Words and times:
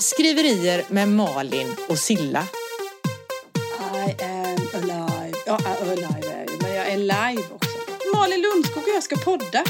Skriverier 0.00 0.84
med 0.88 1.08
Malin 1.08 1.76
och 1.88 1.98
Silla. 1.98 2.46
I 3.94 4.22
am 4.22 4.58
alive. 4.74 5.38
Ja, 5.46 5.58
alive 5.64 6.06
är 6.06 6.38
jag 6.38 6.62
men 6.62 6.74
jag 6.74 6.86
är 6.86 6.96
live 6.96 7.44
också. 7.54 7.78
Malin 8.14 8.42
Lundskog 8.42 8.82
och 8.82 8.94
jag 8.94 9.02
ska 9.02 9.16
podda. 9.16 9.64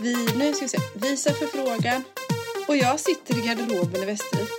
Vi, 0.00 0.14
nu 0.36 0.52
ska 0.52 0.64
vi 0.64 0.68
se, 0.68 0.78
visa 0.94 1.32
förfrågan. 1.32 2.04
Och 2.68 2.76
jag 2.76 3.00
sitter 3.00 3.38
i 3.38 3.40
garderoben 3.40 4.02
i 4.02 4.06
Västervik. 4.06 4.50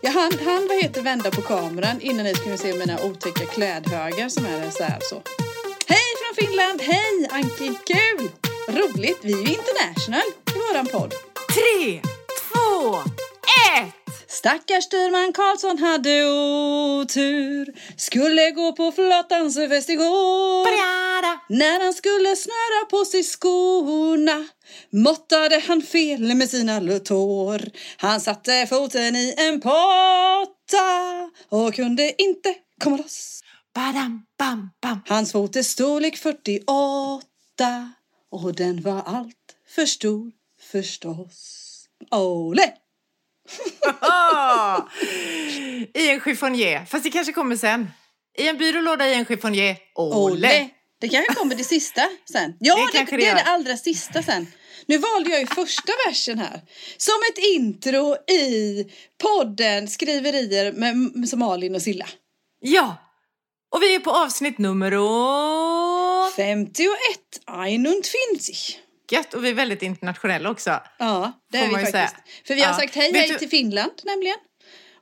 Jag 0.00 0.10
hann, 0.10 0.32
hann 0.44 0.66
vad 0.68 0.82
heter 0.82 1.02
vända 1.02 1.30
på 1.30 1.42
kameran 1.42 2.00
innan 2.00 2.24
ni 2.24 2.34
skulle 2.34 2.58
se 2.58 2.78
mina 2.78 3.04
otäcka 3.04 3.46
klädhögar 3.46 4.28
som 4.28 4.46
är 4.46 4.70
så 4.70 4.82
här 4.82 4.98
så. 5.02 5.22
Hej 5.86 6.08
från 6.20 6.46
Finland! 6.46 6.82
Hej 6.82 7.28
Anki! 7.30 7.78
Kul! 7.86 8.30
Roligt! 8.68 9.18
Vi 9.22 9.32
är 9.32 9.46
ju 9.46 9.54
international 9.54 10.28
i 10.54 10.58
våran 10.58 10.86
podd. 10.86 11.14
Tre, 11.54 12.00
två, 12.52 12.96
ett! 13.74 13.95
Stackars 14.28 14.84
styrman 14.84 15.32
Karlsson 15.32 15.78
hade 15.78 16.24
otur 16.24 17.74
Skulle 17.96 18.50
gå 18.50 18.72
på 18.72 18.92
flottans 18.92 19.56
fest 19.56 19.88
igår. 19.88 20.66
När 21.48 21.84
han 21.84 21.94
skulle 21.94 22.36
snöra 22.36 22.86
på 22.90 23.04
sig 23.04 23.22
skorna 23.22 24.48
måttade 24.90 25.62
han 25.68 25.82
fel 25.82 26.34
med 26.34 26.50
sina 26.50 26.80
tår 26.98 27.62
Han 27.96 28.20
satte 28.20 28.66
foten 28.66 29.16
i 29.16 29.34
en 29.36 29.60
potta 29.60 31.30
och 31.48 31.74
kunde 31.74 32.22
inte 32.22 32.54
komma 32.80 32.96
loss 32.96 33.42
Badam, 33.74 34.22
bam, 34.38 34.70
bam. 34.82 35.00
Hans 35.08 35.32
fot 35.32 35.56
är 35.56 35.62
storlek 35.62 36.16
48 36.16 37.92
och 38.30 38.54
den 38.54 38.82
var 38.82 39.02
allt 39.06 39.56
för 39.74 39.86
stor 39.86 40.32
förstås 40.72 41.62
Ole! 42.10 42.72
I 45.94 46.10
en 46.10 46.20
chiffonier, 46.20 46.84
fast 46.84 47.04
det 47.04 47.10
kanske 47.10 47.32
kommer 47.32 47.56
sen. 47.56 47.90
I 48.38 48.48
en 48.48 48.58
byrålåda 48.58 49.08
i 49.08 49.14
en 49.14 49.26
chiffonier. 49.26 49.76
Ole. 49.94 50.16
Ole. 50.16 50.70
Det 51.00 51.08
kanske 51.08 51.34
kommer 51.34 51.54
det 51.54 51.64
sista 51.64 52.08
sen. 52.32 52.54
Ja, 52.60 52.88
Det 52.92 52.98
det, 52.98 53.16
det, 53.16 53.26
är 53.26 53.34
det 53.34 53.42
allra 53.42 53.76
sista 53.76 54.22
sen. 54.22 54.46
Nu 54.86 54.98
valde 54.98 55.30
jag 55.30 55.40
ju 55.40 55.46
första 55.46 55.92
versen 56.06 56.38
här. 56.38 56.60
Som 56.96 57.14
ett 57.32 57.38
intro 57.38 58.16
i 58.32 58.84
podden 59.22 59.88
Skriverier 59.88 60.72
med, 60.72 60.96
med 60.96 61.38
Malin 61.38 61.74
och 61.74 61.82
Silla. 61.82 62.06
Ja, 62.60 62.96
och 63.74 63.82
vi 63.82 63.94
är 63.94 63.98
på 63.98 64.10
avsnitt 64.10 64.58
nummer 64.58 64.90
51, 66.36 66.88
51. 67.46 68.85
Gött, 69.10 69.34
och 69.34 69.44
vi 69.44 69.50
är 69.50 69.54
väldigt 69.54 69.82
internationella 69.82 70.50
också. 70.50 70.80
Ja, 70.98 71.32
det 71.52 71.58
är 71.58 71.66
vi 71.66 71.72
faktiskt. 71.72 71.92
säga. 71.92 72.10
För 72.46 72.54
vi 72.54 72.60
har 72.60 72.68
Ja. 72.72 72.76
sagt 72.78 72.94
hej 72.94 73.12
hej 73.14 73.28
du- 73.28 73.38
till 73.38 73.48
Finland 73.48 73.92
nämligen. 74.04 74.36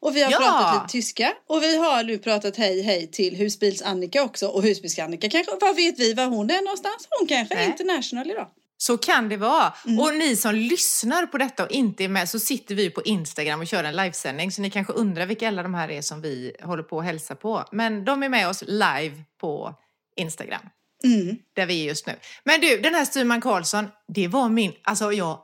Och 0.01 0.17
vi 0.17 0.23
har 0.23 0.31
Ja. 0.33 0.39
pratat 0.39 0.75
lite 0.75 0.93
tyska. 0.93 1.33
Och 1.49 1.63
vi 1.63 1.77
har 1.79 2.03
nu 2.05 2.19
pratat 2.19 2.57
hej 2.57 2.83
hej 2.83 3.11
till 3.11 3.37
husbils-Annika 3.37 4.23
också. 4.23 4.47
Och 4.49 4.63
husbils-Annika 4.65 5.29
kanske, 5.31 5.53
vad 5.61 5.77
vet 5.77 5.99
vi 5.99 6.15
var 6.15 6.25
hon 6.27 6.51
är 6.51 6.63
någonstans? 6.63 7.09
Hon 7.19 7.29
kanske 7.29 7.55
är 7.55 7.59
Nej. 7.59 7.67
international 7.67 8.31
idag. 8.31 8.49
Så 8.77 8.99
kan 8.99 9.29
det 9.29 9.37
vara. 9.37 9.73
Mm. 9.87 10.01
Och 10.01 10.15
ni 10.15 10.37
som 10.37 10.55
lyssnar 10.55 11.27
på 11.27 11.39
detta 11.39 11.65
och 11.65 11.71
inte 11.71 12.05
är 12.05 12.09
med 12.09 12.29
så 12.29 12.39
sitter 12.39 12.75
vi 12.75 12.91
på 12.91 13.03
Instagram 13.03 13.61
och 13.61 13.67
kör 13.67 13.85
en 13.85 13.97
livesändning. 13.97 14.53
Så 14.53 14.63
ni 14.63 14.71
kanske 14.71 14.93
undrar 14.93 15.27
vilka 15.27 15.49
alla 15.49 15.63
de 15.63 15.75
här 15.75 15.91
är 15.91 16.03
som 16.03 16.21
vi 16.21 16.57
håller 16.63 16.83
på 16.83 16.99
att 16.99 17.05
hälsa 17.05 17.35
på. 17.35 17.65
Men 17.73 18.05
de 18.05 18.23
är 18.23 18.29
med 18.29 18.49
oss 18.49 18.63
live 18.67 19.23
på 19.41 19.75
Instagram. 20.17 20.61
Mm. 21.05 21.37
Där 21.55 21.67
vi 21.67 21.83
är 21.83 21.89
just 21.89 22.07
nu. 22.07 22.13
Men 22.45 22.61
du, 22.61 22.81
den 22.81 22.95
här 22.95 23.05
Styrman 23.05 23.41
Karlsson, 23.41 23.89
det 24.15 24.29
var 24.29 24.49
min, 24.49 24.73
alltså 24.83 25.13
jag 25.13 25.39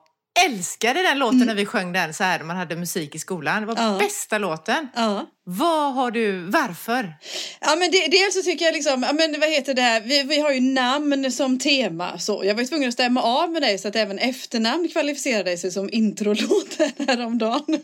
älskade 0.46 1.02
den 1.02 1.18
låten 1.18 1.38
när 1.38 1.54
vi 1.54 1.66
sjöng 1.66 1.92
den 1.92 2.14
så 2.14 2.24
här 2.24 2.38
när 2.38 2.44
man 2.46 2.56
hade 2.56 2.76
musik 2.76 3.14
i 3.14 3.18
skolan. 3.18 3.60
Det 3.60 3.66
var 3.66 3.76
Mm. 3.80 3.92
Ja. 3.92 3.98
bästa 3.98 4.38
låten. 4.38 4.88
Ja. 4.96 5.26
Vad 5.44 5.94
har 5.94 6.10
du, 6.10 6.38
varför? 6.44 7.14
Ja 7.60 7.76
men 7.76 7.90
det, 7.90 8.06
dels 8.08 8.34
så 8.34 8.42
tycker 8.42 8.64
jag 8.64 8.74
liksom, 8.74 9.02
ja 9.02 9.12
men 9.12 9.40
vad 9.40 9.48
heter 9.50 9.74
det 9.74 9.82
här, 9.82 10.00
vi, 10.00 10.22
vi 10.22 10.40
har 10.40 10.52
ju 10.52 10.60
namn 10.60 11.32
som 11.32 11.58
tema 11.58 12.18
så. 12.18 12.42
Jag 12.44 12.54
var 12.54 12.60
ju 12.62 12.66
tvungen 12.66 12.88
att 12.88 12.94
stämma 12.94 13.22
av 13.22 13.50
med 13.50 13.62
dig 13.62 13.78
så 13.78 13.88
att 13.88 13.96
även 13.96 14.18
efternamn 14.18 14.88
kvalificerade 14.88 15.56
sig 15.58 15.70
som 15.70 15.90
introlåten 15.92 16.90
häromdagen. 17.08 17.78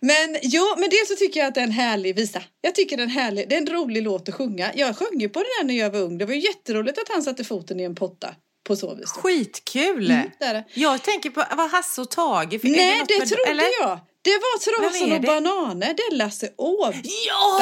men 0.00 0.36
jo, 0.42 0.62
men 0.76 0.88
dels 0.90 1.08
så 1.08 1.16
tycker 1.18 1.40
jag 1.40 1.46
att 1.48 1.54
det 1.54 1.60
är 1.60 1.64
en 1.64 1.70
härlig 1.70 2.16
visa. 2.16 2.42
Jag 2.60 2.74
tycker 2.74 2.96
det 2.96 3.02
är 3.02 3.04
en 3.04 3.10
härlig, 3.10 3.48
det 3.48 3.54
är 3.54 3.60
en 3.60 3.66
rolig 3.66 4.02
låt 4.02 4.28
att 4.28 4.34
sjunga. 4.34 4.70
Jag 4.74 4.96
sjöng 4.96 5.20
ju 5.20 5.28
på 5.28 5.38
den 5.38 5.48
här 5.58 5.64
när 5.64 5.74
jag 5.74 5.90
var 5.90 6.00
ung. 6.00 6.18
Det 6.18 6.24
var 6.24 6.34
ju 6.34 6.40
jätteroligt 6.40 6.98
att 6.98 7.08
han 7.14 7.22
satte 7.22 7.44
foten 7.44 7.80
i 7.80 7.82
en 7.82 7.94
potta 7.94 8.34
på 8.64 8.76
så 8.76 8.94
vis. 8.94 9.12
då. 9.14 9.20
Skitkul! 9.20 10.10
Mm, 10.10 10.30
det 10.38 10.46
det. 10.52 10.64
Jag 10.74 11.02
tänker 11.02 11.30
på, 11.30 11.44
vad 11.56 11.70
Hasse 11.70 12.00
och 12.00 12.10
Tage? 12.10 12.54
Är 12.54 12.60
Nej, 12.62 13.02
det 13.08 13.18
med- 13.18 13.28
trodde 13.28 13.50
eller? 13.50 13.64
jag. 13.80 14.00
Det 14.22 14.30
var 14.30 14.58
Trasan 14.88 15.10
är 15.12 15.14
och 15.14 15.20
det? 15.20 15.26
bananer. 15.26 15.94
Det 15.94 16.02
är 16.02 16.14
Lasse 16.16 16.48
Åberg. 16.56 17.02
Ja! 17.28 17.58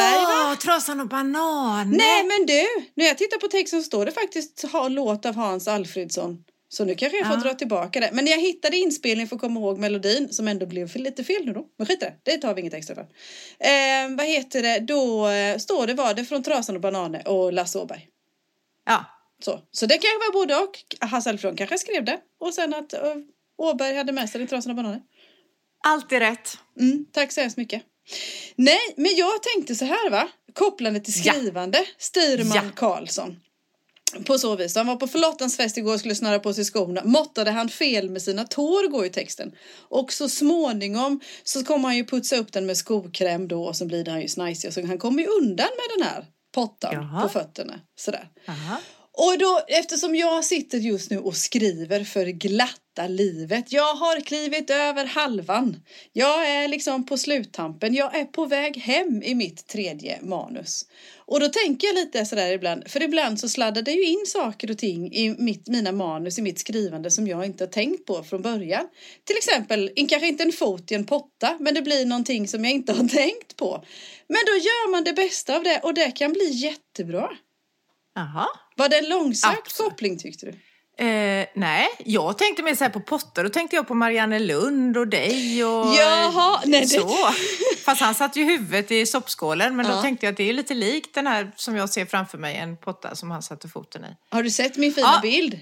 va? 0.49 0.57
Trasan 0.57 1.01
och 1.01 1.09
banan! 1.09 1.91
Nej 1.91 2.25
men 2.25 2.47
du, 2.47 2.67
när 2.95 3.05
jag 3.07 3.19
tittar 3.19 3.39
på 3.39 3.49
texten 3.49 3.81
så 3.83 3.87
står 3.87 4.07
det 4.07 4.13
faktiskt 4.13 4.63
ha 4.73 4.89
låt 4.89 5.27
av 5.27 5.35
Hans 5.35 5.69
Alfredsson. 5.69 6.45
Så 6.69 6.85
nu 6.85 6.95
kanske 6.95 7.19
jag 7.19 7.27
får 7.27 7.37
Ja. 7.37 7.43
dra 7.43 7.55
tillbaka 7.55 8.01
det. 8.01 8.11
Men 8.13 8.27
jag 8.27 8.39
hittade 8.39 8.77
inspelningen 8.77 9.29
för 9.29 9.37
att 9.37 9.41
komma 9.43 9.61
ihåg 9.61 9.79
melodin 9.79 10.29
som 10.33 10.49
ändå 10.49 10.67
blev 10.67 10.89
för 10.89 10.99
lite 10.99 11.25
fel 11.25 11.45
nu 11.45 11.53
då. 11.53 11.65
Men 11.79 11.87
skit 11.87 12.01
det, 12.01 12.13
det 12.23 12.39
tar 12.39 12.55
vi 12.55 12.61
inget 12.61 12.75
extra 12.75 12.95
för. 12.95 13.03
Eh, 13.59 14.17
vad 14.17 14.27
heter 14.27 14.63
det, 14.63 14.79
då 14.79 15.29
eh, 15.29 15.59
står 15.59 15.87
det 15.87 15.95
var 15.95 16.15
det 16.15 16.25
från 16.25 16.43
Trasan 16.43 16.75
och 16.75 16.81
Bananer 16.83 17.29
och 17.29 17.53
Lasse 17.53 17.79
Åberg. 17.79 18.07
Ja. 18.87 19.05
Så, 19.45 19.61
så 19.71 19.87
det 19.87 19.95
kanske 19.95 20.19
var 20.19 20.33
både 20.33 20.57
och. 20.57 20.79
Hasse 21.01 21.31
Alfredson 21.31 21.57
kanske 21.57 21.79
skrev 21.79 22.05
det. 22.05 22.19
Och 22.41 22.55
sen 22.55 22.75
att 22.75 22.93
eh, 22.93 23.01
Åberg 23.59 23.97
hade 23.97 24.13
med 24.13 24.31
sig 24.31 24.39
den 24.39 24.49
Trasan 24.49 24.71
och 24.71 24.77
Bananer. 24.77 25.01
Allt 25.85 26.13
är 26.13 26.21
rätt. 26.21 26.59
Mm, 26.81 27.07
tack 27.13 27.33
så 27.33 27.41
hemskt 27.41 27.57
mycket. 27.57 27.83
Nej, 28.57 28.79
men 28.97 29.17
jag 29.17 29.43
tänkte 29.43 29.75
så 29.75 29.85
här 29.85 30.11
va. 30.11 30.29
Kopplande 30.55 31.01
till 31.01 31.15
Ja. 31.25 31.33
skrivande. 31.33 31.85
Styrman 31.99 32.57
Ja. 32.57 32.63
Karlsson. 32.77 33.37
På 34.27 34.39
så 34.39 34.57
vis. 34.57 34.77
Han 34.77 34.87
var 34.87 34.97
på 34.97 35.07
förlottans 35.07 35.57
fest 35.57 35.77
igår 35.79 35.93
och 35.95 35.99
skulle 36.01 36.15
snöra 36.15 36.39
på 36.39 36.55
sig 36.55 36.65
skorna. 36.65 37.03
Måttade 37.05 37.51
han 37.51 37.69
fel 37.69 38.11
med 38.11 38.23
sina 38.23 38.45
tår 38.45 38.89
går 38.89 39.07
i 39.07 39.11
texten. 39.11 39.53
Och 39.89 40.13
så 40.13 40.29
småningom 40.29 41.21
så 41.45 41.65
kommer 41.65 41.89
han 41.89 41.97
ju 41.97 42.05
putsa 42.05 42.37
upp 42.37 42.53
den 42.53 42.67
med 42.67 42.77
skokräm 42.77 43.49
då 43.49 43.65
och 43.65 43.77
så 43.77 43.87
blir 43.87 44.05
det 44.05 44.11
han 44.11 44.21
ju 44.21 44.29
snajsig. 44.29 44.73
Så 44.73 44.87
han 44.87 44.99
kommer 44.99 45.23
ju 45.23 45.29
undan 45.29 45.69
med 45.69 45.99
den 45.99 46.07
här 46.07 46.27
pottan 46.55 46.95
Jaha. 46.95 47.23
på 47.23 47.29
fötterna. 47.29 47.81
Sådär. 47.97 48.29
Aha. 48.49 48.77
Och 49.19 49.39
då, 49.39 49.61
eftersom 49.69 50.15
jag 50.15 50.45
sitter 50.45 50.79
just 50.79 51.11
nu 51.11 51.19
och 51.19 51.37
skriver 51.37 52.05
för 52.05 52.27
glatta 52.27 53.09
livet. 53.09 53.73
Jag 53.73 53.95
har 53.95 54.21
klivit 54.21 54.71
över 54.71 55.05
halvan. 55.05 55.77
Jag 56.13 56.51
är 56.51 56.69
liksom 56.69 57.07
på 57.07 57.19
sluttampen. 57.19 57.95
Jag 57.95 58.17
är 58.17 58.25
på 58.25 58.47
väg 58.47 58.77
hem 58.77 59.23
i 59.23 59.35
mitt 59.35 59.67
tredje 59.67 60.19
manus. 60.23 60.83
Och 61.17 61.41
då 61.41 61.49
tänker 61.49 61.87
jag 61.87 61.95
lite 61.95 62.25
sådär 62.27 62.53
ibland, 62.53 62.91
för 62.91 63.03
ibland 63.03 63.41
så 63.41 63.49
sladdar 63.49 63.83
det 63.83 63.93
ju 63.93 64.05
in 64.05 64.25
saker 64.27 64.71
och 64.71 64.79
ting 64.79 65.13
i 65.13 65.35
mitt, 65.39 65.69
mina 65.69 65.93
manus, 65.93 66.39
i 66.39 66.43
mitt 66.43 66.59
skrivande 66.59 67.11
som 67.11 67.27
jag 67.27 67.45
inte 67.45 67.65
har 67.65 67.71
tänkt 67.71 68.07
på 68.07 68.23
från 68.23 68.43
början. 68.43 68.89
Till 69.25 69.37
exempel, 69.37 69.91
in- 69.97 70.09
kanske 70.09 70.29
inte 70.29 70.43
en 70.43 70.53
fot 70.53 70.93
i 70.93 70.95
en 70.95 71.07
potta, 71.07 71.57
men 71.61 71.75
det 71.75 71.83
blir 71.83 72.07
någonting 72.07 72.49
som 72.49 72.65
jag 72.65 72.73
inte 72.73 72.93
har 72.93 73.09
tänkt 73.23 73.57
på. 73.57 73.85
Men 74.29 74.41
då 74.47 74.53
gör 74.53 74.91
man 74.91 75.05
det 75.05 75.13
bästa 75.13 75.57
av 75.57 75.63
det 75.63 75.81
och 75.83 75.95
det 75.95 76.11
kan 76.11 76.33
bli 76.33 76.51
jättebra. 76.51 77.29
Aha. 78.19 78.49
Var 78.77 78.89
det 78.89 78.99
en 78.99 79.09
långsökt 79.09 79.59
Absolut. 79.67 79.91
koppling 79.91 80.19
tyckte 80.19 80.47
du? 80.47 80.53
Eh, 81.05 81.47
nej, 81.55 81.89
jag 82.05 82.39
tänkte 82.39 82.63
mer 82.63 82.75
så 82.75 82.89
på 82.91 83.01
Potter. 83.01 83.45
Då 83.45 83.51
tänkte 83.51 83.77
jag 83.77 83.89
på 83.89 83.95
Marianne 83.95 84.39
Lund 84.39 84.97
och 84.97 85.09
dig 85.09 85.65
och 85.65 85.95
Jaha, 85.95 86.61
nej, 86.67 86.81
det- 86.81 86.87
så. 86.89 87.17
Fast 87.85 88.01
han 88.01 88.15
satt 88.15 88.37
ju 88.37 88.45
huvudet 88.45 88.91
i 88.91 89.07
soppskålen. 89.07 89.77
Men 89.77 89.87
Ja. 89.87 89.93
då 89.97 90.03
tänkte 90.03 90.27
jag 90.27 90.31
att 90.33 90.37
det 90.37 90.49
är 90.49 90.53
lite 90.53 90.75
likt 90.75 91.15
den 91.15 91.27
här 91.27 91.53
som 91.57 91.77
jag 91.77 91.91
ser 91.91 92.05
framför 92.07 92.39
mig, 92.39 92.57
en 92.57 92.77
potta 92.77 93.15
som 93.15 93.31
han 93.31 93.43
satte 93.43 93.69
foten 93.69 94.05
i. 94.05 94.09
Har 94.31 94.43
du 94.43 94.51
sett 94.51 94.77
min 94.77 94.93
fina 94.95 95.07
Ja. 95.15 95.21
bild? 95.23 95.59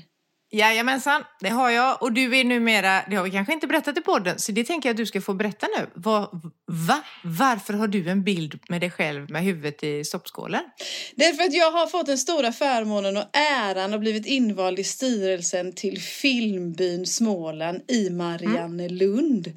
Jajamensan, 0.53 1.25
det 1.41 1.49
har 1.49 1.71
jag. 1.71 2.03
Och 2.03 2.12
du 2.12 2.37
är 2.38 2.44
numera, 2.44 3.03
det 3.11 3.16
har 3.16 3.25
vi 3.25 3.31
kanske 3.31 3.53
inte 3.53 3.66
berättat 3.66 3.99
i 3.99 4.00
podden, 4.00 4.38
så 4.38 4.53
det 4.53 4.65
tänker 4.65 4.88
jag 4.88 4.94
att 4.94 4.97
du 4.97 5.06
ska 5.06 5.21
få 5.21 5.34
berätta 5.34 5.66
nu. 5.78 5.87
Vad, 5.94 6.52
va? 6.67 7.02
Varför 7.25 7.73
har 7.73 7.88
du 7.88 8.08
en 8.11 8.25
bild 8.25 8.61
med 8.69 8.81
dig 8.81 8.91
själv 8.91 9.31
med 9.31 9.43
huvudet 9.43 9.82
i 9.82 10.05
soppskålen? 10.05 10.62
Det 11.14 11.25
är 11.25 11.32
för 11.32 11.43
att 11.43 11.55
jag 11.55 11.70
har 11.70 11.87
fått 11.87 12.06
den 12.06 12.19
stora 12.19 12.52
förmånen 12.52 13.17
och 13.17 13.37
äran 13.37 13.94
och 13.94 14.00
blivit 14.00 14.26
invald 14.26 14.79
i 14.79 14.85
styrelsen 14.85 15.73
till 15.73 16.00
filmbyn 16.00 17.06
Småland 17.06 17.81
i 17.91 18.11
Mariannelund. 18.11 19.52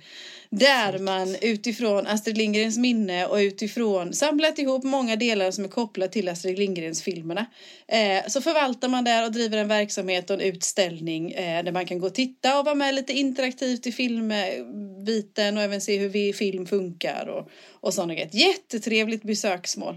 Där 0.60 1.00
man 1.00 1.36
utifrån 1.42 2.08
Astrid 2.08 2.38
Lindgrens 2.38 2.78
minne 2.78 3.26
och 3.26 3.36
utifrån 3.36 4.14
samlat 4.14 4.60
ihop 4.60 4.84
många 4.84 5.16
delar 5.16 5.52
som 5.52 5.64
är 5.64 5.68
kopplade 5.68 6.12
till 6.12 6.30
Astrid 6.30 6.60
Lindgrens 6.60 7.04
filmerna. 7.04 7.46
Eh, 7.88 8.28
så 8.28 8.42
förvaltar 8.42 8.90
man 8.90 9.04
där 9.04 9.26
och 9.26 9.32
driver 9.32 9.58
en 9.58 9.68
verksamhet 9.68 10.30
och 10.30 10.34
en 10.34 10.42
utställning 10.42 11.32
eh, 11.32 11.64
där 11.64 11.72
man 11.72 11.86
kan 11.86 12.00
gå 12.00 12.08
och 12.08 12.14
titta 12.14 12.60
och 12.60 12.66
vara 12.66 12.76
med 12.76 12.96
lite 12.96 13.14
interaktivt 13.14 13.88
i 13.88 13.92
filmbiten 13.92 15.58
och 15.58 15.64
även 15.64 15.82
se 15.82 15.98
hur 15.98 16.10
vi 16.10 16.34
film 16.34 16.66
funkar 16.66 17.28
och, 17.28 17.50
och 17.72 17.94
sådana 17.94 18.14
grejer. 18.14 18.28
Ett 18.28 18.34
jättetrevligt 18.34 19.24
besöksmål. 19.24 19.96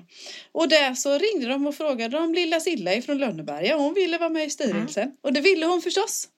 Och 0.52 0.68
där 0.68 0.94
så 0.94 1.18
ringde 1.18 1.48
de 1.48 1.66
och 1.66 1.74
frågade 1.74 2.18
om 2.18 2.34
lilla 2.34 2.60
Silla 2.60 2.94
ifrån 2.94 3.18
Lönneberga. 3.18 3.76
Hon 3.76 3.94
ville 3.94 4.18
vara 4.18 4.30
med 4.30 4.46
i 4.46 4.50
styrelsen. 4.50 5.10
Och 5.22 5.32
det 5.32 5.40
ville 5.40 5.66
hon 5.66 5.82
förstås. 5.82 6.28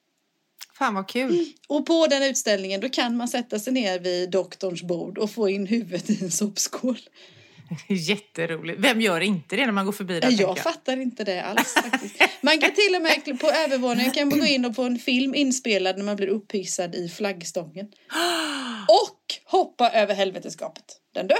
Fan 0.78 0.94
vad 0.94 1.08
kul. 1.08 1.52
Och 1.68 1.86
på 1.86 2.06
den 2.06 2.22
utställningen 2.22 2.80
då 2.80 2.88
kan 2.88 3.16
man 3.16 3.28
sätta 3.28 3.58
sig 3.58 3.72
ner 3.72 3.98
vid 3.98 4.30
doktorns 4.30 4.82
bord 4.82 5.18
och 5.18 5.30
få 5.30 5.48
in 5.48 5.66
huvudet 5.66 6.10
i 6.10 6.24
en 6.24 6.30
soppskål. 6.30 6.98
Jätteroligt. 7.88 8.80
Vem 8.80 9.00
gör 9.00 9.20
inte 9.20 9.56
det 9.56 9.66
när 9.66 9.72
man 9.72 9.84
går 9.84 9.92
förbi 9.92 10.20
där? 10.20 10.40
Jag, 10.40 10.58
fattar 10.58 10.96
inte 10.96 11.24
det 11.24 11.42
alls 11.42 11.74
faktiskt. 11.74 12.22
Man 12.40 12.58
kan 12.58 12.70
till 12.74 12.94
och 12.96 13.02
med 13.02 13.40
på 13.40 13.50
övervåningen 13.50 14.10
kan 14.10 14.28
man 14.28 14.38
gå 14.38 14.46
in 14.46 14.64
och 14.64 14.76
på 14.76 14.82
en 14.82 14.98
film 14.98 15.34
inspelad 15.34 15.96
när 15.96 16.04
man 16.04 16.16
blir 16.16 16.28
upphissad 16.28 16.94
i 16.94 17.08
flaggstången. 17.08 17.86
Och 18.88 19.34
hoppa 19.44 19.90
över 19.90 20.14
helveteskapet. 20.14 20.84
Den 21.14 21.26
dö. 21.26 21.36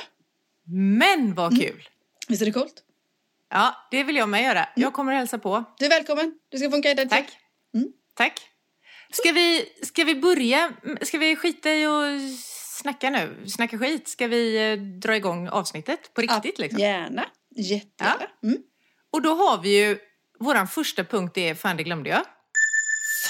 Men 0.99 1.35
vad 1.35 1.61
kul! 1.61 1.88
Visst 2.29 2.43
är 2.43 2.47
det 2.47 2.53
coolt? 2.53 2.82
Ja, 3.50 3.88
det 3.91 4.05
vill 4.05 4.17
jag 4.17 4.29
med 4.29 4.44
göra. 4.44 4.69
Jag 4.76 4.93
kommer 4.93 5.12
att 5.12 5.19
hälsa 5.19 5.38
på. 5.38 5.65
Du 5.79 5.85
är 5.85 5.91
välkommen. 5.91 6.35
Du 6.49 6.59
ska 6.59 6.70
få 6.70 6.76
en 6.76 6.82
guidad 6.82 7.11
Tack. 7.11 7.29
Mm. 7.75 7.88
Tack. 8.15 8.41
Ska 9.12 9.32
vi, 9.32 9.69
ska 9.82 10.05
vi 10.05 10.14
börja? 10.14 10.72
Ska 11.02 11.19
vi 11.19 11.37
skita 11.37 11.75
i 11.75 11.87
och 11.87 12.20
snacka 12.81 13.10
nu? 13.10 13.46
Snacka 13.46 13.78
skit? 13.78 14.08
Ska 14.08 14.26
vi 14.26 14.72
eh, 14.72 14.78
dra 14.78 15.16
igång 15.16 15.49
avsnittet 15.49 16.14
på 16.14 16.20
riktigt? 16.20 16.58
Liksom? 16.58 16.81
Gärna. 16.81 17.25
Jättegärna. 17.56 18.26
Mm. 18.43 18.58
Och 19.10 19.22
då 19.22 19.34
har 19.34 19.62
vi 19.62 19.78
ju, 19.78 19.99
våran 20.38 20.69
första 20.69 21.05
punkt 21.05 21.38
är 21.38 21.55
Fan 21.55 21.76
det 21.76 21.82
glömde 21.82 22.10
jag. 22.10 22.22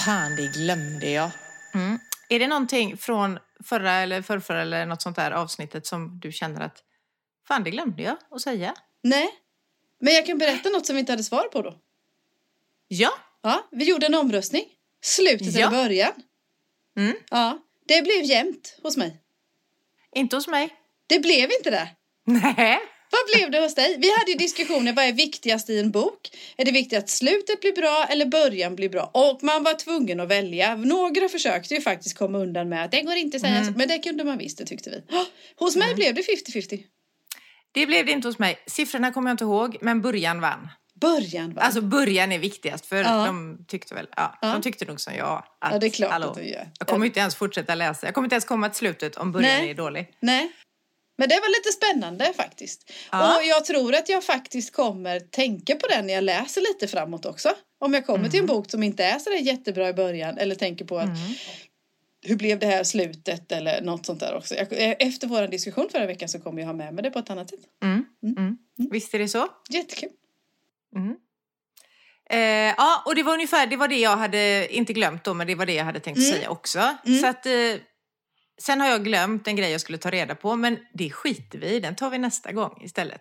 Fan, 0.05 0.37
det 0.37 0.47
glömde 0.47 1.11
jag. 1.11 1.31
Mm. 1.75 1.99
Är 2.29 2.39
det 2.39 2.47
någonting 2.47 2.97
från 2.97 3.39
förra 3.65 3.93
eller 3.93 4.23
förrförra 4.23 4.63
eller 4.63 4.87
något 4.87 5.03
sånt 5.03 5.17
där 5.17 5.31
avsnittet 5.31 5.87
som 5.87 6.21
du 6.21 6.33
känner 6.33 6.61
att 6.61 6.85
Fan 7.49 7.65
det 7.65 7.71
glömde 7.71 8.03
jag 8.03 8.17
att 8.31 8.41
säga? 8.41 8.75
Nej, 9.03 9.29
men 10.01 10.15
jag 10.15 10.27
kan 10.27 10.39
berätta 10.39 10.69
något 10.69 10.87
som 10.87 10.97
vi 10.97 11.01
inte 11.01 11.13
hade 11.13 11.25
svar 11.25 11.43
på 11.43 11.63
då. 11.63 11.75
Ja. 12.89 13.11
Ja, 13.43 13.69
vi 13.71 13.85
gjorde 13.85 14.07
en 14.07 14.15
omröstning. 14.15 14.65
Slutet 15.05 15.55
Ja. 15.55 15.61
eller 15.69 15.71
början. 15.85 16.13
Mm. 16.99 17.15
Ja, 17.31 17.59
det 17.89 18.03
blev 18.03 18.23
jämnt 18.25 18.79
hos 18.83 18.97
mig. 18.97 19.17
Inte 20.17 20.37
hos 20.37 20.49
mig. 20.49 20.69
Det 21.07 21.19
blev 21.21 21.51
inte 21.59 21.71
det. 21.71 21.89
Nej. 22.27 22.79
Vad 23.11 23.21
blev 23.35 23.51
det 23.51 23.61
hos 23.61 23.75
dig? 23.75 23.97
Vi 23.99 24.19
hade 24.19 24.31
ju 24.31 24.37
diskussioner, 24.39 24.93
vad 24.93 25.05
är 25.05 25.13
viktigast 25.13 25.71
i 25.71 25.79
en 25.79 25.91
bok? 25.91 26.31
Är 26.57 26.65
det 26.65 26.71
viktigt 26.73 26.99
att 26.99 27.11
slutet 27.11 27.61
blir 27.61 27.73
bra 27.73 28.07
eller 28.11 28.27
början 28.27 28.77
blir 28.77 28.89
bra? 28.89 29.11
Och 29.15 29.43
man 29.43 29.63
var 29.63 29.75
tvungen 29.75 30.21
att 30.21 30.29
välja. 30.29 30.77
Några 30.77 31.29
försökte 31.29 31.75
ju 31.75 31.81
faktiskt 31.81 32.19
komma 32.19 32.39
undan 32.39 32.69
med 32.69 32.85
att 32.85 32.91
det 32.91 33.03
går 33.03 33.15
inte 33.15 33.37
att 33.37 33.41
säga 33.41 33.55
Mm. 33.57 33.65
så. 33.73 33.79
Men 33.79 33.89
det 33.89 33.99
kunde 33.99 34.25
man 34.25 34.39
visst, 34.39 34.59
det 34.59 34.65
tyckte 34.67 34.91
vi. 34.91 35.03
Hos 35.57 35.77
mig 35.77 35.95
blev 35.95 36.15
det 36.15 36.23
50-50. 36.23 36.83
Det 37.73 37.87
blev 37.87 38.07
det 38.07 38.13
inte 38.13 38.29
hos 38.29 38.39
mig. 38.39 38.59
Siffrorna 38.67 39.13
kommer 39.13 39.31
jag 39.31 39.35
inte 39.35 39.45
ihåg, 39.45 39.77
men 39.81 40.03
början 40.03 40.41
vann. 40.41 40.69
Början 41.01 41.55
va? 41.55 41.63
Alltså 41.63 41.81
början 41.81 42.33
är 42.33 42.39
viktigast 42.39 42.87
för 42.87 42.97
Ja. 42.97 43.27
de 43.27 43.65
tyckte 43.69 43.95
väl, 43.95 44.07
ja, 44.17 44.39
Ja. 44.43 44.53
de 44.53 44.63
tyckte 44.63 44.85
nog 44.85 45.01
som 45.01 45.15
jag. 45.15 45.45
Att, 45.61 45.73
ja, 45.73 45.79
det 45.79 45.87
är 45.87 45.91
klart 45.91 46.11
hallå, 46.11 46.27
att 46.29 46.35
du 46.35 46.43
gör. 46.49 46.71
Jag 46.79 46.89
kommer 46.89 47.07
inte 47.07 47.21
ens 47.21 47.35
fortsätta 47.37 47.75
läsa. 47.75 48.07
Jag 48.07 48.15
kommer 48.15 48.27
inte 48.27 48.35
ens 48.35 48.45
komma 48.45 48.69
till 48.69 48.79
slutet 48.79 49.17
om 49.17 49.33
början 49.33 49.61
Nej. 49.61 49.71
är 49.71 49.75
dålig. 49.75 50.11
Nej. 50.21 50.53
Men 51.19 51.29
det 51.29 51.35
var 51.35 51.49
lite 51.59 51.73
spännande 51.73 52.33
faktiskt. 52.37 52.91
Och 53.13 53.45
jag 53.45 53.65
tror 53.65 53.95
att 53.95 54.09
jag 54.09 54.25
faktiskt 54.25 54.73
kommer 54.73 55.21
tänka 55.21 55.75
på 55.77 55.87
den 55.87 56.07
när 56.07 56.15
jag 56.15 56.25
läser 56.25 56.61
lite 56.61 56.89
framåt 56.89 57.27
också. 57.27 57.49
Om 57.81 57.95
jag 57.95 58.07
kommer 58.07 58.29
till 58.29 58.41
en 58.41 58.47
bok 58.47 58.71
som 58.71 58.83
inte 58.83 59.05
är 59.05 59.19
så 59.19 59.31
jättebra 59.33 59.89
i 59.89 59.93
början 59.93 60.39
eller 60.39 60.55
tänker 60.55 60.85
på 60.85 60.99
att 60.99 61.05
Mm. 61.05 61.19
hur 62.27 62.37
blev 62.37 62.59
det 62.59 62.67
här 62.67 62.85
slutet 62.85 63.53
eller 63.53 63.81
något 63.83 64.07
sånt 64.07 64.21
där 64.21 64.35
också. 64.37 64.55
Jag, 64.55 64.69
efter 65.03 65.27
vår 65.27 65.47
diskussion 65.49 65.89
förra 65.93 66.07
veckan 66.07 66.29
så 66.29 66.39
kommer 66.41 66.61
jag 66.61 66.67
ha 66.67 66.75
med 66.75 66.95
mig 66.95 67.03
det 67.03 67.11
på 67.11 67.19
ett 67.19 67.31
annat 67.31 67.51
sätt. 67.51 67.61
Mm. 67.83 68.05
Mm. 68.23 68.37
Mm. 68.39 68.59
Visst 68.91 69.15
är 69.15 69.19
det 69.19 69.29
så? 69.29 69.49
Jättekul. 69.71 70.09
Mm. 70.97 71.17
Eh, 72.31 72.75
ja, 72.77 73.03
och 73.07 73.15
det 73.15 73.23
var 73.23 73.33
ungefär 73.33 73.67
det 73.67 73.77
var 73.77 73.89
det 73.89 73.99
jag 73.99 74.17
hade, 74.17 74.75
inte 74.75 74.93
glömt 74.93 75.25
då, 75.25 75.35
men 75.35 75.47
det 75.47 75.55
var 75.55 75.67
det 75.67 75.73
jag 75.75 75.85
hade 75.85 76.01
tänkt 76.01 76.19
Mm. 76.19 76.31
säga 76.33 76.51
också. 76.51 76.97
Mm. 77.07 77.21
Så 77.21 77.27
att, 77.27 77.47
eh, 77.47 77.53
sen 78.63 78.81
har 78.81 78.89
jag 78.89 79.05
glömt 79.05 79.47
en 79.49 79.57
grej 79.57 79.71
jag 79.71 79.81
skulle 79.81 79.99
ta 79.99 80.11
reda 80.11 80.35
på, 80.35 80.57
men 80.57 80.79
det 80.95 81.11
skiter 81.11 81.59
vi 81.59 81.67
i. 81.67 81.81
Den 81.81 81.97
tar 81.97 82.11
vi 82.11 82.19
nästa 82.19 82.53
gång 82.53 82.83
istället. 82.85 83.21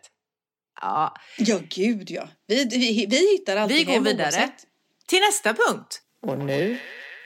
Ja, 0.82 1.16
Ja, 1.38 1.60
gud 1.70 2.12
ja. 2.12 2.30
Vi, 2.48 2.66
vi, 2.66 3.06
vi 3.10 3.32
hittar 3.38 3.58
alltid 3.58 3.78
Vi 3.78 3.84
går 3.94 4.00
vidare. 4.00 4.24
oavsett. 4.24 4.66
till 5.08 5.20
nästa 5.22 5.54
punkt. 5.54 6.02
Och 6.22 6.38
nu 6.40 6.78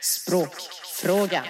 språkfrågan. 0.01 1.43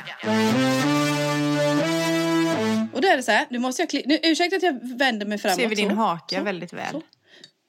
Och 2.94 3.02
då 3.02 3.08
är 3.08 3.18
det 3.18 3.24
så 3.24 3.32
här, 3.32 3.48
nu 3.50 3.60
måste 3.60 3.82
jag 3.82 3.90
kli- 3.90 4.04
nu, 4.06 4.20
Ursäkta 4.24 4.56
att 4.56 4.64
jag 4.64 4.98
vänder 4.98 5.26
mig 5.26 5.38
framåt. 5.38 5.58
Ser 5.60 5.68
vi 5.68 5.76
din 5.76 5.90
så. 5.90 5.96
haka 5.96 6.38
Så. 6.38 6.44
väldigt 6.44 6.74
väl. 6.74 6.92
Så. 6.92 7.02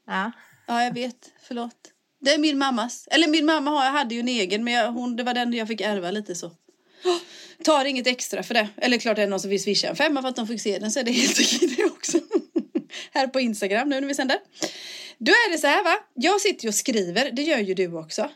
Ja. 0.06 0.32
Ja, 0.66 0.84
jag 0.84 0.94
vet. 0.94 1.32
Förlåt. 1.42 1.76
Det 2.20 2.30
är 2.30 2.38
min 2.38 2.58
mammas. 2.58 3.08
Eller 3.10 3.28
min 3.28 3.46
mamma 3.46 3.70
har, 3.70 3.84
jag 3.84 3.92
hade 3.92 4.14
ju 4.14 4.20
en 4.20 4.28
egen, 4.28 4.64
men 4.64 4.72
jag, 4.72 4.92
hon, 4.92 5.16
det 5.16 5.22
var 5.22 5.34
den 5.34 5.52
jag 5.52 5.68
fick 5.68 5.80
ärva 5.80 6.10
lite 6.10 6.34
så. 6.34 6.46
Oh, 6.46 7.18
tar 7.64 7.84
inget 7.84 8.06
extra 8.06 8.42
för 8.42 8.54
det. 8.54 8.68
Eller 8.76 8.98
klart 8.98 9.18
är 9.18 9.22
det 9.22 9.28
någon 9.28 9.40
som 9.40 9.50
vill 9.50 9.62
swisha 9.62 9.88
en 9.88 9.96
femma 9.96 10.22
för 10.22 10.28
att 10.28 10.36
de 10.36 10.46
fick 10.46 10.60
se 10.60 10.78
den 10.78 10.90
så 10.90 11.00
är 11.00 11.04
det 11.04 11.12
helt 11.12 11.40
okej 11.40 11.74
det 11.76 11.84
också. 11.84 12.18
här 13.12 13.26
på 13.26 13.40
Instagram 13.40 13.88
nu 13.88 14.00
när 14.00 14.08
vi 14.08 14.14
sänder. 14.14 14.38
Då 15.18 15.32
är 15.32 15.52
det 15.52 15.58
så 15.58 15.66
här 15.66 15.84
va. 15.84 15.98
Jag 16.14 16.40
sitter 16.40 16.64
ju 16.64 16.68
och 16.68 16.74
skriver, 16.74 17.30
det 17.30 17.42
gör 17.42 17.58
ju 17.58 17.74
du 17.74 17.96
också. 17.98 18.30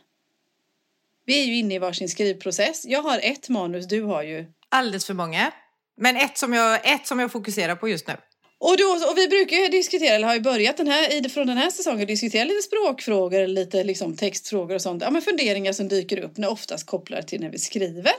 Vi 1.25 1.41
är 1.43 1.45
ju 1.45 1.57
inne 1.57 1.75
i 1.75 1.79
varsin 1.79 2.09
skrivprocess. 2.09 2.85
Jag 2.87 3.03
har 3.03 3.21
ett 3.23 3.49
manus, 3.49 3.89
du 3.89 4.03
har 4.03 4.23
ju 4.23 4.47
Alldeles 4.69 5.07
för 5.07 5.15
många. 5.15 5.53
Men 5.97 6.17
ett 6.17 6.39
som, 6.39 6.53
jag, 6.53 6.95
ett 6.95 7.07
som 7.07 7.19
jag 7.19 7.33
fokuserar 7.33 7.77
på 7.77 7.89
just 7.89 8.09
nu. 8.09 8.17
Och, 8.59 8.77
då, 8.77 8.85
och 9.11 9.19
vi 9.19 9.29
brukar 9.29 9.57
ju 9.57 9.69
diskutera, 9.69 10.15
eller 10.15 10.27
har 10.27 10.35
ju 10.35 10.41
börjat 10.41 10.77
den 10.77 10.89
här, 10.89 11.29
från 11.29 11.47
den 11.47 11.57
här 11.57 11.71
säsongen, 11.71 12.07
diskutera 12.07 12.45
lite 12.45 12.63
språkfrågor, 12.63 13.47
lite 13.47 13.85
liksom 13.85 14.17
textfrågor 14.17 14.75
och 14.75 14.83
sånt. 14.83 15.03
Ja, 15.03 15.11
men 15.11 15.23
funderingar 15.23 15.73
som 15.73 15.89
dyker 15.89 16.19
upp, 16.19 16.37
när 16.37 16.51
oftast 16.51 16.87
kopplar 16.87 17.23
till 17.23 17.41
när 17.41 17.51
vi 17.51 17.59
skriver. 17.59 18.15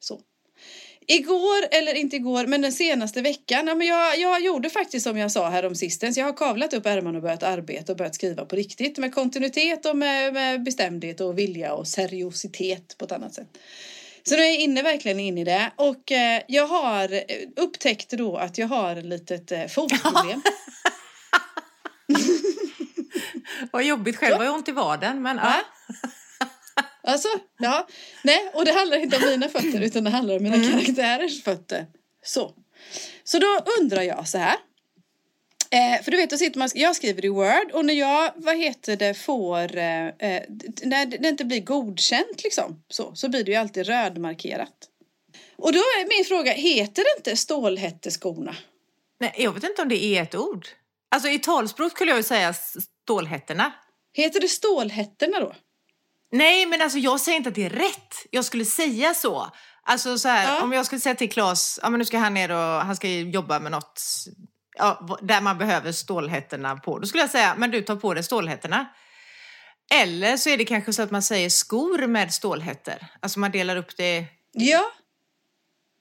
Så. 0.00 0.20
Igår, 1.06 1.68
eller 1.70 1.94
inte 1.94 2.16
igår, 2.16 2.46
men 2.46 2.62
den 2.62 2.72
senaste 2.72 3.22
veckan, 3.22 3.66
ja, 3.66 3.74
men 3.74 3.86
jag, 3.86 4.18
jag 4.18 4.44
gjorde 4.44 4.70
faktiskt 4.70 5.04
som 5.04 5.18
jag 5.18 5.32
sa 5.32 5.48
här 5.48 5.66
om 5.66 5.74
sistens. 5.74 6.16
Jag 6.16 6.24
har 6.24 6.32
kavlat 6.32 6.74
upp 6.74 6.86
ärmarna 6.86 7.18
och 7.18 7.22
börjat 7.22 7.42
arbeta 7.42 7.92
och 7.92 7.98
börjat 7.98 8.14
skriva 8.14 8.44
på 8.44 8.56
riktigt. 8.56 8.98
Med 8.98 9.14
kontinuitet 9.14 9.86
och 9.86 9.96
med, 9.96 10.34
med 10.34 10.62
bestämdhet 10.62 11.20
och 11.20 11.38
vilja 11.38 11.74
och 11.74 11.88
seriositet 11.88 12.98
på 12.98 13.04
ett 13.04 13.12
annat 13.12 13.34
sätt. 13.34 13.48
Så 14.28 14.36
nu 14.36 14.42
är 14.42 14.46
jag 14.46 14.56
inne 14.56 14.82
verkligen 14.82 15.20
inne 15.20 15.40
i 15.40 15.44
det. 15.44 15.70
Och 15.76 16.12
eh, 16.12 16.42
jag 16.48 16.66
har 16.66 17.22
upptäckte 17.56 18.16
då 18.16 18.36
att 18.36 18.58
jag 18.58 18.66
har 18.68 18.96
ett 18.96 19.04
litet 19.04 19.52
eh, 19.52 19.66
fotproblem. 19.66 20.42
Vad 23.72 23.84
jobbigt 23.84 24.16
själv, 24.16 24.36
har 24.36 24.44
jag 24.44 24.54
ont 24.54 24.68
i 24.68 24.72
vaden. 24.72 25.22
Men. 25.22 25.36
Ja. 25.36 25.60
Alltså, 27.06 27.28
ja. 27.58 27.86
Nej, 28.24 28.50
och 28.54 28.64
det 28.64 28.72
handlar 28.72 28.96
inte 28.96 29.16
om 29.16 29.22
mina 29.26 29.48
fötter 29.48 29.80
utan 29.80 30.04
det 30.04 30.10
handlar 30.10 30.36
om 30.36 30.42
mina 30.42 30.56
Mm. 30.56 30.70
karaktärers 30.70 31.42
fötter. 31.44 31.86
Så. 32.24 32.52
Så 33.24 33.38
då 33.38 33.46
undrar 33.80 34.02
jag 34.02 34.28
så 34.28 34.38
här. 34.38 34.56
Eh, 35.74 36.02
för 36.02 36.10
du 36.10 36.16
vet, 36.16 36.30
då 36.30 36.36
sitter 36.36 36.58
man, 36.58 36.68
jag 36.74 36.96
skriver 36.96 37.24
i 37.24 37.28
Word 37.28 37.70
och 37.72 37.84
när 37.84 37.94
jag, 37.94 38.32
vad 38.36 38.56
heter 38.56 38.96
det, 38.96 39.14
får, 39.14 39.76
eh, 39.76 40.06
eh, 40.06 40.42
när 40.82 41.06
det 41.06 41.28
inte 41.28 41.44
blir 41.44 41.60
godkänt 41.60 42.44
liksom, 42.44 42.82
så, 42.88 43.14
så 43.14 43.28
blir 43.28 43.44
det 43.44 43.50
ju 43.50 43.56
alltid 43.56 43.86
rödmarkerat. 43.86 44.88
Och 45.56 45.72
då 45.72 45.78
är 45.78 46.08
min 46.18 46.24
fråga, 46.24 46.52
heter 46.52 47.02
det 47.04 47.18
inte 47.18 47.36
stålhätteskorna? 47.36 48.56
Nej, 49.20 49.34
jag 49.38 49.52
vet 49.52 49.64
inte 49.64 49.82
om 49.82 49.88
det 49.88 50.04
är 50.04 50.22
ett 50.22 50.34
ord. 50.34 50.68
Alltså 51.08 51.28
i 51.28 51.38
talspråk 51.38 51.92
skulle 51.92 52.10
jag 52.10 52.18
ju 52.18 52.22
säga 52.22 52.54
stålhätterna. 53.04 53.72
Heter 54.12 54.40
det 54.40 54.48
stålhätterna 54.48 55.40
då? 55.40 55.54
Nej, 56.32 56.66
men 56.66 56.82
alltså 56.82 56.98
jag 56.98 57.20
säger 57.20 57.36
inte 57.36 57.48
att 57.48 57.54
det 57.54 57.64
är 57.64 57.70
rätt. 57.70 58.14
Jag 58.30 58.44
skulle 58.44 58.64
säga 58.64 59.14
så. 59.14 59.50
Alltså 59.82 60.18
så 60.18 60.28
här, 60.28 60.54
Ja. 60.54 60.62
om 60.62 60.72
jag 60.72 60.86
skulle 60.86 61.00
säga 61.00 61.14
till 61.14 61.30
Claes, 61.30 61.78
ja 61.82 61.90
men 61.90 61.98
nu 61.98 62.04
ska 62.04 62.18
han 62.18 62.34
ner 62.34 62.50
och 62.50 62.56
han 62.56 62.96
ska 62.96 63.08
jobba 63.08 63.60
med 63.60 63.72
något 63.72 64.02
ja, 64.74 65.18
där 65.22 65.40
man 65.40 65.58
behöver 65.58 65.92
stålhätterna 65.92 66.76
på. 66.76 66.98
Då 66.98 67.06
skulle 67.06 67.22
jag 67.22 67.30
säga, 67.30 67.54
men 67.58 67.70
du 67.70 67.82
tar 67.82 67.96
på 67.96 68.14
dig 68.14 68.22
stålhätterna. 68.24 68.86
Eller 69.94 70.36
så 70.36 70.50
är 70.50 70.56
det 70.56 70.64
kanske 70.64 70.92
så 70.92 71.02
att 71.02 71.10
man 71.10 71.22
säger 71.22 71.48
skor 71.48 72.06
med 72.06 72.32
stålhättor. 72.34 72.94
Alltså 73.20 73.38
man 73.40 73.50
delar 73.50 73.76
upp 73.76 73.96
det. 73.96 74.24
Ja. 74.52 74.84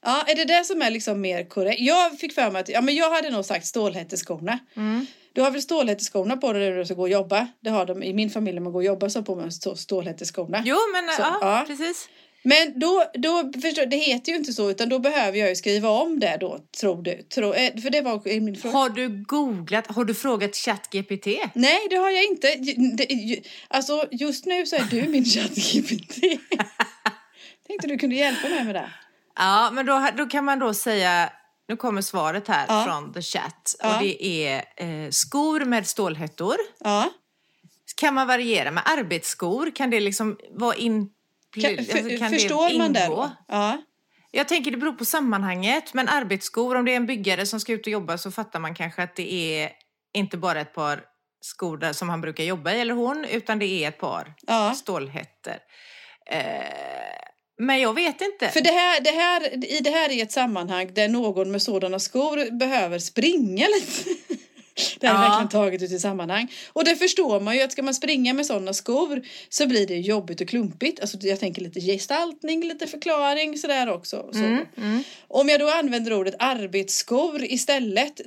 Ja, 0.05 0.23
är 0.27 0.35
det 0.35 0.45
det 0.45 0.63
som 0.65 0.81
är 0.81 0.91
liksom 0.91 1.21
mer 1.21 1.49
korrekt? 1.49 1.81
Jag 1.81 2.19
fick 2.19 2.33
för 2.33 2.51
mig 2.51 2.59
att 2.61 2.69
ja, 2.69 2.81
men 2.81 2.95
jag 2.95 3.09
hade 3.11 3.29
nog 3.29 3.45
sagt 3.45 3.65
stålhätteskorna. 3.65 4.59
Mm. 4.75 5.05
Du 5.33 5.41
har 5.41 5.51
väl 5.51 5.61
stålhätteskorna 5.61 6.37
på 6.37 6.53
dig 6.53 6.69
när 6.69 6.77
du 6.77 6.85
ska 6.85 6.93
gå 6.93 7.01
och 7.01 7.09
jobba? 7.09 7.47
Det 7.61 7.69
har 7.69 7.85
de 7.85 8.03
i 8.03 8.13
min 8.13 8.29
familj 8.29 8.53
när 8.55 8.61
man 8.61 8.71
går 8.73 8.79
och 8.79 8.83
jobbar 8.85 9.09
så 9.09 9.23
på 9.23 9.35
stå- 9.51 9.75
stålhätteskorna. 9.75 10.61
Jo, 10.65 10.77
men 10.93 11.15
Så, 11.15 11.21
ja, 11.21 11.37
ja. 11.41 11.63
precis. 11.67 12.09
Men 12.43 12.79
då, 12.79 13.03
då 13.13 13.51
förstår, 13.61 13.85
det 13.85 13.97
heter 13.97 14.31
ju 14.31 14.37
inte 14.37 14.53
så 14.53 14.69
utan 14.69 14.89
då 14.89 14.99
behöver 14.99 15.37
jag 15.37 15.49
ju 15.49 15.55
skriva 15.55 15.89
om 15.89 16.19
det 16.19 16.37
då, 16.39 16.59
tror 16.79 17.01
du? 17.03 17.23
Tror, 17.23 17.55
eh, 17.57 17.81
för 17.81 17.89
det 17.89 18.01
var 18.01 18.39
min 18.41 18.55
fråga. 18.55 18.77
Har 18.77 18.89
du 18.89 19.23
googlat, 19.23 19.87
har 19.87 20.05
du 20.05 20.13
frågat 20.13 20.55
ChatGPT? 20.55 21.27
Nej, 21.53 21.87
det 21.89 21.95
har 21.95 22.09
jag 22.09 22.23
inte. 22.23 22.47
Alltså 23.67 24.05
just 24.11 24.45
nu 24.45 24.65
så 24.65 24.75
är 24.75 24.87
du 24.91 25.07
min 25.07 25.25
ChatGPT. 25.25 26.19
Tänkte 27.67 27.87
du 27.87 27.97
kunde 27.97 28.15
hjälpa 28.15 28.49
mig 28.49 28.63
med 28.63 28.75
det. 28.75 28.91
Ja, 29.35 29.69
men 29.73 29.85
då, 29.85 30.07
då 30.17 30.25
kan 30.25 30.45
man 30.45 30.59
då 30.59 30.73
säga, 30.73 31.29
nu 31.69 31.75
kommer 31.75 32.01
svaret 32.01 32.47
här 32.47 32.65
Ja. 32.67 32.85
från 32.85 33.13
the 33.13 33.21
chat. 33.21 33.75
Ja. 33.79 33.95
Och 33.97 34.03
det 34.03 34.25
är 34.25 34.55
eh, 34.77 35.09
skor 35.09 35.65
med 35.65 35.87
stålhättor. 35.87 36.55
Ja. 36.79 37.09
Kan 37.95 38.13
man 38.13 38.27
variera 38.27 38.71
med 38.71 38.83
arbetsskor? 38.85 39.71
Kan 39.75 39.89
det 39.89 39.99
liksom 39.99 40.37
vara 40.51 40.75
in, 40.75 41.09
Kan, 41.61 41.77
alltså, 41.79 42.17
kan 42.17 42.29
förstår 42.29 42.77
man 42.77 42.93
det 42.93 43.05
ingå? 43.05 43.15
då? 43.15 43.31
Ja. 43.47 43.83
Jag 44.31 44.47
tänker 44.47 44.71
det 44.71 44.77
beror 44.77 44.93
på 44.93 45.05
sammanhanget. 45.05 45.93
Men 45.93 46.09
arbetsskor, 46.09 46.75
om 46.75 46.85
det 46.85 46.91
är 46.91 46.95
en 46.95 47.05
byggare 47.05 47.45
som 47.45 47.59
ska 47.59 47.73
ut 47.73 47.87
och 47.87 47.93
jobba 47.93 48.17
så 48.17 48.31
fattar 48.31 48.59
man 48.59 48.75
kanske 48.75 49.03
att 49.03 49.15
det 49.15 49.33
är 49.33 49.71
inte 50.13 50.37
bara 50.37 50.61
ett 50.61 50.73
par 50.73 51.03
skor 51.41 51.77
där 51.77 51.93
som 51.93 52.09
han 52.09 52.21
brukar 52.21 52.43
jobba 52.43 52.71
i 52.71 52.81
eller 52.81 52.93
hon, 52.93 53.25
utan 53.25 53.59
det 53.59 53.65
är 53.65 53.87
ett 53.87 53.97
par 53.97 54.33
ja. 54.41 54.73
stålhättor. 54.73 55.57
Eh, 56.31 56.39
men 57.57 57.81
jag 57.81 57.93
vet 57.93 58.21
inte. 58.21 58.49
För 58.49 58.61
det 58.61 58.71
här, 58.71 59.01
det 59.01 59.11
här, 59.11 59.65
i 59.65 59.79
det 59.79 59.89
här 59.89 60.09
är 60.09 60.23
ett 60.23 60.31
sammanhang 60.31 60.93
där 60.93 61.07
någon 61.07 61.51
med 61.51 61.61
sådana 61.61 61.99
skor 61.99 62.59
behöver 62.59 62.99
springa 62.99 63.67
lite. 63.67 64.09
Det 64.99 65.07
är 65.07 65.13
Ja. 65.13 65.19
verkligen 65.19 65.49
taget 65.49 65.81
ut 65.81 65.91
i 65.91 65.99
sammanhang. 65.99 66.51
Och 66.73 66.85
det 66.85 66.95
förstår 66.95 67.39
man 67.39 67.55
ju 67.55 67.61
att 67.61 67.71
ska 67.71 67.83
man 67.83 67.93
springa 67.93 68.33
med 68.33 68.45
sådana 68.45 68.73
skor 68.73 69.21
så 69.49 69.67
blir 69.67 69.87
det 69.87 69.97
jobbigt 69.97 70.41
och 70.41 70.47
klumpigt. 70.47 70.99
Alltså 70.99 71.17
jag 71.21 71.39
tänker 71.39 71.61
lite 71.61 71.79
gestaltning, 71.79 72.67
lite 72.67 72.87
förklaring 72.87 73.57
sådär 73.57 73.89
också. 73.89 74.29
Så. 74.31 74.39
Mm, 74.39 74.65
mm. 74.77 75.03
Om 75.27 75.49
jag 75.49 75.59
då 75.59 75.69
använder 75.69 76.13
ordet 76.13 76.35
arbetsskor 76.39 77.43
istället. 77.43 78.21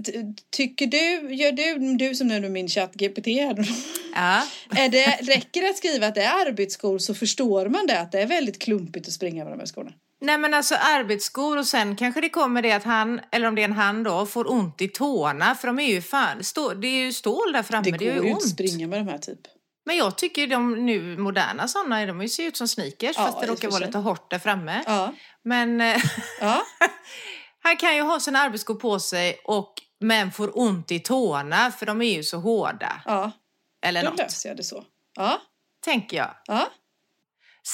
Tycker 0.51 0.87
du, 0.87 1.35
gör 1.35 1.53
du, 1.53 1.97
du 1.97 2.15
som 2.15 2.29
nu 2.29 2.35
är 2.35 2.49
min 2.49 2.69
chatt 2.69 2.95
GPT 2.95 3.27
här 3.27 3.67
Ja. 4.15 4.43
är 4.83 4.89
det, 4.89 5.19
räcker 5.23 5.63
det 5.63 5.69
att 5.71 5.77
skriva 5.77 6.07
att 6.07 6.15
det 6.15 6.23
är 6.23 6.47
arbetsskor 6.47 6.99
så 6.99 7.15
förstår 7.15 7.67
man 7.67 7.87
det 7.87 8.01
att 8.01 8.13
det 8.13 8.21
är 8.21 8.27
väldigt 8.27 8.59
klumpigt 8.59 9.07
att 9.07 9.13
springa 9.13 9.45
med 9.45 9.53
de 9.53 9.59
här 9.59 9.67
skorna. 9.67 9.93
Nej 10.21 10.39
men 10.39 10.55
alltså 10.55 10.75
arbetsskor 10.75 11.59
och 11.59 11.67
sen 11.67 11.97
kanske 11.97 12.21
det 12.21 12.29
kommer 12.29 12.63
det 12.63 12.73
att 12.73 12.85
han, 12.85 13.21
eller 13.33 13.49
om 13.49 13.55
det 13.55 13.63
är 13.63 13.65
en 13.69 13.73
han 13.73 14.03
då, 14.03 14.27
får 14.27 14.51
ont 14.51 14.81
i 14.83 14.89
tårna 14.89 15.55
för 15.55 15.67
de 15.67 15.79
är 15.79 15.87
ju 15.87 16.03
fan, 16.03 16.45
stå, 16.45 16.75
det 16.75 16.89
är 16.89 17.05
ju 17.05 17.13
stål 17.13 17.53
där 17.53 17.63
framme, 17.63 17.91
Det 17.91 17.91
det, 17.99 18.05
går 18.05 18.15
gör 18.15 18.25
ju 18.25 18.33
ont. 18.33 18.49
springa 18.49 18.87
med 18.87 19.01
de 19.01 19.09
här 19.11 19.19
typ. 19.19 19.41
Men 19.87 19.97
jag 19.97 20.19
tycker 20.19 20.47
de 20.47 20.87
nu 20.87 21.17
moderna 21.19 21.69
sådana, 21.69 22.07
de 22.07 22.29
ser 22.29 22.43
ut 22.47 22.57
som 22.57 22.69
sneakers 22.69 23.17
Ja, 23.17 23.27
fast 23.27 23.41
det 23.41 23.47
råkar 23.47 23.71
vara 23.71 23.87
lite 23.87 23.99
hårt 23.99 24.31
där 24.31 24.39
framme. 24.39 24.83
Ja, 24.87 25.13
Men 25.45 25.81
eh, 25.81 26.03
ja, 26.41 26.63
han 27.63 27.77
kan 27.77 27.97
ju 27.97 28.03
ha 28.03 28.21
sina 28.21 28.39
arbetsskor 28.39 28.75
på 28.75 28.99
sig 29.01 29.41
och 29.45 29.73
men 30.01 30.33
får 30.33 30.59
ont 30.59 30.91
i 30.91 31.01
tårna 31.01 31.73
för 31.73 31.87
de 31.87 32.03
är 32.03 32.15
ju 32.17 32.23
så 32.23 32.39
hårda. 32.39 33.03
ja. 33.05 33.33
Eller 33.87 34.03
Då 34.05 34.11
något, 34.11 34.19
löser 34.19 34.49
jag 34.49 34.57
det 34.57 34.63
så. 34.65 34.85
Ja, 35.17 35.41
tänker 35.85 36.17
jag. 36.17 36.31
ja. 36.47 36.69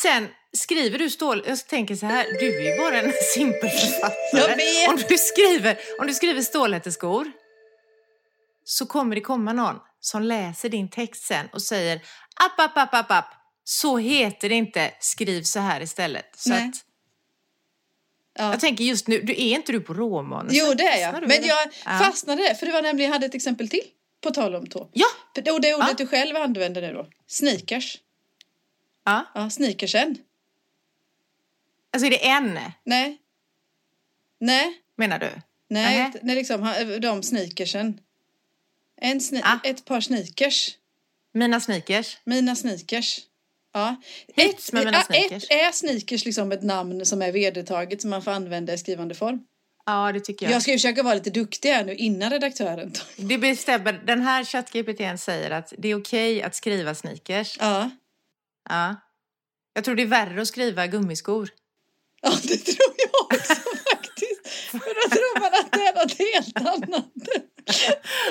Sen 0.02 0.28
skriver 0.56 0.99
du 0.99 1.11
stål... 1.11 1.42
Jag 1.47 1.66
tänker 1.66 1.94
så 1.94 2.06
här, 2.06 2.25
du 2.40 2.56
är 2.66 2.71
ju 2.73 2.78
bara 2.78 3.00
en 3.00 3.12
simpel 3.35 3.71
författare. 3.71 4.87
Om 4.88 4.97
du 5.09 5.18
skriver, 5.18 5.78
om 6.00 6.06
du 6.06 6.14
skriver 6.14 6.42
stålhätteskor 6.42 7.32
så 8.64 8.87
kommer 8.87 9.14
det 9.14 9.21
komma 9.21 9.52
någon 9.52 9.76
som 10.00 10.23
läser 10.23 10.68
din 10.68 10.90
text 10.90 11.23
sen 11.26 11.47
och 11.52 11.62
säger 11.62 11.97
app, 12.37 12.61
app, 12.61 12.76
app, 12.76 12.94
app, 12.94 13.11
app. 13.11 13.35
Så 13.64 13.99
heter 13.99 14.49
det 14.49 14.54
inte, 14.54 14.94
skriv 15.00 15.42
så 15.42 15.61
här 15.61 15.80
istället. 15.80 16.26
Så 16.37 16.50
Nej. 16.50 16.68
att, 16.68 16.75
ja. 18.38 18.50
jag 18.50 18.61
tänker 18.61 18.85
just 18.85 19.09
nu, 19.09 19.21
du 19.21 19.32
är 19.32 19.37
inte 19.54 19.73
du 19.73 19.80
på 19.80 19.94
råmanus? 19.94 20.52
Jo, 20.54 20.75
det 20.75 20.85
är 20.85 21.00
jag. 21.00 21.12
Men 21.21 21.28
det? 21.28 21.47
jag 21.47 21.68
Ja. 21.85 21.99
fastnade 21.99 22.42
där, 22.42 22.54
för 22.54 22.66
det 22.66 22.73
var 22.73 22.82
nämligen, 22.82 23.11
jag 23.11 23.14
hade 23.14 23.26
ett 23.26 23.35
exempel 23.35 23.68
till. 23.68 23.85
På 24.21 24.30
tal 24.30 24.54
om 24.54 24.66
tå. 24.66 24.88
Ja, 24.92 25.06
Och 25.37 25.42
det 25.42 25.50
ordet 25.52 25.71
Ja. 25.71 25.94
du 25.99 26.06
själv 26.06 26.37
använder 26.37 26.82
nu 26.82 26.92
då. 26.92 27.06
Sneakers. 27.26 27.99
ja. 29.04 29.30
Ja, 29.35 29.50
sneakersen. 29.50 30.16
Alltså 31.92 32.06
är 32.06 32.11
det 32.11 32.26
en, 32.28 32.61
Nej. 32.84 33.18
Nej. 34.40 34.72
menar 34.96 35.18
du? 35.18 35.30
Nej, 35.68 35.96
Nähä. 35.99 36.12
nej 36.22 36.37
liksom 36.37 36.68
de 37.00 37.22
sneakersen. 37.22 38.00
En 39.00 39.18
sne- 39.20 39.40
Ah. 39.44 39.58
Ett 39.64 39.84
par 39.84 40.00
sneakers. 40.00 40.70
Mina 41.34 41.61
sneakers? 41.61 42.18
Mina 42.25 42.56
sneakers. 42.56 43.20
Ja. 43.72 43.96
Hits 44.37 44.72
med 44.72 44.84
mina 44.84 45.02
sneakers. 45.02 45.44
Ett, 45.44 45.50
är 45.50 45.72
sneakers 45.72 46.25
liksom 46.25 46.52
ett 46.52 46.62
namn 46.62 47.06
som 47.06 47.22
är 47.22 47.32
vedertaget 47.32 48.00
som 48.00 48.11
man 48.11 48.22
får 48.22 48.30
använda 48.30 48.72
i 48.75 48.78
skrivande 48.78 49.14
form? 49.14 49.44
Ja, 49.87 50.12
det 50.12 50.20
tycker 50.20 50.46
jag. 50.46 50.52
Jag 50.54 50.62
ska 50.62 50.70
ju 50.70 50.76
försöka 50.78 51.02
vara 51.02 51.14
lite 51.14 51.30
duktig 51.30 51.68
här 51.70 51.84
nu 51.84 51.94
innan 51.94 52.30
redaktören 52.30 52.92
tar- 52.92 53.06
Det 53.16 53.38
bestämmer, 53.38 53.92
den 53.92 54.20
här 54.22 54.44
ChatGPT 54.44 55.20
säger 55.20 55.50
att 55.50 55.72
det 55.78 55.88
är 55.88 56.00
okej 56.00 56.42
att 56.42 56.54
skriva 56.54 56.94
sneakers. 56.94 57.56
Ja. 57.61 57.90
Ja. 58.68 58.96
Jag 59.75 59.84
tror 59.84 59.94
det 59.94 60.02
är 60.02 60.06
värre 60.06 60.42
att 60.42 60.49
skriva 60.49 60.87
gummiskor. 60.87 61.50
Ja, 62.23 62.31
det 62.43 62.57
tror 62.57 62.95
jag 62.99 63.25
också 63.38 63.55
faktiskt. 63.91 64.49
För 64.71 64.79
då 64.79 65.11
tror 65.17 65.41
man 65.41 65.55
att 65.61 65.73
det 65.73 65.81
är 65.87 65.95
något 65.95 66.19
helt 66.19 66.57
annat. 66.57 67.12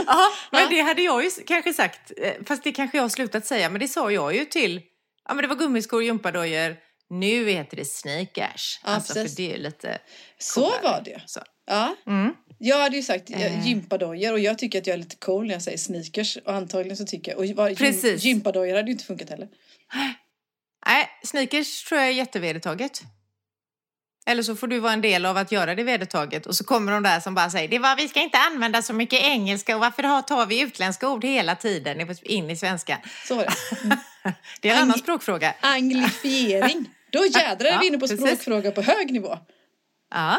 Ja, 0.08 0.32
men 0.52 0.70
det 0.70 0.82
hade 0.82 1.02
jag 1.02 1.24
ju 1.24 1.30
kanske 1.48 1.74
sagt, 1.74 2.12
eh, 2.18 2.34
fast 2.46 2.64
det 2.64 2.72
kanske 2.72 2.98
jag 2.98 3.04
har 3.04 3.10
slutat 3.10 3.46
säga, 3.46 3.70
men 3.70 3.80
det 3.82 3.88
sa 3.88 4.12
jag 4.12 4.36
ju 4.36 4.46
till, 4.46 4.82
ja 5.28 5.34
men 5.34 5.42
det 5.42 5.48
var 5.48 5.56
gummiskor, 5.56 6.04
gympadojor, 6.04 6.76
nu 7.10 7.50
heter 7.50 7.78
det 7.78 7.86
sneakers. 7.86 8.80
Ja, 8.84 8.90
alltså 8.90 9.14
för 9.14 9.22
precis. 9.22 9.38
det 9.38 9.54
är 9.54 9.58
lite 9.58 10.00
Så 10.40 10.62
coolare. 10.62 10.82
var 10.84 11.02
det. 11.06 11.22
Så. 11.26 11.40
Ja. 11.68 11.96
Mm. 12.08 12.34
Jag 12.58 12.78
hade 12.80 12.96
ju 12.96 13.04
sagt 13.04 13.30
Eh. 13.30 13.46
eh. 13.46 13.68
gympadojor 13.68 14.32
och 14.34 14.40
jag 14.40 14.58
tycker 14.58 14.80
att 14.80 14.88
jag 14.88 14.94
är 14.94 14.98
lite 14.98 15.16
cool 15.16 15.48
när 15.48 15.54
jag 15.54 15.62
säger 15.62 15.78
sneakers. 15.78 16.38
Och 16.38 16.54
antagligen 16.54 16.98
så 16.98 17.06
tycker 17.06 17.32
jag, 17.32 17.40
och 17.40 17.46
gym, 17.46 18.18
gympadojor 18.18 18.76
hade 18.76 18.88
ju 18.88 18.92
inte 18.92 19.06
funkat 19.06 19.30
heller. 19.30 19.48
Nej, 20.88 21.10
sneakers 21.24 21.84
tror 21.84 22.00
jag 22.00 22.10
är 22.10 22.14
jättevedertaget. 22.14 23.02
Eller 24.26 24.44
så 24.44 24.56
får 24.56 24.68
du 24.68 24.80
vara 24.80 24.94
en 24.94 25.02
del 25.02 25.26
av 25.26 25.38
att 25.38 25.52
göra 25.52 25.76
det 25.76 25.84
vedertaget 25.84 26.46
och 26.46 26.56
så 26.56 26.64
kommer 26.64 26.92
de 26.92 27.04
där 27.04 27.20
som 27.20 27.36
bara 27.36 27.50
säger 27.50 27.68
det 27.68 27.80
var, 27.80 27.96
vi 27.96 28.08
ska 28.08 28.20
inte 28.22 28.38
använda 28.38 28.82
så 28.82 28.94
mycket 28.94 29.22
engelska 29.22 29.76
och 29.76 29.82
varför 29.82 30.22
tar 30.22 30.46
vi 30.46 30.62
utländska 30.62 31.10
ord 31.10 31.24
hela 31.24 31.56
tiden 31.56 32.16
in 32.24 32.50
i 32.50 32.56
svenskan? 32.56 32.98
Så 33.28 33.36
var 33.36 33.44
det. 33.44 33.98
Det 34.62 34.70
är 34.70 34.74
en 34.74 34.80
Ang- 34.80 34.82
annan 34.82 34.98
språkfråga. 35.00 35.54
Anglifiering. 35.62 36.90
Då 37.12 37.26
jädrar 37.26 37.70
är 37.70 37.80
vi 37.80 37.88
inne 37.88 37.98
på 37.98 38.08
språkfråga 38.08 38.72
på 38.72 38.82
hög 38.82 39.12
nivå. 39.14 39.38
Ja. 40.14 40.38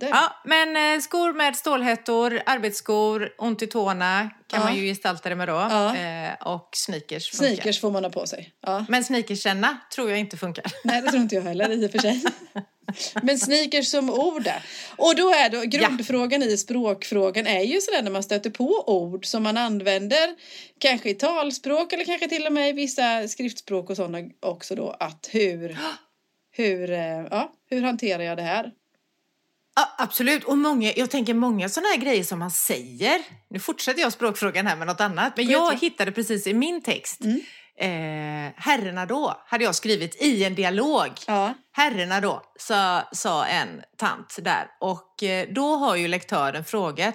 Där. 0.00 0.08
Ja, 0.08 0.40
men 0.44 0.94
eh, 0.96 1.00
skor 1.00 1.32
med 1.32 1.56
stålhättor, 1.56 2.42
arbetsskor, 2.46 3.32
ont 3.38 3.62
i 3.62 3.66
tårna 3.66 4.30
kan 4.46 4.60
Ja. 4.60 4.64
man 4.64 4.76
ju 4.76 4.82
gestalta 4.82 5.28
det 5.28 5.34
med 5.36 5.48
då. 5.48 5.52
Ja. 5.54 5.96
Eh, 5.96 6.32
och 6.46 6.68
sneakers 6.72 7.30
funkar. 7.30 7.46
Sneakers 7.54 7.80
får 7.80 7.90
man 7.90 8.04
ha 8.04 8.10
på 8.10 8.26
sig. 8.26 8.52
Ja. 8.62 8.84
Men 8.88 9.04
sneakersenna 9.04 9.76
tror 9.94 10.10
jag 10.10 10.18
inte 10.18 10.36
funkar. 10.36 10.64
Nej, 10.84 11.02
det 11.02 11.08
tror 11.08 11.22
inte 11.22 11.34
jag 11.34 11.42
heller 11.42 11.70
i 11.70 11.86
och 11.86 11.90
för 11.90 11.98
sig. 11.98 12.22
Men 13.22 13.38
sneakers 13.38 13.86
som 13.90 14.10
ord. 14.10 14.48
Och 14.96 15.16
då 15.16 15.30
är 15.30 15.50
då 15.50 15.60
grundfrågan 15.60 16.42
i 16.42 16.56
språkfrågan 16.56 17.46
är 17.46 17.60
ju 17.60 17.80
sådär 17.80 18.02
när 18.02 18.10
man 18.10 18.22
stöter 18.22 18.50
på 18.50 18.84
ord 18.86 19.26
som 19.26 19.42
man 19.42 19.56
använder 19.56 20.34
kanske 20.78 21.10
i 21.10 21.14
talspråk 21.14 21.92
eller 21.92 22.04
kanske 22.04 22.28
till 22.28 22.46
och 22.46 22.52
med 22.52 22.68
i 22.68 22.72
vissa 22.72 23.28
skriftspråk 23.28 23.90
och 23.90 23.96
sådana 23.96 24.18
också 24.40 24.74
då 24.74 24.90
att 25.00 25.28
hur 25.30 25.78
hur, 26.52 26.90
eh, 26.90 27.26
ja, 27.30 27.52
hur 27.70 27.82
hanterar 27.82 28.22
jag 28.22 28.36
det 28.36 28.42
här? 28.42 28.70
Ja, 29.76 29.94
absolut. 29.98 30.44
Och 30.44 30.58
många, 30.58 30.92
jag 30.96 31.10
tänker 31.10 31.34
många 31.34 31.68
sådana 31.68 31.88
här 31.88 31.96
grejer 31.96 32.24
som 32.24 32.38
man 32.38 32.50
säger. 32.50 33.22
Nu 33.50 33.58
fortsätter 33.58 34.00
jag 34.00 34.12
språkfrågan 34.12 34.66
här 34.66 34.76
med 34.76 34.86
något 34.86 35.00
annat. 35.00 35.36
Men 35.36 35.46
jag 35.46 35.72
ja. 35.72 35.78
hittade 35.80 36.12
precis 36.12 36.46
i 36.46 36.54
min 36.54 36.82
text. 36.82 37.20
Mm. 37.20 37.40
Eh, 37.80 38.52
herrarna 38.56 39.06
då 39.06 39.42
hade 39.46 39.64
jag 39.64 39.74
skrivit 39.74 40.22
i 40.22 40.44
en 40.44 40.54
dialog. 40.54 41.10
Ja, 41.26 41.54
Herrarna 41.72 42.20
då, 42.20 42.42
sa, 42.58 43.02
sa 43.12 43.46
en 43.46 43.82
tant 43.96 44.38
där. 44.42 44.66
Och 44.80 45.22
eh, 45.22 45.48
då 45.50 45.76
har 45.76 45.96
ju 45.96 46.08
lektören 46.08 46.64
frågat 46.64 47.14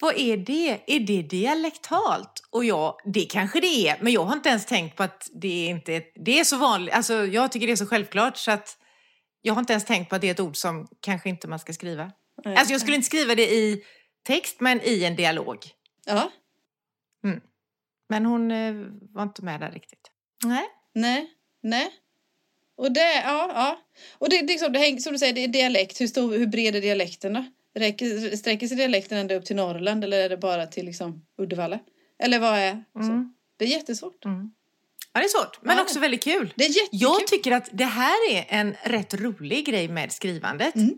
vad 0.00 0.14
är 0.16 0.36
det? 0.36 0.80
Är 0.86 1.00
det 1.00 1.22
dialektalt? 1.22 2.48
Och 2.50 2.64
jag, 2.64 2.94
det 3.04 3.24
kanske 3.24 3.60
det 3.60 3.88
är, 3.88 3.96
men 4.00 4.12
jag 4.12 4.24
har 4.24 4.32
inte 4.32 4.48
ens 4.48 4.66
tänkt 4.66 4.96
på 4.96 5.02
att 5.02 5.30
det 5.32 5.66
är 5.66 5.70
inte 5.70 5.94
ett, 5.94 6.12
det 6.24 6.40
är 6.40 6.44
så 6.44 6.56
vanligt. 6.56 6.94
Alltså 6.94 7.14
jag 7.14 7.52
tycker 7.52 7.66
det 7.66 7.72
är 7.72 7.76
så 7.76 7.86
självklart 7.86 8.36
så 8.36 8.50
att 8.50 8.76
jag 9.42 9.54
har 9.54 9.60
inte 9.60 9.72
ens 9.72 9.84
tänkt 9.84 10.08
på 10.08 10.14
att 10.14 10.20
det 10.20 10.26
är 10.26 10.30
ett 10.30 10.40
ord 10.40 10.56
som 10.56 10.88
kanske 11.00 11.28
inte 11.28 11.48
man 11.48 11.58
ska 11.58 11.72
skriva. 11.72 12.12
nej. 12.44 12.56
Alltså 12.56 12.72
jag 12.72 12.80
skulle 12.80 12.96
inte 12.96 13.06
skriva 13.06 13.34
det 13.34 13.52
i 13.52 13.82
text, 14.26 14.60
men 14.60 14.80
i 14.80 15.04
en 15.04 15.16
dialog. 15.16 15.58
ja, 16.06 16.32
Men 18.08 18.26
hon 18.26 18.50
eh, 18.50 18.74
var 19.00 19.22
inte 19.22 19.44
med 19.44 19.60
där 19.60 19.70
riktigt. 19.70 20.10
Nej. 20.44 20.64
nej, 20.94 21.30
nej. 21.62 21.90
Och 22.76 22.92
det, 22.92 23.14
ja, 23.14 23.50
ja. 23.54 23.78
Och 24.18 24.30
det, 24.30 24.42
liksom, 24.42 24.72
det 24.72 24.78
hänger, 24.78 24.98
som 24.98 25.12
du 25.12 25.18
säger, 25.18 25.32
det 25.32 25.44
är 25.44 25.48
dialekt. 25.48 26.00
Hur, 26.00 26.06
stor, 26.06 26.38
hur 26.38 26.46
bred 26.46 26.76
är 26.76 26.80
dialekten 26.80 27.32
då? 27.32 27.44
Räcker, 27.74 28.36
sträcker 28.36 28.66
sig 28.66 28.76
dialekten 28.76 29.18
ända 29.18 29.34
upp 29.34 29.44
till 29.44 29.56
Norrland 29.56 30.04
eller 30.04 30.24
är 30.24 30.28
det 30.28 30.36
bara 30.36 30.66
till 30.66 30.86
liksom 30.86 31.26
Uddevalla? 31.38 31.78
Eller 32.18 32.38
vad 32.38 32.58
är 32.58 32.84
så? 32.94 33.00
Mm. 33.00 33.34
Det 33.56 33.64
är 33.64 33.68
jättesvårt. 33.68 34.24
Mm. 34.24 34.52
Ja, 35.12 35.20
det 35.20 35.26
är 35.26 35.28
svårt, 35.28 35.58
men 35.62 35.76
Ja. 35.76 35.82
också 35.82 35.98
väldigt 35.98 36.24
kul. 36.24 36.52
Det 36.56 36.64
är 36.64 36.68
jättekul. 36.68 36.88
Jag 37.00 37.26
tycker 37.26 37.52
att 37.52 37.68
det 37.72 37.84
här 37.84 38.30
är 38.30 38.44
en 38.48 38.74
rätt 38.82 39.14
rolig 39.14 39.66
grej 39.66 39.88
med 39.88 40.12
skrivandet. 40.12 40.74
Mm. 40.76 40.94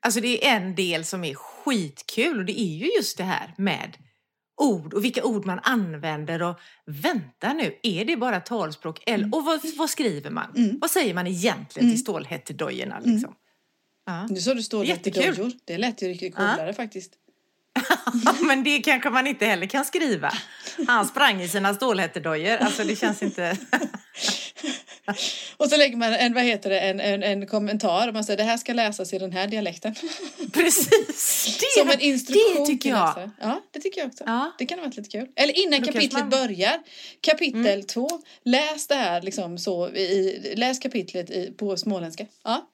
Alltså 0.00 0.20
det 0.20 0.46
är 0.48 0.56
en 0.56 0.74
del 0.74 1.04
som 1.04 1.24
är 1.24 1.34
skitkul 1.34 2.38
och 2.38 2.44
det 2.44 2.60
är 2.60 2.76
ju 2.76 2.86
just 2.96 3.16
det 3.18 3.24
här 3.24 3.54
med 3.58 3.96
ord 4.56 4.94
och 4.94 5.04
vilka 5.04 5.24
ord 5.24 5.46
man 5.46 5.60
använder 5.62 6.42
och 6.42 6.60
vänta 6.86 7.52
nu, 7.52 7.78
är 7.82 8.04
det 8.04 8.16
bara 8.16 8.40
talspråk? 8.40 9.02
Eller, 9.06 9.34
och 9.34 9.44
vad, 9.44 9.60
vad 9.76 9.90
skriver 9.90 10.30
man? 10.30 10.52
Mm. 10.56 10.78
Vad 10.80 10.90
säger 10.90 11.14
man 11.14 11.26
egentligen 11.26 11.86
Mm. 11.86 11.94
till 11.96 12.00
stålhättedojorna 12.00 13.00
liksom? 13.04 13.34
Ja. 14.06 14.26
Nu 14.26 14.36
sa 14.40 14.54
du 14.54 14.62
stål 14.62 14.86
Jättekul. 14.88 15.34
dojor. 15.34 15.52
Det 15.64 15.78
lät 15.78 16.02
ju 16.02 16.08
riktigt 16.08 16.34
Ja. 16.38 16.50
coolare 16.54 16.74
faktiskt. 16.74 17.12
Men 18.40 18.64
det 18.64 18.78
kanske 18.78 19.10
man 19.10 19.26
inte 19.26 19.46
heller 19.46 19.66
kan 19.66 19.84
skriva. 19.84 20.32
Han 20.86 21.06
sprang 21.06 21.42
i 21.42 21.48
sina 21.48 21.74
stålhättedojor, 21.74 22.56
alltså 22.56 22.84
det 22.84 22.96
känns 22.96 23.22
inte... 23.22 23.56
Och 25.56 25.68
så 25.70 25.76
lägger 25.76 25.96
man 25.96 26.12
en, 26.14 26.34
vad 26.34 26.42
heter 26.44 26.70
det, 26.70 26.80
en, 26.80 27.00
en, 27.00 27.22
en 27.22 27.46
kommentar 27.46 28.08
och 28.08 28.14
man 28.14 28.24
säger 28.24 28.36
det 28.36 28.42
här 28.44 28.56
ska 28.56 28.72
läsas 28.72 29.12
i 29.12 29.18
den 29.18 29.32
här 29.32 29.46
dialekten. 29.46 29.94
Precis! 30.52 31.58
Det, 31.60 31.80
Som 31.80 31.90
en 31.90 32.00
instruktion 32.00 32.54
det 32.58 32.66
tycker 32.66 32.90
jag. 32.90 33.30
Ja, 33.40 33.62
det 33.70 33.80
tycker 33.80 34.00
jag 34.00 34.08
också. 34.08 34.24
Ja. 34.26 34.52
Det 34.58 34.66
kan 34.66 34.78
ha 34.78 34.86
varit 34.86 34.96
lite 34.96 35.08
kul. 35.10 35.26
Eller 35.36 35.58
innan 35.58 35.82
kapitlet 35.82 36.12
man- 36.12 36.20
Mm. 36.22 36.30
börjar. 36.30 36.78
Kapitel 37.20 37.84
två. 37.84 38.08
Läs 38.44 38.86
det 38.86 38.94
här 38.94 39.22
liksom 39.22 39.58
så 39.58 39.88
i, 39.88 40.52
läs 40.56 40.78
kapitlet 40.78 41.30
i, 41.30 41.52
på 41.58 41.76
småländska. 41.76 42.26
Ja. 42.44 42.66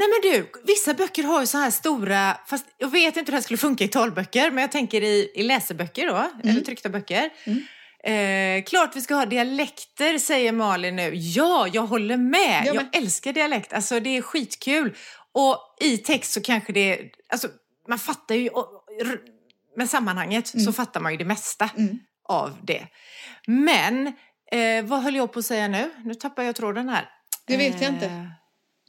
Nej 0.00 0.08
men 0.08 0.32
du, 0.32 0.50
vissa 0.64 0.94
böcker 0.94 1.22
har 1.22 1.40
ju 1.40 1.46
så 1.46 1.58
här 1.58 1.70
stora, 1.70 2.36
fast 2.46 2.66
jag 2.78 2.88
vet 2.90 3.06
inte 3.16 3.20
hur 3.20 3.24
det 3.26 3.32
här 3.32 3.40
skulle 3.42 3.56
funka 3.58 3.84
i 3.84 3.88
talböcker, 3.88 4.50
men 4.50 4.62
jag 4.62 4.72
tänker 4.72 5.02
i, 5.02 5.32
i 5.34 5.42
läseböcker 5.42 6.06
då, 6.06 6.14
Mm. 6.16 6.30
eller 6.48 6.60
tryckta 6.60 6.88
böcker. 6.88 7.30
Eh, 8.04 8.62
klart 8.64 8.96
vi 8.96 9.00
ska 9.00 9.14
ha 9.14 9.26
dialekter, 9.26 10.18
säger 10.18 10.52
Malin 10.52 10.96
nu. 10.96 11.10
Ja, 11.14 11.68
jag 11.72 11.82
håller 11.86 12.16
med. 12.16 12.62
Jag 12.66 12.66
Jag, 12.66 12.74
med. 12.76 12.88
älskar 12.92 13.32
dialekt. 13.32 13.72
Alltså 13.72 14.00
det 14.00 14.16
är 14.16 14.22
skitkul. 14.22 14.96
Och 15.32 15.58
i 15.80 15.98
text 15.98 16.32
så 16.32 16.40
kanske 16.40 16.72
det, 16.72 17.00
alltså 17.28 17.48
man 17.88 17.98
fattar 17.98 18.34
ju, 18.34 18.50
med 19.76 19.90
sammanhanget 19.90 20.48
så 20.64 20.72
fattar 20.72 21.00
man 21.00 21.12
ju 21.12 21.18
det 21.18 21.24
mesta 21.24 21.70
Mm. 21.76 21.98
av 22.28 22.56
det. 22.62 22.86
Men, 23.46 24.06
eh, 24.52 24.84
vad 24.84 25.02
höll 25.02 25.16
jag 25.16 25.32
på 25.32 25.38
att 25.38 25.44
säga 25.46 25.68
nu? 25.68 25.90
Nu 26.04 26.14
tappar 26.14 26.42
jag 26.42 26.56
tråden 26.56 26.88
här. 26.88 27.08
Det 27.46 27.56
vet 27.56 27.82
jag 27.82 27.90
inte. 27.94 28.30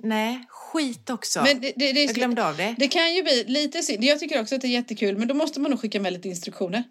Nej, 0.03 0.45
skit 0.49 1.09
också. 1.09 1.41
Men 1.41 1.61
det, 1.61 1.73
det, 1.75 1.91
det, 1.91 2.03
jag 2.03 2.15
glömde 2.15 2.47
av 2.47 2.57
det. 2.57 2.75
det 2.77 2.87
kan 2.87 3.15
ju 3.15 3.23
bli 3.23 3.43
lite 3.47 3.83
synd. 3.83 4.03
Jag 4.03 4.19
tycker 4.19 4.41
också 4.41 4.55
att 4.55 4.61
det 4.61 4.67
är 4.67 4.69
jättekul 4.69 5.17
men 5.17 5.27
då 5.27 5.33
måste 5.33 5.59
man 5.59 5.71
nog 5.71 5.79
skicka 5.81 5.99
med 5.99 6.13
lite 6.13 6.27
instruktioner. 6.27 6.83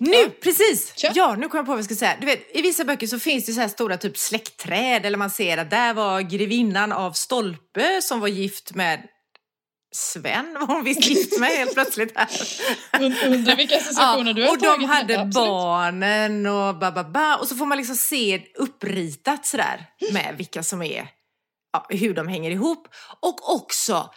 Nu, 0.00 0.12
ja. 0.14 0.28
precis! 0.42 0.92
Kör. 0.96 1.12
Ja, 1.14 1.36
nu 1.36 1.48
kom 1.48 1.58
jag 1.58 1.66
på 1.66 1.72
vad 1.72 1.78
jag 1.78 1.84
ska 1.84 1.94
säga. 1.94 2.16
Du 2.20 2.26
vet, 2.26 2.56
I 2.56 2.62
vissa 2.62 2.84
böcker 2.84 3.06
så 3.06 3.18
finns 3.18 3.46
det 3.46 3.52
så 3.52 3.60
här 3.60 3.68
stora 3.68 3.96
typ 3.96 4.18
släktträd 4.18 5.06
eller 5.06 5.18
man 5.18 5.30
ser 5.30 5.58
att 5.58 5.70
där 5.70 5.94
var 5.94 6.20
grevinnan 6.20 6.92
av 6.92 7.12
Stolpe 7.12 8.02
som 8.02 8.20
var 8.20 8.28
gift 8.28 8.74
med 8.74 9.02
Sven 9.94 10.54
var 10.60 10.66
hon 10.66 10.84
visst 10.84 11.06
gift 11.10 11.38
med 11.40 11.48
helt 11.48 11.74
plötsligt 11.74 12.12
här. 12.16 12.28
Und- 13.00 13.16
Undrar 13.26 13.56
vilka 13.56 13.76
associationer 13.80 14.32
du 14.32 14.42
har 14.42 14.50
och 14.50 14.58
de 14.58 14.80
med. 14.80 14.88
hade 14.88 15.14
Absolut. 15.20 15.34
barnen 15.34 16.46
och 16.46 16.78
ba, 16.78 16.90
ba, 16.92 17.04
ba. 17.04 17.36
Och 17.36 17.48
så 17.48 17.56
får 17.56 17.66
man 17.66 17.78
liksom 17.78 17.96
se 17.96 18.42
uppritat 18.54 19.46
sådär 19.46 19.86
med 20.12 20.34
vilka 20.38 20.62
som 20.62 20.82
är, 20.82 21.08
ja, 21.72 21.86
hur 21.88 22.14
de 22.14 22.28
hänger 22.28 22.50
ihop. 22.50 22.88
Och 23.20 23.54
också, 23.54 24.10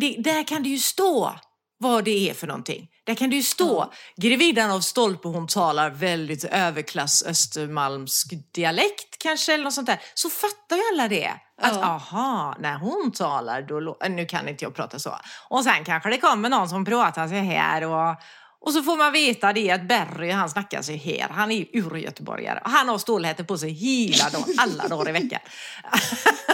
det, 0.00 0.16
där 0.18 0.46
kan 0.46 0.62
det 0.62 0.68
ju 0.68 0.78
stå 0.78 1.34
vad 1.78 2.04
det 2.04 2.30
är 2.30 2.34
för 2.34 2.46
någonting. 2.46 2.88
Där 3.06 3.14
kan 3.14 3.30
det 3.30 3.36
ju 3.36 3.42
stå, 3.42 3.92
grevinnan 4.16 4.70
av 4.70 4.80
Stolpe 4.80 5.28
hon 5.28 5.46
talar 5.46 5.90
väldigt 5.90 6.44
överklass 6.44 7.24
östermalmsk 7.26 8.32
dialekt 8.54 9.18
kanske 9.18 9.54
eller 9.54 9.64
något 9.64 9.74
sånt 9.74 9.86
där. 9.86 10.00
Så 10.14 10.30
fattar 10.30 10.76
ju 10.76 10.82
alla 10.92 11.08
det. 11.08 11.32
Att 11.62 11.74
Ja. 11.74 11.84
aha, 11.84 12.56
när 12.58 12.78
hon 12.78 13.12
talar 13.12 13.62
då, 13.62 13.96
nu 14.08 14.26
kan 14.26 14.48
inte 14.48 14.64
jag 14.64 14.74
prata 14.74 14.98
så. 14.98 15.18
Och 15.48 15.64
sen 15.64 15.84
kanske 15.84 16.10
det 16.10 16.18
kommer 16.18 16.48
någon 16.48 16.68
som 16.68 16.84
pratar 16.84 17.28
så 17.28 17.34
här 17.34 17.84
och 17.84 18.16
och 18.60 18.72
så 18.72 18.82
får 18.82 18.96
man 18.96 19.12
veta 19.12 19.52
det 19.52 19.70
att 19.70 19.88
Berry 19.88 20.30
han 20.30 20.50
snackar 20.50 20.82
sig 20.82 20.96
här. 20.96 21.28
Han 21.28 21.50
är 21.50 21.56
ju 21.56 21.66
urgöteborgare. 21.72 22.60
Han 22.64 22.88
har 22.88 22.98
stålhättor 22.98 23.44
på 23.44 23.58
sig 23.58 23.70
hela 23.70 24.30
dagen, 24.30 24.54
alla 24.58 24.88
dagar 24.88 25.08
i 25.08 25.12
veckan. 25.12 25.40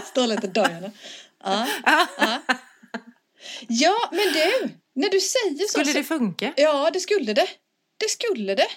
Står 0.04 0.26
lite 0.26 0.46
dagarna. 0.46 0.90
Ja. 1.44 1.66
ja. 1.86 2.06
ja, 3.68 3.94
men 4.10 4.32
du, 4.32 4.74
när 4.94 5.10
du 5.10 5.20
säger 5.20 5.58
så. 5.58 5.68
Skulle 5.68 5.84
så 5.92 5.98
det 5.98 6.04
funka? 6.04 6.52
Ja, 6.56 6.90
det 6.92 7.00
skulle 7.00 7.32
det. 7.32 7.48
Det 7.98 8.10
skulle 8.10 8.54
det. 8.54 8.68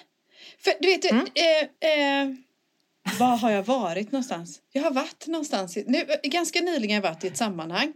För 0.64 0.72
du 0.80 0.88
vet, 0.88 1.10
Mm. 1.10 1.26
eh, 1.34 1.90
eh, 1.90 2.34
var 3.18 3.36
har 3.36 3.50
jag 3.50 3.62
varit 3.62 4.12
någonstans? 4.12 4.60
Jag 4.72 4.82
har 4.82 4.90
varit 4.90 5.26
någonstans, 5.26 5.76
i, 5.76 5.84
nu, 5.86 6.06
ganska 6.22 6.60
nyligen 6.60 6.96
har 6.96 7.04
jag 7.08 7.14
varit 7.14 7.24
i 7.24 7.26
ett 7.26 7.36
sammanhang 7.36 7.92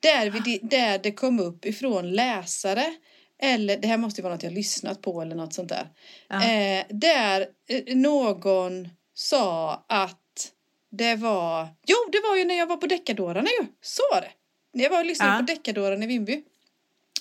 där, 0.00 0.30
vi, 0.30 0.58
där 0.62 0.98
det 0.98 1.12
kom 1.12 1.40
upp 1.40 1.64
ifrån 1.64 2.10
läsare 2.12 2.94
eller 3.42 3.76
det 3.76 3.88
här 3.88 3.96
måste 3.96 4.20
ju 4.20 4.22
vara 4.22 4.34
något 4.34 4.42
jag 4.42 4.52
lyssnat 4.52 5.02
på 5.02 5.22
eller 5.22 5.36
något 5.36 5.52
sånt 5.54 5.68
där. 5.68 5.88
Ja. 6.28 6.44
Eh, 6.44 6.84
där 6.90 7.46
eh, 7.68 7.96
någon 7.96 8.88
sa 9.14 9.84
att 9.88 10.52
det 10.90 11.14
var, 11.16 11.68
jo 11.86 11.96
det 12.12 12.20
var 12.28 12.36
ju 12.36 12.44
när 12.44 12.54
jag 12.58 12.66
var 12.66 12.76
på 12.76 12.86
Deckardårarna 12.86 13.48
ju, 13.60 13.66
så 13.82 14.02
var 14.12 14.20
det. 14.20 14.30
När 14.74 14.82
jag 14.84 14.90
var 14.90 14.98
och 14.98 15.06
lyssnade 15.06 15.32
Ja. 15.32 15.38
på 15.38 15.44
Deckardårarna 15.44 16.04
i 16.04 16.06
Vimby. 16.06 16.42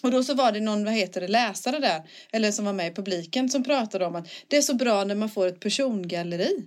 Och 0.04 0.12
då 0.12 0.24
så 0.24 0.34
var 0.34 0.52
det 0.52 0.60
någon, 0.60 0.86
vad 0.86 0.94
heter 0.94 1.22
det, 1.22 1.28
läsare 1.28 1.80
där, 1.80 2.02
eller 2.32 2.52
som 2.52 2.66
var 2.66 2.74
med 2.74 2.88
i 2.92 2.96
publiken 2.96 3.50
som 3.50 3.64
pratade 3.64 4.06
om 4.06 4.16
att 4.16 4.28
det 4.48 4.58
är 4.58 4.62
så 4.62 4.74
bra 4.74 5.04
när 5.04 5.16
man 5.16 5.30
får 5.30 5.48
ett 5.48 5.60
persongalleri. 5.60 6.66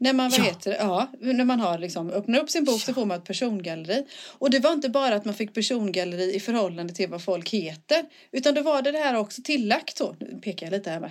När 0.00 0.12
man, 0.12 0.30
vad 0.30 0.38
Ja. 0.40 0.44
heter 0.44 0.76
ja, 0.78 1.10
när 1.20 1.44
man 1.44 1.60
har 1.60 1.78
liksom, 1.78 2.10
öppnar 2.10 2.38
upp 2.40 2.50
sin 2.50 2.64
bok 2.64 2.80
så 2.80 2.94
får 2.94 3.06
man 3.06 3.18
ett 3.18 3.24
persongalleri. 3.24 4.04
Och 4.38 4.50
det 4.50 4.58
var 4.58 4.72
inte 4.72 4.88
bara 4.88 5.14
att 5.14 5.24
man 5.24 5.34
fick 5.34 5.54
persongalleri 5.54 6.34
i 6.34 6.40
förhållande 6.40 6.94
till 6.94 7.08
vad 7.10 7.22
folk 7.24 7.50
heter, 7.50 8.04
utan 8.32 8.54
då 8.54 8.62
var 8.62 8.82
det 8.82 8.92
det 8.92 8.98
här 8.98 9.14
också 9.16 9.42
tillagt 9.42 9.96
så, 9.96 10.16
nu 10.20 10.38
pekar 10.42 10.66
jag 10.66 10.72
lite 10.72 10.90
här 10.90 11.00
med, 11.00 11.10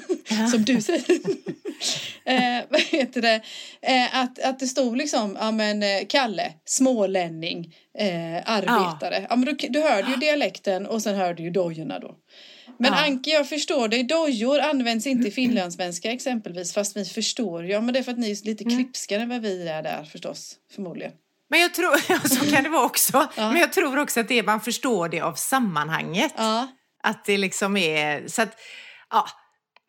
som 0.50 0.64
du 0.64 0.80
säger. 0.80 1.04
eh, 2.24 2.64
vad 2.68 2.80
heter 2.80 3.22
det, 3.22 3.40
eh, 3.82 4.16
att, 4.18 4.38
att 4.38 4.58
det 4.58 4.66
stod 4.66 4.96
liksom, 4.96 5.36
ja 5.40 5.50
men 5.50 5.82
eh, 5.82 6.06
Kalle, 6.08 6.52
smålänning, 6.64 7.74
eh, 7.98 8.42
arbetare. 8.50 9.26
Ja. 9.30 9.36
men 9.36 9.44
du, 9.44 9.68
du 9.68 9.80
hörde 9.82 10.10
ju 10.10 10.16
dialekten 10.16 10.86
och 10.86 11.02
sen 11.02 11.14
hörde 11.16 11.42
ju 11.42 11.50
dojorna 11.50 11.98
då. 11.98 12.14
Men 12.78 12.92
Ja. 12.92 13.04
Anke, 13.04 13.30
jag 13.30 13.48
förstår 13.48 13.88
dig. 13.88 14.02
Dojor 14.04 14.60
används 14.60 15.06
inte 15.06 15.28
i 15.28 15.30
finlandssvenska 15.30 16.12
exempelvis, 16.12 16.72
fast 16.74 16.96
vi 16.96 17.04
förstår. 17.04 17.66
Ja, 17.66 17.80
men 17.80 17.92
det 17.94 17.98
är 17.98 18.02
för 18.02 18.12
att 18.12 18.18
ni 18.18 18.30
är 18.30 18.44
lite 18.46 18.64
Mm. 18.64 18.76
klipskare 18.76 19.22
än 19.22 19.28
vad 19.28 19.40
vi 19.42 19.68
är 19.68 19.82
där 19.82 20.04
förstås, 20.04 20.54
förmodligen. 20.74 21.12
Men 21.50 21.60
jag 21.60 21.74
tror, 21.74 21.90
ja, 22.08 22.20
så 22.20 22.50
kan 22.54 22.62
det 22.62 22.68
vara 22.70 22.84
också. 22.84 23.28
Ja. 23.36 23.50
Men 23.52 23.60
jag 23.60 23.72
tror 23.72 23.98
också 23.98 24.20
att 24.20 24.28
det 24.28 24.42
man 24.42 24.60
förstår 24.60 25.08
det 25.08 25.20
av 25.20 25.34
sammanhanget. 25.34 26.32
Ja, 26.36 26.68
Att 27.02 27.24
det 27.24 27.36
liksom 27.38 27.76
är, 27.76 28.28
så 28.28 28.42
att, 28.42 28.58
ja. 29.10 29.26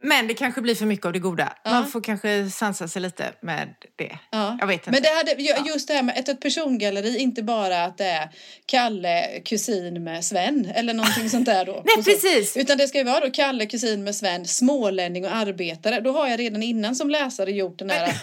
Men 0.06 0.28
det 0.28 0.34
kanske 0.34 0.62
blir 0.62 0.76
för 0.76 0.86
mycket 0.86 1.06
av 1.06 1.14
det 1.14 1.20
goda. 1.20 1.54
Ja. 1.64 1.72
Man 1.72 1.88
får 1.88 2.02
kanske 2.02 2.50
sansa 2.50 2.88
sig 2.88 3.02
lite 3.02 3.34
med 3.42 3.76
det. 3.96 4.18
ja. 4.32 4.58
Jag 4.60 4.68
vet 4.68 4.76
inte. 4.88 4.92
Men 4.92 5.02
det 5.02 5.10
hade, 5.10 5.32
ju- 5.42 5.72
just 5.74 5.88
det 5.88 5.94
här 5.94 6.04
med 6.04 6.18
ett, 6.18 6.30
ett 6.30 6.40
persongalleri, 6.42 7.18
inte 7.18 7.44
bara 7.44 7.84
att 7.84 7.98
det 7.98 8.06
är 8.06 8.30
Kalle 8.66 9.42
kusin 9.46 10.04
med 10.04 10.26
Sven 10.26 10.72
eller 10.76 10.94
någonting 10.94 11.30
sånt 11.30 11.46
där 11.46 11.66
då. 11.66 11.84
Nej, 11.96 12.04
precis! 12.06 12.58
Utan 12.58 12.78
det 12.78 12.88
ska 12.88 12.98
ju 12.98 13.04
vara 13.04 13.20
då 13.20 13.32
Kalle 13.32 13.66
kusin 13.66 14.04
med 14.04 14.16
Sven, 14.16 14.46
smålänning 14.46 15.26
och 15.26 15.36
arbetare. 15.36 16.00
Då 16.02 16.12
har 16.12 16.28
jag 16.28 16.40
redan 16.40 16.64
innan 16.64 16.96
som 16.96 17.10
läsare 17.10 17.52
gjort 17.52 17.80
den 17.80 17.90
här 17.90 18.14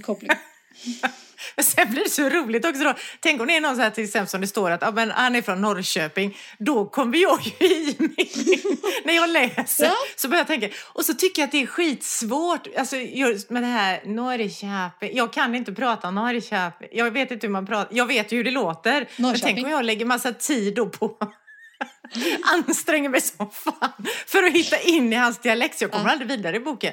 kopplingen. 0.02 0.36
Men 1.56 1.64
sen 1.64 1.90
blir 1.90 2.04
det 2.04 2.10
så 2.10 2.28
roligt 2.28 2.64
också 2.64 2.82
då. 2.84 2.94
Tänk 3.20 3.40
om 3.40 3.46
det 3.46 3.56
är 3.56 3.60
någon 3.60 3.76
så 3.76 3.82
här 3.82 3.90
till 3.90 4.04
exempel 4.04 4.28
som 4.28 4.40
det 4.40 4.46
står 4.46 4.70
att 4.70 4.82
ja, 4.82 4.90
men 4.90 5.10
han 5.10 5.34
är 5.36 5.42
från 5.42 5.60
Norrköping. 5.60 6.38
Då 6.58 6.86
kommer 6.86 7.18
jag 7.18 7.38
ju 7.60 7.66
i 7.66 7.96
mig 7.98 8.30
när 9.04 9.14
jag 9.14 9.30
läser. 9.30 9.84
Ja. 9.84 9.94
Så 10.16 10.28
börjar 10.28 10.40
jag 10.40 10.46
tänka. 10.46 10.68
Och 10.82 11.04
så 11.04 11.14
tycker 11.14 11.42
jag 11.42 11.46
att 11.46 11.52
det 11.52 11.62
är 11.62 11.66
skitsvårt. 11.66 12.66
Alltså 12.78 12.96
just 12.96 13.50
med 13.50 13.62
det 13.62 13.66
här 13.66 14.02
Norrköping. 14.04 15.16
Jag 15.16 15.32
kan 15.32 15.54
inte 15.54 15.72
prata 15.72 16.08
om 16.08 16.14
Norrköping. 16.14 16.88
Jag 16.92 17.10
vet 17.10 17.30
inte 17.30 17.46
hur 17.46 17.52
man 17.52 17.66
pratar. 17.66 17.96
Jag 17.96 18.06
vet 18.06 18.32
ju 18.32 18.36
hur 18.36 18.44
det 18.44 18.50
låter. 18.50 18.92
Men 18.92 19.06
Norrköping. 19.16 19.54
tänk 19.54 19.66
om 19.66 19.70
jag 19.72 19.84
lägger 19.84 20.04
massa 20.06 20.32
tid 20.32 20.74
då 20.74 20.88
på 20.88 21.16
anstränger 22.68 23.08
mig 23.08 23.20
som 23.20 23.50
fan 23.50 24.06
för 24.26 24.42
att 24.42 24.52
hitta 24.52 24.78
in 24.80 25.12
i 25.12 25.16
hans 25.16 25.38
dialekt. 25.38 25.78
Så 25.78 25.84
jag 25.84 25.90
kommer 25.92 26.04
Ja. 26.06 26.10
aldrig 26.12 26.28
vidare 26.28 26.56
i 26.56 26.60
boken. 26.60 26.92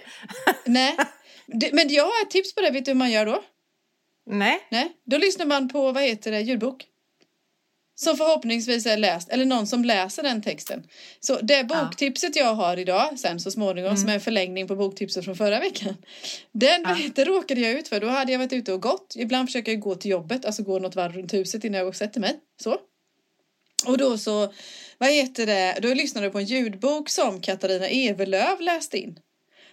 Nej. 0.66 0.98
Men 1.72 1.90
jag 1.90 2.04
har 2.04 2.22
ett 2.22 2.32
tips 2.32 2.56
på 2.56 2.62
det. 2.62 2.72
Vet 2.72 2.86
du 2.86 2.92
hur 2.92 2.96
man 2.96 3.12
gör 3.12 3.26
då? 3.26 3.44
Nej. 4.30 4.68
Nej, 4.72 4.92
då 5.06 5.18
lyssnar 5.18 5.46
man 5.46 5.70
på, 5.70 5.92
vad 5.92 6.04
heter 6.04 6.32
det, 6.32 6.42
ljudbok. 6.42 6.86
Som 7.96 8.18
förhoppningsvis 8.18 8.86
är 8.86 8.98
läst, 8.98 9.30
eller 9.30 9.46
någon 9.46 9.68
som 9.68 9.86
läser 9.86 10.24
den 10.24 10.42
texten. 10.42 10.84
Så 11.20 11.40
det 11.42 11.64
boktipset 11.64 12.36
jag 12.36 12.54
har 12.56 12.78
idag, 12.78 13.20
sen 13.20 13.40
så 13.40 13.52
småningom, 13.52 13.98
som 13.98 14.10
är 14.10 14.14
en 14.14 14.22
förlängning 14.22 14.68
på 14.68 14.76
boktipset 14.76 15.26
från 15.26 15.36
förra 15.36 15.60
veckan. 15.60 15.96
Den 16.52 16.82
Ja. 16.82 16.98
ja. 17.00 17.10
det 17.16 17.26
råkade 17.26 17.62
jag 17.62 17.72
ut 17.72 17.88
för. 17.88 18.00
Då 18.00 18.08
hade 18.08 18.32
jag 18.32 18.40
varit 18.40 18.54
ute 18.54 18.74
och 18.74 18.82
gått. 18.82 19.14
Ibland 19.16 19.48
försöker 19.48 19.72
jag 19.72 19.82
gå 19.82 19.96
till 19.96 20.12
jobbet, 20.12 20.46
alltså 20.46 20.64
gå 20.64 20.80
något 20.80 20.96
varv 20.96 21.14
runt 21.14 21.34
huset 21.34 21.64
innan 21.64 21.78
jag 21.78 21.86
går 21.86 21.90
och 21.90 21.96
sätter 21.96 22.20
mig. 22.20 22.40
Så. 22.64 22.78
Och 23.86 23.98
då 23.98 24.18
så, 24.18 24.54
vad 24.98 25.10
heter 25.10 25.46
det, 25.46 25.80
då 25.82 25.94
lyssnade 25.94 26.26
jag 26.26 26.34
på 26.34 26.40
en 26.40 26.46
ljudbok 26.46 27.10
som 27.10 27.42
Katarina 27.42 27.88
Evelöv 27.88 28.62
läste 28.62 28.98
in. 28.98 29.20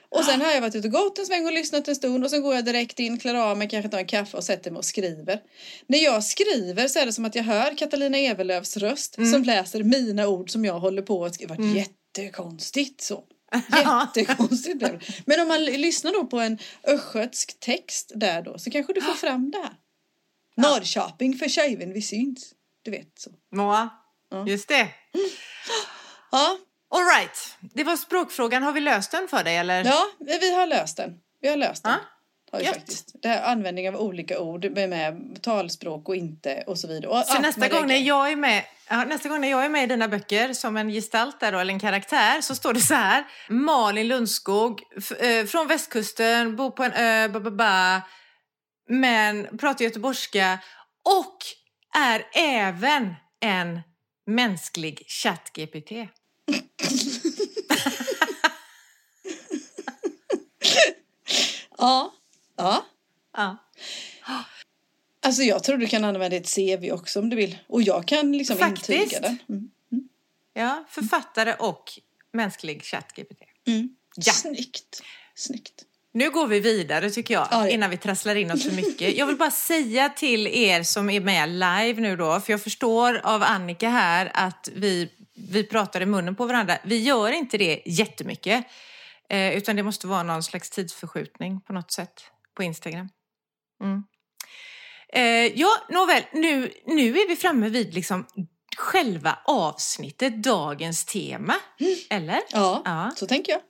Och 0.08 0.24
sen 0.24 0.40
har 0.40 0.52
jag 0.52 0.60
varit 0.60 0.74
ute 0.74 0.88
och 0.88 0.92
gått 0.92 1.18
en 1.18 1.26
sväng 1.26 1.46
och 1.46 1.52
lyssnat 1.52 1.88
en 1.88 1.96
stund 1.96 2.24
och 2.24 2.30
sen 2.30 2.42
går 2.42 2.54
jag 2.54 2.64
direkt 2.64 2.98
in, 2.98 3.18
klär 3.18 3.34
av 3.34 3.58
mig, 3.58 3.68
kanske 3.68 3.88
tar 3.88 3.98
en 3.98 4.06
kaffe 4.06 4.36
och 4.36 4.44
sätter 4.44 4.70
mig 4.70 4.78
och 4.78 4.84
skriver. 4.84 5.40
När 5.86 5.98
jag 5.98 6.24
skriver 6.24 6.88
så 6.88 6.98
är 6.98 7.06
det 7.06 7.12
som 7.12 7.24
att 7.24 7.34
jag 7.34 7.42
hör 7.42 7.76
Katarina 7.78 8.18
Evelövs 8.18 8.76
röst 8.76 9.14
som 9.14 9.42
läser 9.42 9.82
mina 9.82 10.28
ord 10.28 10.50
som 10.50 10.64
jag 10.64 10.78
håller 10.78 11.02
på 11.02 11.24
att 11.24 11.34
skriva. 11.34 11.54
Det 11.54 11.62
var 11.62 11.74
jättekonstigt 11.76 13.00
så. 13.00 13.24
Jättekonstigt 14.16 14.78
blev 14.78 14.98
det. 14.98 15.04
Men 15.24 15.40
om 15.40 15.48
man 15.48 15.64
lyssnar 15.64 16.12
då 16.12 16.26
på 16.26 16.40
en 16.40 16.58
östgötsk 16.84 17.60
text 17.60 18.12
där 18.14 18.42
då 18.42 18.58
så 18.58 18.70
kanske 18.70 18.92
du 18.92 19.00
får 19.00 19.12
fram 19.14 19.50
det 19.50 19.58
här. 19.58 19.72
Norrköping 20.56 21.34
för 21.38 21.48
tjejven 21.48 21.92
vi 21.92 22.02
syns. 22.02 22.52
Du 22.82 22.90
vet 22.90 23.18
så. 23.18 23.30
Ja. 24.30 24.48
Just 24.48 24.68
det. 24.68 24.88
Ja, 26.32 26.58
All 26.90 27.04
right. 27.04 27.56
Det 27.60 27.84
var 27.84 27.96
språkfrågan. 27.96 28.62
Har 28.62 28.72
vi 28.72 28.80
löst 28.80 29.10
den 29.10 29.28
för 29.28 29.44
dig 29.44 29.56
eller? 29.56 29.84
ja 29.84 30.06
vi 30.18 30.54
har 30.54 30.66
löst 30.66 30.96
den. 30.96 31.14
Vi 31.40 31.48
har 31.48 31.56
löst 31.56 31.84
den. 31.84 31.98
Har 32.52 32.58
vi 32.58 32.66
faktiskt. 32.66 33.10
Det 33.22 33.28
här 33.28 33.52
användning 33.52 33.88
av 33.88 33.96
olika 33.96 34.40
ord 34.40 34.64
med, 34.70 34.88
med 34.88 35.42
talspråk 35.42 36.08
och 36.08 36.16
inte 36.16 36.64
och 36.66 36.78
så 36.78 36.88
vidare. 36.88 37.10
Och, 37.10 37.26
Så 37.26 37.40
nästa 37.40 37.68
gång, 37.68 37.86
när 37.86 37.96
jag 37.98 38.32
är 38.32 38.36
med, 38.36 38.64
nästa 39.06 39.28
gång 39.28 39.40
när 39.40 39.50
jag 39.50 39.64
är 39.64 39.68
med 39.68 39.84
i 39.84 39.86
dina 39.86 40.08
böcker 40.08 40.52
som 40.52 40.76
en 40.76 40.88
gestalt 40.88 41.40
där 41.40 41.52
eller 41.52 41.72
en 41.72 41.80
karaktär 41.80 42.40
så 42.40 42.54
står 42.54 42.72
det 42.72 42.80
så 42.80 42.94
här. 42.94 43.24
Malin 43.48 44.08
Lundskog, 44.08 44.80
eh, 45.18 45.46
från 45.46 45.66
västkusten, 45.66 46.56
bor 46.56 46.70
på 46.70 46.84
en 46.84 46.92
ö, 46.92 47.28
ba, 47.28 47.40
ba, 47.40 47.50
ba, 47.50 48.00
men 48.88 49.58
pratar 49.58 49.84
göteborgska 49.84 50.58
och 51.04 51.36
är 51.96 52.26
även 52.34 53.14
en 53.40 53.80
mänsklig 54.26 55.02
chatt-GPT. 55.08 56.08
Ja. 61.78 62.12
ja. 62.56 62.86
Ja. 63.36 63.56
Alltså 65.22 65.42
jag 65.42 65.64
tror 65.64 65.76
du 65.76 65.86
kan 65.86 66.04
använda 66.04 66.36
ett 66.36 66.54
CV 66.54 66.90
också 66.92 67.20
om 67.20 67.30
du 67.30 67.36
vill. 67.36 67.58
Och 67.68 67.82
jag 67.82 68.06
kan 68.06 68.32
liksom 68.32 68.56
Faktiskt. 68.58 68.88
intyga 68.90 69.20
den. 69.20 69.38
Mm. 69.48 69.68
ja, 70.54 70.84
författare 70.88 71.54
och 71.58 71.92
mänsklig 72.32 72.82
chatt-GPT. 72.84 73.42
Mm. 73.66 73.88
Ja. 74.16 74.32
Snyggt. 74.32 75.02
Snyggt. 75.34 75.82
Nu 76.12 76.30
går 76.30 76.46
vi 76.46 76.60
vidare 76.60 77.10
tycker 77.10 77.34
jag, 77.34 77.48
Ja, 77.50 77.62
det- 77.62 77.70
innan 77.72 77.90
vi 77.90 77.96
trasslar 77.96 78.34
in 78.34 78.50
oss 78.50 78.62
för 78.62 78.70
mycket. 78.72 79.16
Jag 79.16 79.26
vill 79.26 79.36
bara 79.36 79.50
säga 79.50 80.08
till 80.08 80.46
er 80.46 80.82
som 80.82 81.10
är 81.10 81.20
med 81.20 81.48
live 81.48 82.00
nu 82.00 82.16
då, 82.16 82.40
för 82.40 82.52
jag 82.52 82.62
förstår 82.62 83.20
av 83.24 83.42
Annika 83.42 83.88
här 83.88 84.30
att 84.34 84.68
vi, 84.74 85.10
vi 85.36 85.64
pratar 85.64 86.00
i 86.00 86.06
munnen 86.06 86.36
på 86.36 86.46
varandra. 86.46 86.78
Vi 86.84 86.98
gör 87.02 87.32
inte 87.32 87.58
det 87.58 87.82
jättemycket, 87.86 88.64
eh, 89.30 89.56
utan 89.56 89.76
det 89.76 89.82
måste 89.82 90.06
vara 90.06 90.22
någon 90.22 90.42
slags 90.42 90.70
tidsförskjutning 90.70 91.60
på 91.60 91.72
något 91.72 91.92
sätt 91.92 92.24
på 92.56 92.62
Instagram. 92.62 93.08
Mm. 93.82 94.02
Eh, 95.12 95.52
ja, 95.60 95.68
nåväl, 95.88 96.22
nu, 96.32 96.72
nu 96.86 97.18
är 97.18 97.28
vi 97.28 97.36
framme 97.36 97.68
vid 97.68 97.94
liksom 97.94 98.26
själva 98.76 99.38
avsnittet, 99.44 100.42
dagens 100.42 101.04
tema. 101.04 101.54
Eller? 102.10 102.40
Ja, 102.52 102.82
Ja. 102.84 103.12
så 103.16 103.26
tänker 103.26 103.52
jag. 103.52 103.60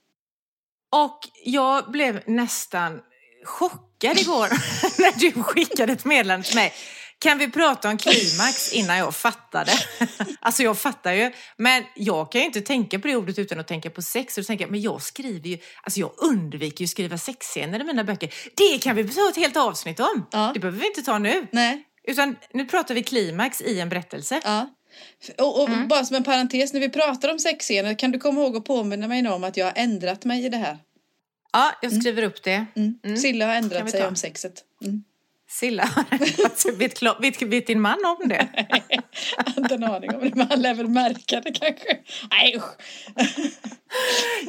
Och 0.92 1.18
jag 1.44 1.90
blev 1.90 2.22
nästan 2.26 3.00
chockad 3.44 4.18
igår 4.18 4.48
när 5.02 5.18
du 5.18 5.42
skickade 5.42 5.92
ett 5.92 6.04
meddelande 6.04 6.46
till 6.46 6.56
mig. 6.56 6.72
Kan 7.18 7.38
vi 7.38 7.50
prata 7.50 7.88
om 7.90 7.96
klimax 7.98 8.72
innan 8.72 8.96
jag 8.98 9.14
fattade? 9.14 9.72
Alltså 10.40 10.62
jag 10.62 10.78
fattar 10.78 11.12
ju, 11.12 11.32
men 11.56 11.84
jag 11.96 12.32
kan 12.32 12.40
ju 12.40 12.46
inte 12.46 12.60
tänka 12.60 12.98
på 12.98 13.08
det 13.08 13.16
ordet 13.16 13.38
utan 13.38 13.60
att 13.60 13.68
tänka 13.68 13.90
på 13.90 14.02
sex. 14.02 14.36
Och 14.38 14.42
då 14.42 14.46
tänker 14.46 14.64
jag, 14.64 14.70
men 14.70 14.80
jag 14.80 15.02
skriver 15.02 15.48
ju, 15.48 15.58
alltså 15.82 16.00
jag 16.00 16.12
undviker 16.18 16.80
ju 16.80 16.84
att 16.84 16.90
skriva 16.90 17.18
sexscener 17.18 17.80
i 17.80 17.84
mina 17.84 18.04
böcker. 18.04 18.34
Det 18.56 18.78
kan 18.82 18.96
vi 18.96 19.08
ta 19.08 19.28
ett 19.28 19.36
helt 19.36 19.56
avsnitt 19.56 20.00
om. 20.00 20.26
Ja. 20.32 20.50
Det 20.54 20.60
behöver 20.60 20.78
vi 20.80 20.86
inte 20.86 21.02
ta 21.02 21.18
nu. 21.18 21.46
Nej, 21.52 21.82
Utan 22.08 22.36
nu 22.54 22.64
pratar 22.64 22.94
vi 22.94 23.02
klimax 23.02 23.60
i 23.60 23.80
en 23.80 23.88
berättelse. 23.88 24.40
ja. 24.44 24.70
Och, 25.38 25.62
och 25.62 25.68
Mm. 25.68 25.88
bara 25.88 26.04
som 26.04 26.16
en 26.16 26.24
parentes, 26.24 26.72
när 26.72 26.80
vi 26.80 26.88
pratar 26.88 27.32
om 27.32 27.38
sexscener, 27.38 27.98
kan 27.98 28.10
du 28.10 28.18
komma 28.18 28.40
ihåg 28.40 28.56
att 28.56 28.64
påminna 28.64 29.08
mig 29.08 29.28
om 29.28 29.44
att 29.44 29.56
jag 29.56 29.66
har 29.66 29.72
ändrat 29.76 30.24
mig 30.24 30.44
i 30.44 30.48
det 30.48 30.56
här? 30.56 30.78
Ja, 31.52 31.72
jag 31.82 31.92
skriver 31.92 32.22
upp 32.22 32.42
det. 32.42 32.66
Mm. 32.76 32.94
Mm. 33.04 33.16
Silla 33.16 33.46
har 33.46 33.54
ändrat 33.54 33.90
sig 33.90 34.06
om 34.06 34.16
sexet. 34.16 34.52
Mm. 34.84 35.02
Silla, 35.48 35.88
vet, 36.78 37.04
vet, 37.20 37.42
vet 37.42 37.66
din 37.66 37.80
man 37.80 37.98
om 38.20 38.28
det? 38.28 38.48
Har 39.36 39.58
inte 39.62 39.74
en 39.74 39.84
aning 39.84 40.14
om 40.14 40.20
det, 40.20 40.34
men 40.34 40.48
han 40.50 40.62
lär 40.62 40.74
väl 40.74 40.88
märka 40.88 41.40
det 41.40 41.52
kanske. 41.52 41.98
Nej 42.30 42.56
usch. 42.56 42.76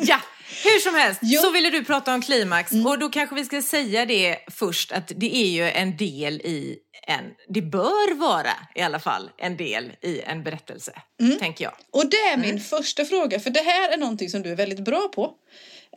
Ja, 0.01 0.19
hur 0.63 0.79
som 0.79 0.95
helst 0.95 1.19
Jo. 1.23 1.41
så 1.41 1.51
ville 1.51 1.69
du 1.69 1.83
prata 1.83 2.13
om 2.13 2.21
klimax 2.21 2.71
Mm. 2.71 2.86
och 2.86 2.99
då 2.99 3.10
kanske 3.10 3.36
vi 3.36 3.45
ska 3.45 3.62
säga 3.62 4.05
det 4.05 4.38
först 4.51 4.91
att 4.91 5.12
det 5.15 5.36
är 5.36 5.47
ju 5.49 5.69
en 5.69 5.97
del 5.97 6.33
i 6.41 6.77
en, 7.07 7.23
det 7.49 7.62
bör 7.62 8.15
vara 8.15 8.51
i 8.75 8.81
alla 8.81 8.99
fall 8.99 9.29
en 9.38 9.57
del 9.57 9.91
i 10.01 10.21
en 10.21 10.43
berättelse, 10.43 10.91
Mm. 11.21 11.39
tänker 11.39 11.63
jag. 11.63 11.73
Och 11.91 12.10
det 12.10 12.17
är 12.17 12.38
min 12.38 12.60
första 12.60 13.05
fråga, 13.05 13.39
för 13.39 13.49
det 13.49 13.60
här 13.62 13.91
är 13.93 13.97
någonting 13.97 14.29
som 14.29 14.41
du 14.41 14.51
är 14.51 14.55
väldigt 14.55 14.79
bra 14.86 15.07
på. 15.15 15.31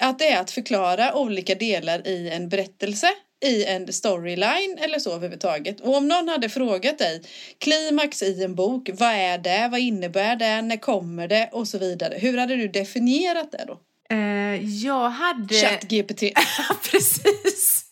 Att 0.00 0.18
det 0.18 0.28
är 0.28 0.40
att 0.40 0.50
förklara 0.50 1.14
olika 1.14 1.54
delar 1.54 2.06
i 2.08 2.30
en 2.30 2.48
berättelse, 2.48 3.08
i 3.44 3.64
en 3.64 3.92
storyline 3.92 4.78
eller 4.80 4.98
så 4.98 5.10
överhuvudtaget. 5.10 5.80
Och 5.80 5.96
om 5.96 6.08
någon 6.08 6.28
hade 6.28 6.48
frågat 6.48 6.98
dig, 6.98 7.22
klimax 7.58 8.22
i 8.22 8.44
en 8.44 8.54
bok, 8.54 8.90
vad 8.92 9.12
är 9.14 9.38
det, 9.38 9.68
vad 9.70 9.80
innebär 9.80 10.36
det, 10.36 10.62
när 10.62 10.76
kommer 10.76 11.28
det 11.28 11.48
och 11.52 11.68
så 11.68 11.78
vidare. 11.78 12.14
Hur 12.18 12.38
hade 12.38 12.56
du 12.56 12.68
definierat 12.68 13.52
det 13.52 13.64
då? 13.66 13.80
Eh, 14.10 14.64
jag 14.84 15.10
hade... 15.10 15.54
ChatGPT. 15.54 16.22
Precis. 16.90 17.84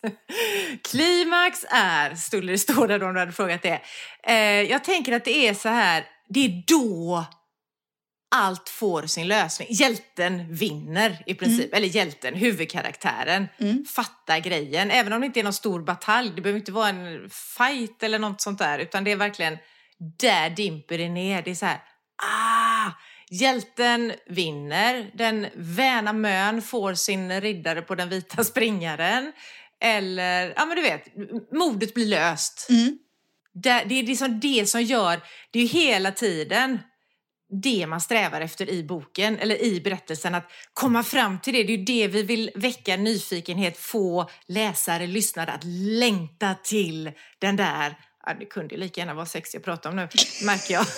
Klimax 0.90 1.64
är, 1.70 2.14
skulle 2.14 2.52
det 2.52 2.58
stå 2.58 2.86
där 2.86 3.02
om 3.02 3.14
du 3.14 3.20
hade 3.20 3.32
frågat 3.32 3.62
det. 3.62 3.80
Eh, 4.26 4.62
jag 4.70 4.84
tänker 4.84 5.12
att 5.12 5.24
det 5.24 5.48
är 5.48 5.54
så 5.54 5.68
här, 5.68 6.04
det 6.28 6.44
är 6.44 6.62
då 6.66 7.26
allt 8.30 8.68
får 8.68 9.02
sin 9.02 9.28
lösning. 9.28 9.68
Hjälten 9.70 10.54
vinner 10.54 11.22
i 11.26 11.34
princip, 11.34 11.74
eller 11.74 11.86
hjälten, 11.88 12.34
huvudkaraktären, 12.34 13.48
Mm. 13.58 13.84
fattar 13.84 14.38
grejen. 14.38 14.90
Även 14.90 15.12
om 15.12 15.20
det 15.20 15.26
inte 15.26 15.40
är 15.40 15.44
någon 15.44 15.52
stor 15.52 15.80
batalj, 15.82 16.32
det 16.36 16.42
behöver 16.42 16.58
inte 16.60 16.72
vara 16.72 16.88
en 16.88 17.30
fight 17.30 18.02
eller 18.02 18.18
något 18.18 18.40
sånt 18.40 18.58
där, 18.58 18.78
utan 18.78 19.04
det 19.04 19.12
är 19.12 19.16
verkligen 19.16 19.58
där 20.18 20.50
dimper 20.50 20.98
det 20.98 21.08
ner. 21.08 21.42
Det 21.42 21.50
är 21.50 21.54
så 21.54 21.66
här, 21.66 21.80
ah! 22.22 22.90
Hjälten 23.30 24.12
vinner, 24.26 25.10
den 25.14 25.46
väna 25.54 26.12
mön 26.12 26.62
får 26.62 26.94
sin 26.94 27.40
riddare 27.40 27.82
på 27.82 27.94
den 27.94 28.08
vita 28.08 28.44
springaren. 28.44 29.32
Eller, 29.80 30.52
ja 30.56 30.66
men 30.66 30.76
du 30.76 30.82
vet, 30.82 31.04
mordet 31.52 31.94
blir 31.94 32.06
löst. 32.06 32.66
Mm. 32.70 32.98
Det, 33.54 33.84
det 33.88 33.98
är 33.98 34.02
liksom 34.02 34.40
det 34.40 34.68
som 34.68 34.82
gör, 34.82 35.20
det 35.50 35.58
är 35.58 35.62
ju 35.62 35.68
hela 35.68 36.12
tiden 36.12 36.78
det 37.62 37.86
man 37.86 38.00
strävar 38.00 38.40
efter 38.40 38.70
i 38.70 38.84
boken 38.84 39.38
eller 39.38 39.62
i 39.62 39.80
berättelsen, 39.80 40.34
att 40.34 40.50
komma 40.72 41.02
fram 41.02 41.40
till 41.40 41.54
det. 41.54 41.64
Det 41.64 41.72
är 41.72 41.76
ju 41.76 41.84
det 41.84 42.08
vi 42.08 42.22
vill 42.22 42.50
väcka 42.54 42.96
nyfikenhet, 42.96 43.78
få 43.78 44.30
läsare, 44.46 45.06
lyssnare 45.06 45.52
att 45.52 45.64
längta 46.00 46.54
till 46.54 47.12
den 47.38 47.56
där, 47.56 47.98
ja, 48.26 48.34
det 48.40 48.46
kunde 48.46 48.74
ju 48.74 48.80
lika 48.80 49.00
gärna 49.00 49.14
vara 49.14 49.26
sex 49.26 49.54
jag 49.54 49.64
pratar 49.64 49.90
om 49.90 49.96
nu, 49.96 50.08
märker 50.44 50.74
jag. 50.74 50.86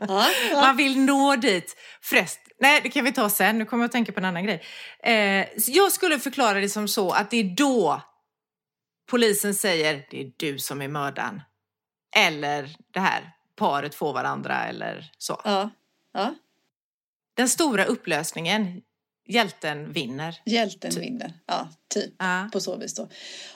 Ja, 0.00 0.30
ja. 0.50 0.60
Man 0.60 0.76
vill 0.76 0.98
nå 1.00 1.36
dit. 1.36 1.76
Förrest, 2.02 2.40
nej 2.60 2.80
det 2.82 2.88
kan 2.88 3.04
vi 3.04 3.12
ta 3.12 3.30
sen, 3.30 3.58
nu 3.58 3.64
kommer 3.64 3.82
jag 3.84 3.88
att 3.88 3.92
tänka 3.92 4.12
på 4.12 4.20
en 4.20 4.24
annan 4.24 4.44
grej. 4.44 4.62
Eh, 5.02 5.46
jag 5.66 5.92
skulle 5.92 6.18
förklara 6.18 6.60
det 6.60 6.68
som 6.68 6.88
så 6.88 7.10
att 7.10 7.30
det 7.30 7.36
är 7.36 7.56
då 7.56 8.02
polisen 9.10 9.54
säger 9.54 10.06
det 10.10 10.20
är 10.20 10.32
du 10.36 10.58
som 10.58 10.82
är 10.82 10.88
mördaren. 10.88 11.42
Eller 12.16 12.76
det 12.92 13.00
här, 13.00 13.32
paret 13.58 13.94
får 13.94 14.12
varandra 14.12 14.66
eller 14.66 15.10
så. 15.18 15.40
ja. 15.44 15.70
ja. 16.12 16.34
Den 17.34 17.48
stora 17.48 17.84
upplösningen, 17.84 18.82
hjälten 19.26 19.92
vinner. 19.92 20.40
Hjälten 20.46 20.90
Typ. 20.90 21.02
vinner. 21.02 21.32
Ja, 21.46 21.68
typ. 21.88 22.14
Ja. 22.18 22.48
på 22.52 22.60
så 22.60 22.76
vis 22.76 22.94
då. 22.94 23.08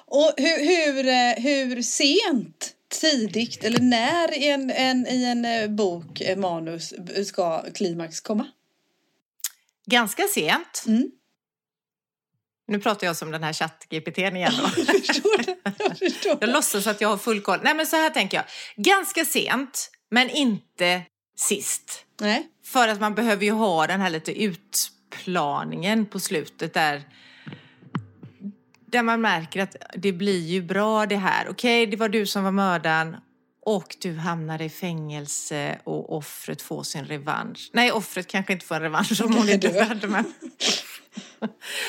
Och 0.04 0.32
hur, 0.36 0.66
hur, 0.66 1.06
eh, 1.06 1.44
hur 1.44 1.82
sent, 1.82 2.74
tidigt 3.00 3.64
eller 3.64 3.80
när 3.80 4.38
i 4.38 4.48
en, 4.48 4.70
en, 4.70 5.06
i 5.06 5.24
en 5.24 5.44
eh, 5.44 5.68
bok, 5.68 6.20
eh, 6.20 6.38
manus, 6.38 6.94
ska 7.26 7.64
klimax 7.74 8.20
komma? 8.20 8.46
Ganska 9.86 10.22
sent. 10.22 10.84
Mm. 10.86 11.10
Nu 12.72 12.78
pratar 12.78 13.06
jag 13.06 13.16
som 13.16 13.30
den 13.30 13.42
här 13.42 13.52
chatt-GPT 13.52 14.18
igen 14.18 14.52
då. 14.58 14.62
Jag 14.86 15.06
förstår 15.06 15.42
det. 15.42 15.56
Jag 15.78 15.98
förstår 15.98 16.38
Jag 16.40 16.50
låtsas 16.50 16.86
att 16.86 17.00
jag 17.00 17.08
har 17.08 17.16
full 17.16 17.40
koll. 17.40 17.58
Nej 17.62 17.74
men 17.74 17.86
så 17.86 17.96
här 17.96 18.10
tänker 18.10 18.36
jag. 18.36 18.44
Ganska 18.76 19.24
sent, 19.24 19.90
men 20.10 20.30
inte 20.30 21.02
sist. 21.36 22.04
Nej. 22.20 22.46
För 22.64 22.88
att 22.88 23.00
man 23.00 23.14
behöver 23.14 23.44
ju 23.44 23.50
ha 23.50 23.86
den 23.86 24.00
här 24.00 24.10
lite 24.10 24.42
utplaningen 24.42 26.06
på 26.06 26.20
slutet 26.20 26.74
där 26.74 27.02
där 28.86 29.02
man 29.02 29.20
märker 29.20 29.62
att 29.62 29.76
det 29.96 30.12
blir 30.12 30.46
ju 30.46 30.62
bra 30.62 31.06
det 31.06 31.16
här. 31.16 31.48
Okej, 31.48 31.86
det 31.86 31.96
var 31.96 32.08
du 32.08 32.26
som 32.26 32.44
var 32.44 32.50
mördaren 32.52 33.16
och 33.66 33.96
du 34.00 34.14
hamnar 34.14 34.62
i 34.62 34.70
fängelse 34.70 35.78
och 35.84 36.16
offret 36.16 36.62
får 36.62 36.82
sin 36.82 37.04
revansch. 37.04 37.70
Nej, 37.72 37.92
offret 37.92 38.26
kanske 38.26 38.52
inte 38.52 38.66
får 38.66 38.74
en 38.74 38.82
revansch 38.82 39.22
om 39.24 39.34
hon 39.34 39.48
är 39.48 39.58
död. 39.58 40.04
Men, 40.08 40.24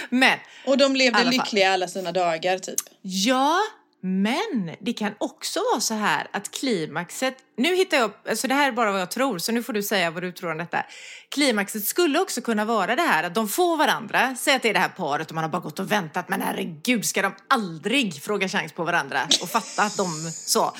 men 0.09 0.39
Och 0.65 0.77
de 0.77 0.95
levde 0.95 1.19
alla 1.19 1.25
fall. 1.25 1.33
lyckliga 1.33 1.73
alla 1.73 1.87
sina 1.87 2.11
dagar 2.11 2.57
typ. 2.57 2.79
Ja, 3.01 3.59
men 4.05 4.75
det 4.79 4.93
kan 4.93 5.13
också 5.17 5.59
vara 5.71 5.81
så 5.81 5.93
här 5.93 6.27
att 6.31 6.51
klimaxet, 6.51 7.35
nu 7.57 7.75
hittar 7.75 7.97
jag, 7.97 8.11
alltså 8.29 8.47
det 8.47 8.53
här 8.53 8.67
är 8.67 8.71
bara 8.71 8.91
vad 8.91 9.01
jag 9.01 9.11
tror, 9.11 9.37
så 9.37 9.51
nu 9.51 9.63
får 9.63 9.73
du 9.73 9.83
säga 9.83 10.11
vad 10.11 10.23
du 10.23 10.31
tror 10.31 10.51
om 10.51 10.57
detta. 10.57 10.85
Klimaxet 11.29 11.83
skulle 11.83 12.19
också 12.19 12.41
kunna 12.41 12.65
vara 12.65 12.95
det 12.95 13.01
här 13.01 13.23
att 13.23 13.35
de 13.35 13.49
får 13.49 13.77
varandra, 13.77 14.35
säg 14.39 14.55
att 14.55 14.61
det 14.61 14.69
är 14.69 14.73
det 14.73 14.79
här 14.79 14.89
paret 14.89 15.29
och 15.29 15.35
man 15.35 15.43
har 15.43 15.51
bara 15.51 15.61
gått 15.61 15.79
och 15.79 15.91
väntat, 15.91 16.29
men 16.29 16.41
herregud 16.41 17.05
ska 17.05 17.21
de 17.21 17.33
aldrig 17.47 18.23
fråga 18.23 18.47
chans 18.47 18.71
på 18.71 18.83
varandra 18.83 19.27
och 19.41 19.49
fatta 19.49 19.83
att 19.83 19.97
de 19.97 20.31
så 20.31 20.73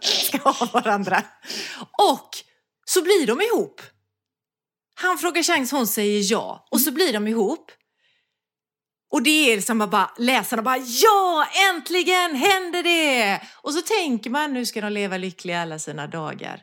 ska 0.00 0.38
ha 0.50 0.66
varandra. 0.72 1.22
Och 2.12 2.30
så 2.84 3.02
blir 3.02 3.26
de 3.26 3.40
ihop. 3.40 3.80
Han 4.94 5.18
frågar 5.18 5.42
chans, 5.42 5.72
hon 5.72 5.86
säger 5.86 6.32
ja 6.32 6.68
och 6.70 6.80
så 6.80 6.92
blir 6.92 7.12
de 7.12 7.28
ihop. 7.28 7.70
Och 9.10 9.22
det 9.22 9.52
är 9.52 9.56
liksom 9.56 9.78
bara 9.78 10.10
läsarna 10.18 10.62
bara 10.62 10.76
ja, 10.76 11.46
äntligen 11.70 12.34
händer 12.34 12.82
det! 12.82 13.40
Och 13.62 13.72
så 13.72 13.82
tänker 13.82 14.30
man 14.30 14.52
nu 14.52 14.66
ska 14.66 14.80
de 14.80 14.92
leva 14.92 15.16
lyckliga 15.16 15.62
alla 15.62 15.78
sina 15.78 16.06
dagar. 16.06 16.62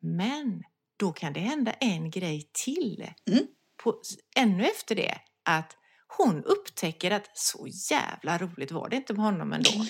Men 0.00 0.62
då 0.98 1.12
kan 1.12 1.32
det 1.32 1.40
hända 1.40 1.72
en 1.72 2.10
grej 2.10 2.50
till. 2.64 3.10
Mm. 3.30 3.44
På, 3.82 4.00
ännu 4.36 4.64
efter 4.64 4.94
det 4.94 5.18
att 5.44 5.76
hon 6.16 6.44
upptäcker 6.44 7.10
att 7.10 7.30
så 7.38 7.66
jävla 7.90 8.38
roligt 8.38 8.72
var 8.72 8.88
det 8.88 8.96
inte 8.96 9.14
med 9.14 9.24
honom 9.24 9.52
ändå. 9.52 9.70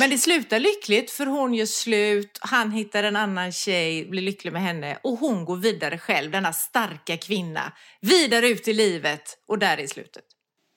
Men 0.00 0.10
det 0.10 0.18
slutar 0.18 0.60
lyckligt 0.60 1.10
för 1.10 1.26
hon 1.26 1.54
gör 1.54 1.66
slut, 1.66 2.38
han 2.40 2.70
hittar 2.70 3.04
en 3.04 3.16
annan 3.16 3.52
tjej, 3.52 4.04
blir 4.04 4.22
lycklig 4.22 4.52
med 4.52 4.62
henne 4.62 4.98
och 5.02 5.18
hon 5.18 5.44
går 5.44 5.56
vidare 5.56 5.98
själv, 5.98 6.30
denna 6.30 6.52
starka 6.52 7.16
kvinna, 7.16 7.72
vidare 8.00 8.48
ut 8.48 8.68
i 8.68 8.74
livet 8.74 9.38
och 9.48 9.58
där 9.58 9.78
är 9.78 9.86
slutet. 9.86 10.24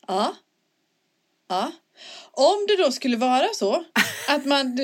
Ja. 0.08 0.36
Ja. 1.50 1.72
Om 2.32 2.66
det 2.68 2.84
då 2.84 2.92
skulle 2.92 3.18
vara 3.18 3.48
så 3.54 3.84
att 4.28 4.46
man, 4.46 4.80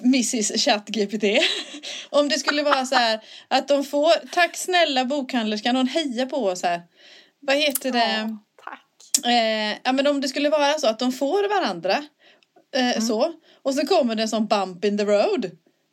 Mrs 0.00 0.64
ChatGPT, 0.64 1.24
om 2.10 2.28
det 2.28 2.38
skulle 2.38 2.62
vara 2.62 2.86
så 2.86 2.94
här 2.94 3.20
att 3.48 3.68
de 3.68 3.84
får, 3.84 4.28
tack 4.28 4.56
snälla 4.56 5.04
bokhandlerskan, 5.04 5.76
hon 5.76 5.88
hejar 5.88 6.26
på 6.26 6.36
oss 6.36 6.62
här. 6.62 6.82
Vad 7.40 7.56
heter 7.56 7.92
det? 7.92 8.36
tack. 8.64 9.26
Eh, 9.26 9.78
ja 9.84 9.92
men 9.92 10.06
om 10.06 10.20
det 10.20 10.28
skulle 10.28 10.50
vara 10.50 10.78
så 10.78 10.86
att 10.86 10.98
de 10.98 11.12
får 11.12 11.48
varandra 11.60 12.04
eh, 12.74 13.02
så 13.02 13.32
och 13.64 13.74
så 13.74 13.86
kommer 13.86 14.14
det 14.14 14.22
en 14.22 14.28
sån 14.28 14.46
bump 14.46 14.84
in 14.84 14.98
the 14.98 15.04
road. 15.04 15.50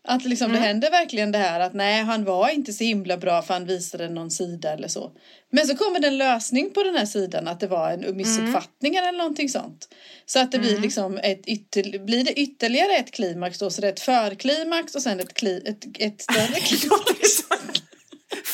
Att 0.08 0.26
liksom 0.26 0.52
det 0.52 0.58
händer 0.58 0.92
verkligen 0.92 1.32
det 1.32 1.38
här 1.38 1.60
att 1.60 1.74
nej 1.74 2.04
han 2.04 2.24
var 2.24 2.50
inte 2.50 2.74
så 2.74 2.84
himla 2.84 3.18
bra 3.18 3.42
för 3.42 3.54
han 3.54 3.66
visade 3.66 4.10
någon 4.10 4.32
sida 4.32 4.74
eller 4.74 4.88
så. 4.88 5.12
Men 5.52 5.68
så 5.68 5.76
kommer 5.76 6.00
det 6.00 6.08
en 6.08 6.18
lösning 6.18 6.72
på 6.74 6.84
den 6.84 6.96
här 6.96 7.06
sidan 7.06 7.48
att 7.48 7.60
det 7.60 7.68
var 7.68 7.92
en 7.92 8.18
missuppfattning 8.18 8.96
eller 8.96 9.12
någonting 9.12 9.50
sånt. 9.50 9.88
Så 10.26 10.40
att 10.40 10.52
det 10.52 10.60
blir 10.60 10.80
liksom 10.80 11.18
ett 11.18 11.48
ytter, 11.48 12.06
blir 12.06 12.24
det 12.24 12.40
ytterligare 12.40 12.94
ett 12.94 13.12
klimax 13.12 13.60
då 13.60 13.70
så 13.70 13.82
det 13.82 13.88
är 13.88 13.92
ett 13.92 14.00
förklimax 14.00 14.96
och 14.96 15.02
sen 15.02 15.20
ett, 15.20 15.34
kli, 15.34 15.62
ett, 15.66 15.86
ett 16.00 16.22
större 16.22 16.60
klimax. 16.60 17.44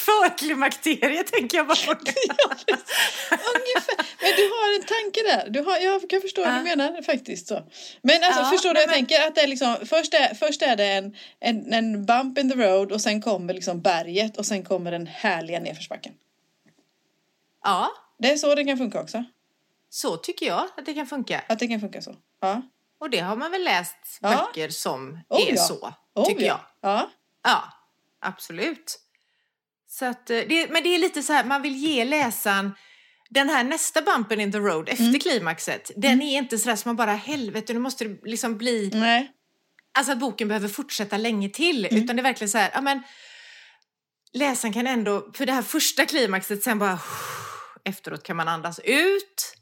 Förklimakteriet 0.06 1.28
tänker 1.32 1.58
jag 1.58 1.68
bara. 1.68 1.78
Ungefär. 3.56 3.96
Men 4.22 4.32
du 4.36 4.44
har 4.50 4.76
en 4.80 4.84
tanke 4.86 5.24
där. 5.24 5.50
Du 5.50 5.60
har, 5.62 5.78
jag 5.78 6.10
kan 6.10 6.22
förstå 6.22 6.42
vad 6.42 6.52
Ja. 6.54 6.58
du 6.58 6.64
menar 6.64 7.02
faktiskt. 7.02 7.48
Så. 7.48 7.64
Men 8.02 8.24
alltså, 8.24 8.42
Ja, 8.42 8.50
förstår 8.50 8.74
du? 8.74 8.80
Jag 8.80 8.88
men- 8.88 8.96
tänker 8.96 9.28
att 9.28 9.36
det 9.36 9.42
är 9.42 9.48
liksom, 9.48 9.76
först, 9.86 10.14
är, 10.14 10.34
först 10.36 10.62
är 10.62 10.76
det 10.76 10.86
en, 10.92 11.16
en, 11.40 11.74
en 11.74 12.06
bump 12.06 12.38
in 12.38 12.52
the 12.52 12.56
road 12.58 12.92
och 12.92 13.02
sen 13.02 13.22
kommer 13.22 13.54
liksom 13.54 13.82
berget 13.82 14.38
och 14.38 14.46
sen 14.46 14.64
kommer 14.64 14.92
den 14.92 15.08
härliga 15.08 15.60
nedförsbacken. 15.60 16.14
Ja, 17.64 17.92
Det 18.20 18.32
är 18.32 18.38
så 18.38 18.56
det 18.56 18.64
kan 18.66 18.78
funka 18.78 19.02
också. 19.02 19.24
så 19.90 20.18
tycker 20.18 20.46
jag 20.46 20.68
att 20.78 20.86
det 20.86 20.94
kan 20.94 21.08
funka. 21.08 21.44
Att 21.50 21.60
det 21.60 21.68
kan 21.68 21.80
funka 21.80 22.02
så. 22.02 22.16
Ja. 22.42 22.62
Och 23.00 23.10
det 23.10 23.20
har 23.20 23.36
man 23.36 23.52
väl 23.52 23.64
läst 23.64 23.98
Ja. 24.22 24.30
böcker 24.48 24.70
som 24.70 25.20
Oh, 25.30 25.42
är 25.48 25.56
ja. 25.56 25.62
så, 25.62 25.94
Oh, 26.16 26.26
tycker 26.28 26.46
jag. 26.46 26.60
ja. 26.82 26.90
Ja. 26.90 27.10
Ja, 27.44 27.64
absolut. 28.22 29.00
Så 30.00 30.06
att, 30.06 30.30
eh, 30.30 30.38
det, 30.50 30.68
men 30.72 30.84
det 30.84 30.96
är 30.96 31.00
lite 31.00 31.22
så 31.24 31.34
här, 31.34 31.44
man 31.46 31.62
vill 31.62 31.76
ge 31.76 32.06
läsaren 32.06 32.72
den 33.30 33.50
här 33.50 33.64
nästa 33.64 34.02
bumpen 34.02 34.40
in 34.40 34.52
the 34.52 34.58
road 34.58 34.90
efter 34.90 35.06
Mm. 35.06 35.20
klimaxet, 35.20 35.92
den 35.96 36.22
är 36.22 36.38
inte 36.38 36.58
sådär 36.58 36.76
som 36.76 36.90
man 36.90 36.96
bara 36.96 37.14
helvete, 37.14 37.74
nu 37.74 37.80
måste 37.80 38.06
det 38.06 38.20
liksom 38.30 38.58
bli, 38.58 38.90
Nej. 38.94 39.32
alltså 39.98 40.12
att 40.14 40.20
boken 40.20 40.48
behöver 40.48 40.68
fortsätta 40.68 41.18
länge 41.18 41.50
till, 41.50 41.86
Mm. 41.86 42.04
utan 42.04 42.16
det 42.16 42.22
är 42.22 42.24
verkligen 42.24 42.50
så 42.50 42.58
här, 42.58 42.72
ja 42.74 42.82
men 42.82 43.04
läsaren 44.34 44.74
kan 44.74 44.88
ändå, 44.88 45.32
för 45.34 45.46
det 45.46 45.52
här 45.54 45.62
första 45.62 46.06
klimaxet 46.06 46.64
sen 46.64 46.80
bara 46.80 47.00
efteråt 47.84 48.24
kan 48.24 48.36
man 48.38 48.48
andas 48.48 48.80
ut. 48.84 49.56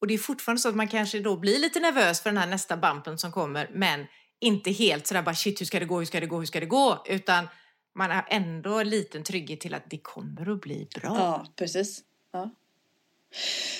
Och 0.00 0.06
det 0.06 0.14
är 0.14 0.18
fortfarande 0.18 0.60
så 0.62 0.68
att 0.68 0.74
man 0.76 0.88
kanske 0.88 1.18
då 1.20 1.36
blir 1.36 1.58
lite 1.58 1.80
nervös 1.80 2.20
för 2.22 2.30
den 2.30 2.36
här 2.38 2.46
nästa 2.46 2.76
bumpen 2.76 3.18
som 3.18 3.32
kommer, 3.32 3.70
men 3.74 4.06
inte 4.40 4.70
helt 4.70 5.06
sådär 5.06 5.22
bara 5.22 5.34
shit, 5.34 5.60
hur 5.60 5.66
ska 5.66 5.80
det 5.80 5.86
gå, 5.86 5.98
hur 5.98 6.06
ska 6.06 6.20
det 6.20 6.26
gå, 6.26 6.38
hur 6.38 6.46
ska 6.46 6.60
det 6.60 6.66
gå? 6.66 7.04
Utan 7.08 7.48
man 7.94 8.10
har 8.10 8.24
ändå 8.28 8.78
en 8.78 8.90
liten 8.90 9.24
trygghet 9.24 9.60
till 9.60 9.74
att 9.74 9.90
det 9.90 9.98
kommer 9.98 10.52
att 10.52 10.60
bli 10.60 10.88
bra. 10.94 11.16
Ja, 11.18 11.46
precis. 11.56 12.00
Ja. 12.32 12.50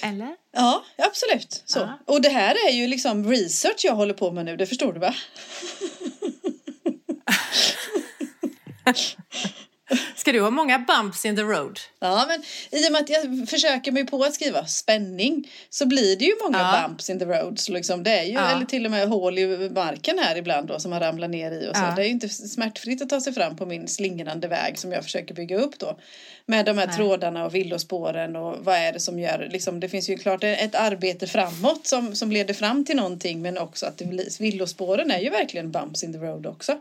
Eller? 0.03 0.37
Ja, 0.53 0.85
absolut. 0.99 1.63
Så. 1.67 1.79
Ja. 1.79 1.99
Och 2.07 2.23
det 2.23 2.29
här 2.29 2.57
är 2.69 2.73
ju 2.73 2.87
liksom 2.87 3.31
research 3.31 3.81
jag 3.85 3.95
håller 3.95 4.15
på 4.15 4.31
med 4.31 4.45
nu, 4.45 4.57
det 4.57 4.67
förstår 4.67 4.93
du 4.93 5.01
va? 5.01 5.15
Ska 10.17 10.33
du 10.33 10.41
ha 10.41 10.51
många 10.51 10.79
bumps 10.79 11.25
in 11.25 11.37
the 11.37 11.43
road? 11.43 11.81
Ja, 12.01 12.27
men 12.29 12.43
i 12.81 12.89
och 12.89 12.93
med 12.93 13.01
att 13.03 13.09
jag 13.09 13.49
försöker 13.49 13.93
mig 13.93 14.07
på 14.07 14.25
att 14.25 14.35
skriva 14.35 14.67
spänning 14.67 15.49
så 15.71 15.87
blir 15.87 16.17
det 16.17 16.25
ju 16.25 16.33
många 16.43 16.59
Ja. 16.59 16.89
bumps 16.89 17.11
in 17.11 17.19
the 17.19 17.25
road. 17.25 17.59
Så 17.59 17.73
liksom 17.73 18.03
det 18.03 18.11
är 18.11 18.25
ju, 18.25 18.33
Ja. 18.33 18.49
eller 18.51 18.67
till 18.67 18.85
och 18.85 18.91
med 18.91 19.09
hål 19.09 19.39
i 19.39 19.71
marken 19.75 20.19
här 20.19 20.37
ibland 20.37 20.69
då 20.69 20.79
som 20.81 20.91
man 20.91 21.01
ramlar 21.01 21.29
ner 21.29 21.53
i 21.53 21.69
och 21.71 21.77
så. 21.77 21.83
Ja. 21.83 21.93
Det 21.97 22.03
är 22.03 22.07
ju 22.07 22.11
inte 22.11 22.29
smärtfritt 22.29 23.03
att 23.03 23.09
ta 23.09 23.21
sig 23.21 23.33
fram 23.33 23.57
på 23.57 23.67
min 23.67 23.89
slingrande 23.89 24.49
väg 24.49 24.79
som 24.79 24.93
jag 24.93 25.05
försöker 25.05 25.35
bygga 25.35 25.57
upp 25.59 25.79
då. 25.79 25.99
Med 26.47 26.65
de 26.67 26.79
här 26.79 26.87
Nej. 26.87 26.97
trådarna 26.97 27.45
och 27.45 27.55
villospåren 27.55 28.37
och 28.37 28.57
vad 28.65 28.77
är 28.77 28.93
det 28.93 29.01
som 29.01 29.19
gör, 29.19 29.49
liksom 29.53 29.81
det 29.81 29.89
finns 29.89 30.09
ju 30.11 30.19
klart 30.19 30.45
ett 30.45 30.75
arbete 30.75 31.27
framåt 31.27 31.87
som, 31.87 32.15
som 32.15 32.33
leder 32.33 32.55
fram 32.55 32.85
till 32.85 32.97
någonting 32.97 33.43
men 33.43 33.59
också 33.59 33.87
att 33.87 33.99
det 33.99 34.39
villospåren 34.41 35.11
är 35.11 35.19
ju 35.21 35.31
verkligen 35.31 35.71
bumps 35.71 36.05
in 36.05 36.13
the 36.13 36.19
road 36.19 36.47
också. 36.47 36.79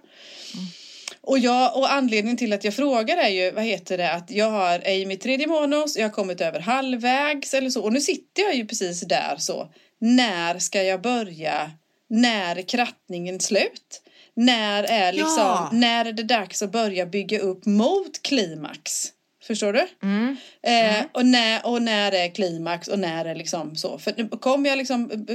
Och, 1.22 1.40
jag, 1.40 1.78
och 1.78 1.94
anledningen 1.94 2.38
till 2.38 2.54
att 2.54 2.64
jag 2.64 2.74
frågar 2.74 3.18
är 3.18 3.30
ju, 3.30 3.52
vad 3.52 3.64
heter 3.64 3.98
det, 3.98 4.12
att 4.12 4.32
jag 4.32 4.52
har, 4.52 4.80
är 4.80 4.94
i 4.94 5.06
mitt 5.06 5.22
tredje 5.22 5.48
månads, 5.48 5.98
jag 5.98 6.04
har 6.04 6.10
kommit 6.14 6.42
över 6.42 6.60
halvvägs 6.60 7.54
eller 7.54 7.70
så. 7.70 7.84
Och 7.84 7.94
nu 7.94 8.02
sitter 8.02 8.42
jag 8.42 8.56
ju 8.56 8.66
precis 8.66 9.02
där 9.02 9.36
så. 9.38 9.72
När 10.00 10.60
ska 10.60 10.84
jag 10.84 11.02
börja? 11.02 11.72
När 12.10 12.56
är 12.56 12.62
krattningen 12.62 13.40
slut? 13.40 14.02
När 14.34 14.84
är 14.84 15.14
liksom, 15.14 15.38
Ja. 15.38 15.70
när 15.74 16.06
är 16.06 16.14
det 16.14 16.24
dags 16.24 16.62
att 16.62 16.72
börja 16.72 17.06
bygga 17.06 17.40
upp 17.40 17.66
mot 17.66 18.22
klimax? 18.22 19.08
Förstår 19.44 19.74
du? 19.74 19.88
Mm. 20.04 20.38
Eh, 20.64 21.06
och, 21.12 21.26
när, 21.26 21.66
och 21.66 21.82
när 21.82 22.12
är 22.12 22.28
klimax 22.36 22.88
och 22.88 23.00
när 23.00 23.26
är 23.26 23.36
liksom 23.36 23.76
så. 23.76 23.98
För 23.98 24.40
kommer 24.40 24.70
jag 24.70 24.78
liksom, 24.78 25.28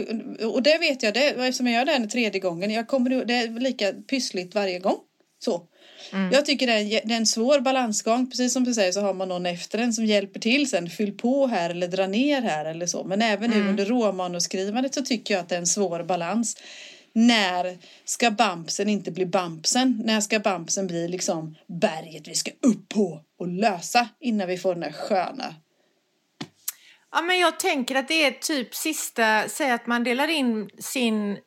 och 0.42 0.62
det 0.62 0.78
vet 0.78 1.02
jag, 1.02 1.14
det, 1.14 1.20
eftersom 1.20 1.66
jag 1.66 1.74
gör 1.74 1.84
det 1.84 1.92
här 1.92 2.06
tredje 2.06 2.40
gången, 2.40 2.70
jag 2.70 2.88
kommer, 2.88 3.24
det 3.24 3.34
är 3.34 3.60
lika 3.60 3.92
pyssligt 3.92 4.54
varje 4.54 4.78
gång. 4.78 4.98
Så. 5.44 5.66
Jag 6.32 6.46
tycker 6.46 6.66
det 6.66 6.72
är, 6.72 6.80
en, 6.80 6.88
det 6.88 7.14
är 7.14 7.16
en 7.16 7.26
svår 7.26 7.60
balansgång. 7.60 8.30
Precis 8.30 8.52
som 8.52 8.64
du 8.64 8.74
säger 8.74 8.92
så 8.92 9.00
har 9.00 9.14
man 9.14 9.28
någon 9.28 9.46
efter 9.46 9.78
en 9.78 9.92
som 9.92 10.06
hjälper 10.06 10.40
till 10.40 10.70
sen. 10.70 10.90
Fyll 10.90 11.12
på 11.12 11.46
här 11.46 11.70
eller 11.70 11.88
dra 11.88 12.06
ner 12.06 12.42
här 12.42 12.64
eller 12.64 12.86
så. 12.86 13.04
Men 13.04 13.22
även 13.22 13.50
nu 13.50 13.68
under 13.68 13.86
råmanusskrivandet 13.86 14.94
så 14.94 15.02
tycker 15.02 15.34
jag 15.34 15.40
att 15.40 15.48
det 15.48 15.54
är 15.54 15.58
en 15.58 15.66
svår 15.66 16.02
balans. 16.02 16.56
När 17.12 17.78
ska 18.04 18.30
bumpsen 18.30 18.88
inte 18.88 19.10
bli 19.10 19.26
bumpsen? 19.26 20.02
När 20.04 20.20
ska 20.20 20.38
bumpsen 20.38 20.86
bli 20.86 21.08
liksom 21.08 21.54
berget 21.66 22.28
vi 22.28 22.34
ska 22.34 22.50
upp 22.50 22.88
på 22.88 23.20
och 23.38 23.48
lösa 23.48 24.08
innan 24.20 24.48
vi 24.48 24.58
får 24.58 24.74
den 24.74 24.82
här 24.82 24.92
sköna 24.92 25.54
Ja, 27.12 27.22
men 27.22 27.38
jag 27.38 27.60
tänker 27.60 27.94
att 27.94 28.08
det 28.08 28.24
är 28.24 28.30
typ 28.30 28.74
sista, 28.74 29.48
säg 29.48 29.70
att 29.70 29.86
man 29.86 30.04
delar 30.04 30.28
in 30.28 30.70
sin 30.78 31.38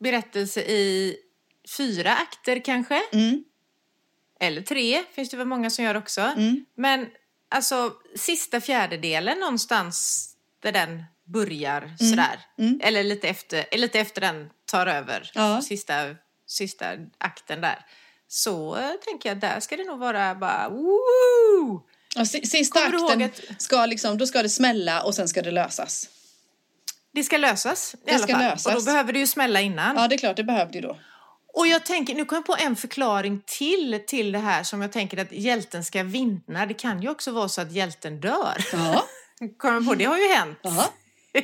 berättelse 0.00 0.60
i 0.60 1.16
fyra 1.76 2.14
akter 2.14 2.64
kanske. 2.64 3.02
Mm. 3.12 3.44
Eller 4.40 4.62
tre, 4.62 5.02
finns 5.14 5.28
det 5.30 5.36
väl 5.36 5.46
många 5.46 5.70
som 5.70 5.84
gör 5.84 5.96
också. 5.96 6.20
Mm. 6.20 6.64
Men 6.74 7.06
alltså 7.48 7.92
sista 8.16 8.60
fjärdedelen 8.60 9.38
någonstans 9.38 10.26
där 10.62 10.72
den 10.72 11.04
börjar 11.24 11.94
sådär. 11.98 12.40
Mm. 12.58 12.80
Eller 12.82 13.04
lite 13.04 13.28
efter, 13.28 13.64
eller 13.70 13.82
lite 13.86 14.00
efter 14.00 14.20
den 14.20 14.50
tar 14.64 14.86
över. 14.86 15.30
Ja. 15.34 15.62
Sista, 15.62 15.94
sista 16.46 16.86
akten 17.18 17.60
där. 17.60 17.86
Så 18.28 18.76
eh, 18.76 18.90
tänker 19.04 19.28
jag, 19.28 19.40
där 19.40 19.60
ska 19.60 19.76
det 19.76 19.84
nog 19.84 19.98
vara 19.98 20.34
bara 20.34 20.68
woo! 20.68 21.82
Och 22.18 22.28
sista 22.28 22.80
Kommer 22.80 23.04
akten 23.04 23.20
ihåg 23.20 23.30
ska 23.58 23.86
liksom, 23.86 24.18
då 24.18 24.26
ska 24.26 24.42
det 24.42 24.48
smälla 24.48 25.02
och 25.02 25.14
sen 25.14 25.28
ska 25.28 25.42
det 25.42 25.50
lösas. 25.50 26.08
Det 27.12 27.24
ska 27.24 27.36
lösas 27.36 27.94
i 27.94 27.98
Det 28.04 28.14
alla 28.14 28.26
fall. 28.26 28.40
lösas. 28.40 28.66
Och 28.66 28.80
då 28.80 28.84
behöver 28.84 29.12
det 29.12 29.18
ju 29.18 29.26
smälla 29.26 29.60
innan. 29.60 29.96
Ja, 29.96 30.08
det 30.08 30.14
är 30.14 30.18
klart, 30.18 30.36
det 30.36 30.44
behövde 30.44 30.78
ju 30.78 30.82
då. 30.82 30.98
Och 31.54 31.66
jag 31.66 31.86
tänker, 31.86 32.14
nu 32.14 32.24
kom 32.24 32.36
jag 32.36 32.46
på 32.46 32.56
en 32.64 32.76
förklaring 32.76 33.42
till 33.46 34.00
till 34.06 34.32
det 34.32 34.38
här 34.38 34.62
som 34.62 34.82
jag 34.82 34.92
tänker 34.92 35.16
att 35.16 35.32
hjälten 35.32 35.84
ska 35.84 36.02
vinna. 36.02 36.66
Det 36.66 36.74
kan 36.74 37.02
ju 37.02 37.10
också 37.10 37.32
vara 37.32 37.48
så 37.48 37.60
att 37.60 37.72
hjälten 37.72 38.20
dör. 38.20 38.64
Ja. 38.72 39.04
Kom 39.58 39.74
jag 39.74 39.86
på, 39.86 39.94
det 39.94 40.04
har 40.04 40.18
ju 40.18 40.28
hänt. 40.28 40.58
Ja. 40.62 40.92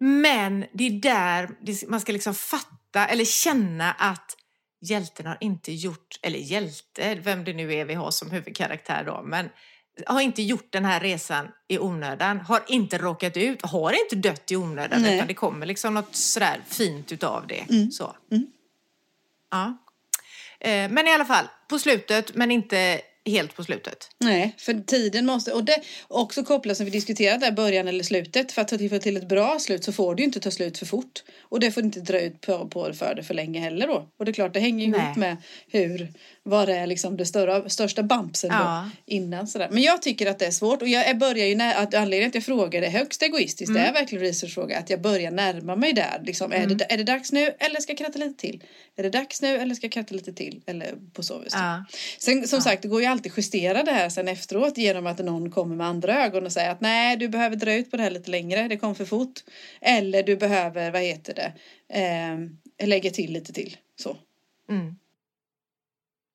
Men 0.00 0.64
det 0.72 0.86
är 0.86 0.90
där 0.90 1.50
man 1.88 2.00
ska 2.00 2.12
liksom 2.12 2.34
fatta 2.34 3.06
eller 3.06 3.24
känna 3.24 3.92
att 3.92 4.36
hjälten 4.82 5.26
har 5.26 5.38
inte 5.40 5.72
gjort, 5.72 6.18
eller 6.22 6.38
hjälte, 6.38 7.14
vem 7.14 7.44
det 7.44 7.52
nu 7.52 7.74
är 7.74 7.84
vi 7.84 7.94
har 7.94 8.10
som 8.10 8.30
huvudkaraktär 8.30 9.04
då, 9.04 9.22
men 9.24 9.48
har 10.06 10.20
inte 10.20 10.42
gjort 10.42 10.72
den 10.72 10.84
här 10.84 11.00
resan 11.00 11.48
i 11.68 11.78
onödan, 11.78 12.40
har 12.40 12.62
inte 12.66 12.98
råkat 12.98 13.36
ut, 13.36 13.62
har 13.62 13.92
inte 13.92 14.28
dött 14.28 14.50
i 14.50 14.56
onödan, 14.56 15.02
Nej. 15.02 15.16
utan 15.16 15.28
det 15.28 15.34
kommer 15.34 15.66
liksom 15.66 15.94
något 15.94 16.16
sådär 16.16 16.60
fint 16.66 17.12
utav 17.12 17.46
det. 17.46 17.66
Mm. 17.70 17.90
Så. 17.90 18.16
Mm. 18.30 18.46
Ja. 19.52 19.78
Eh, 20.60 20.90
Men 20.90 21.08
i 21.08 21.12
alla 21.12 21.24
fall, 21.24 21.48
på 21.68 21.78
slutet, 21.78 22.34
men 22.34 22.50
inte 22.50 23.00
helt 23.26 23.56
på 23.56 23.64
slutet. 23.64 24.10
Nej, 24.18 24.54
för 24.58 24.74
tiden 24.74 25.26
måste, 25.26 25.52
och 25.52 25.64
det 25.64 25.82
också 26.08 26.44
kopplat 26.44 26.76
som 26.76 26.86
vi 26.86 26.90
diskuterat 26.90 27.40
där, 27.40 27.52
början 27.52 27.88
eller 27.88 28.04
slutet. 28.04 28.52
För 28.52 28.62
att 28.62 28.70
få 28.90 28.98
till 28.98 29.16
ett 29.16 29.28
bra 29.28 29.58
slut 29.58 29.84
så 29.84 29.92
får 29.92 30.14
det 30.14 30.22
ju 30.22 30.26
inte 30.26 30.40
ta 30.40 30.50
slut 30.50 30.78
för 30.78 30.86
fort. 30.86 31.22
Och 31.42 31.60
det 31.60 31.72
får 31.72 31.82
inte 31.82 32.00
dra 32.00 32.20
ut 32.20 32.40
på, 32.40 32.68
på 32.68 32.92
för 32.92 33.14
det 33.14 33.22
för 33.22 33.34
länge 33.34 33.60
heller 33.60 33.86
då. 33.86 34.08
Och 34.18 34.24
det 34.24 34.30
är 34.30 34.32
klart, 34.32 34.54
det 34.54 34.60
hänger 34.60 34.86
ihop 34.86 35.16
med 35.16 35.36
hur, 35.68 36.12
det 36.44 36.76
är 36.76 36.86
liksom 36.86 37.16
det 37.16 37.26
större, 37.26 37.70
största 37.70 38.02
bumpsen 38.02 38.50
Ja. 38.52 38.90
då 39.06 39.14
innan 39.14 39.46
sådär. 39.46 39.68
Men 39.70 39.82
jag 39.82 40.02
tycker 40.02 40.26
att 40.30 40.38
det 40.38 40.46
är 40.46 40.50
svårt 40.50 40.82
och 40.82 40.88
jag 40.88 41.18
börjar 41.18 41.46
ju, 41.46 41.54
när, 41.54 41.74
att 41.82 41.94
anledningen 41.94 42.30
till 42.30 42.38
att 42.38 42.48
jag 42.48 42.56
frågar 42.56 42.80
det 42.80 42.86
är 42.86 42.90
högst 42.90 43.22
egoistiskt, 43.22 43.70
Mm. 43.70 43.82
det 43.82 43.88
är 43.88 43.92
verkligen 43.92 44.24
en 44.24 44.28
researchfråga, 44.28 44.78
att 44.78 44.90
jag 44.90 45.00
börjar 45.00 45.30
närma 45.30 45.76
mig 45.76 45.92
där. 45.92 46.22
Liksom, 46.24 46.52
är, 46.52 46.66
det, 46.66 46.92
är 46.92 46.96
det 46.96 47.04
dags 47.04 47.32
nu 47.32 47.54
eller 47.58 47.80
ska 47.80 47.90
jag 47.92 47.98
kratta 47.98 48.18
lite 48.18 48.40
till? 48.40 48.64
Är 48.96 49.02
det 49.02 49.10
dags 49.10 49.42
nu 49.42 49.56
eller 49.56 49.74
ska 49.74 49.84
jag 49.86 49.92
kratta 49.92 50.14
lite 50.14 50.32
till? 50.32 50.62
Eller 50.66 50.94
på 51.12 51.22
så 51.22 51.38
vis. 51.38 51.52
då. 51.52 51.58
Ja. 51.58 51.84
Sen 52.18 52.48
som 52.48 52.60
sagt, 52.60 52.82
det 52.82 52.88
går 52.88 53.00
ju 53.00 53.06
alltid 53.06 53.32
att 53.32 53.38
justera 53.38 53.82
det 53.82 53.92
här 53.92 54.08
sen 54.08 54.28
efteråt 54.28 54.78
genom 54.78 55.06
att 55.06 55.18
någon 55.18 55.50
kommer 55.50 55.76
med 55.76 55.86
andra 55.86 56.24
ögon 56.24 56.46
och 56.46 56.52
säger 56.52 56.70
att 56.70 56.80
nej, 56.80 57.16
du 57.16 57.28
behöver 57.28 57.56
dra 57.56 57.74
ut 57.74 57.90
på 57.90 57.96
det 57.96 58.02
här 58.02 58.10
lite 58.10 58.30
längre, 58.30 58.68
det 58.68 58.76
kom 58.76 58.94
för 58.94 59.04
fort. 59.04 59.40
Eller 59.80 60.22
du 60.22 60.36
behöver, 60.36 60.90
vad 60.90 61.02
heter 61.02 61.34
det, 61.34 61.52
eh, 62.00 62.86
lägga 62.86 63.10
till 63.10 63.32
lite 63.32 63.52
till. 63.52 63.76
Så. 64.02 64.16
Mm. 64.70 64.96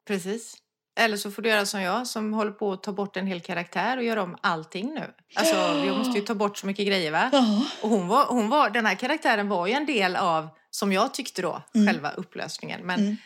Precis. 0.07 0.55
Eller 0.99 1.17
så 1.17 1.31
får 1.31 1.41
du 1.41 1.49
göra 1.49 1.65
som 1.65 1.81
jag 1.81 2.07
som 2.07 2.33
håller 2.33 2.51
på 2.51 2.73
att 2.73 2.83
ta 2.83 2.91
bort 2.91 3.17
en 3.17 3.27
hel 3.27 3.41
karaktär 3.41 3.97
och 3.97 4.03
göra 4.03 4.23
om 4.23 4.37
allting 4.41 4.93
nu. 4.93 5.13
Alltså, 5.35 5.55
jag 5.85 5.97
måste 5.97 6.19
ju 6.19 6.25
ta 6.25 6.35
bort 6.35 6.57
så 6.57 6.67
mycket 6.67 6.87
grejer 6.87 7.11
va? 7.11 7.29
Ja. 7.33 7.61
Och 7.81 7.89
hon 7.89 8.07
var, 8.07 8.25
hon 8.25 8.49
var, 8.49 8.69
den 8.69 8.85
här 8.85 8.95
karaktären 8.95 9.49
var 9.49 9.67
ju 9.67 9.73
en 9.73 9.85
del 9.85 10.15
av, 10.15 10.49
som 10.71 10.93
jag 10.93 11.13
tyckte 11.13 11.41
då, 11.41 11.61
Mm. 11.75 11.87
själva 11.87 12.11
upplösningen. 12.11 12.81
Men 12.85 12.99
Mm. 12.99 13.17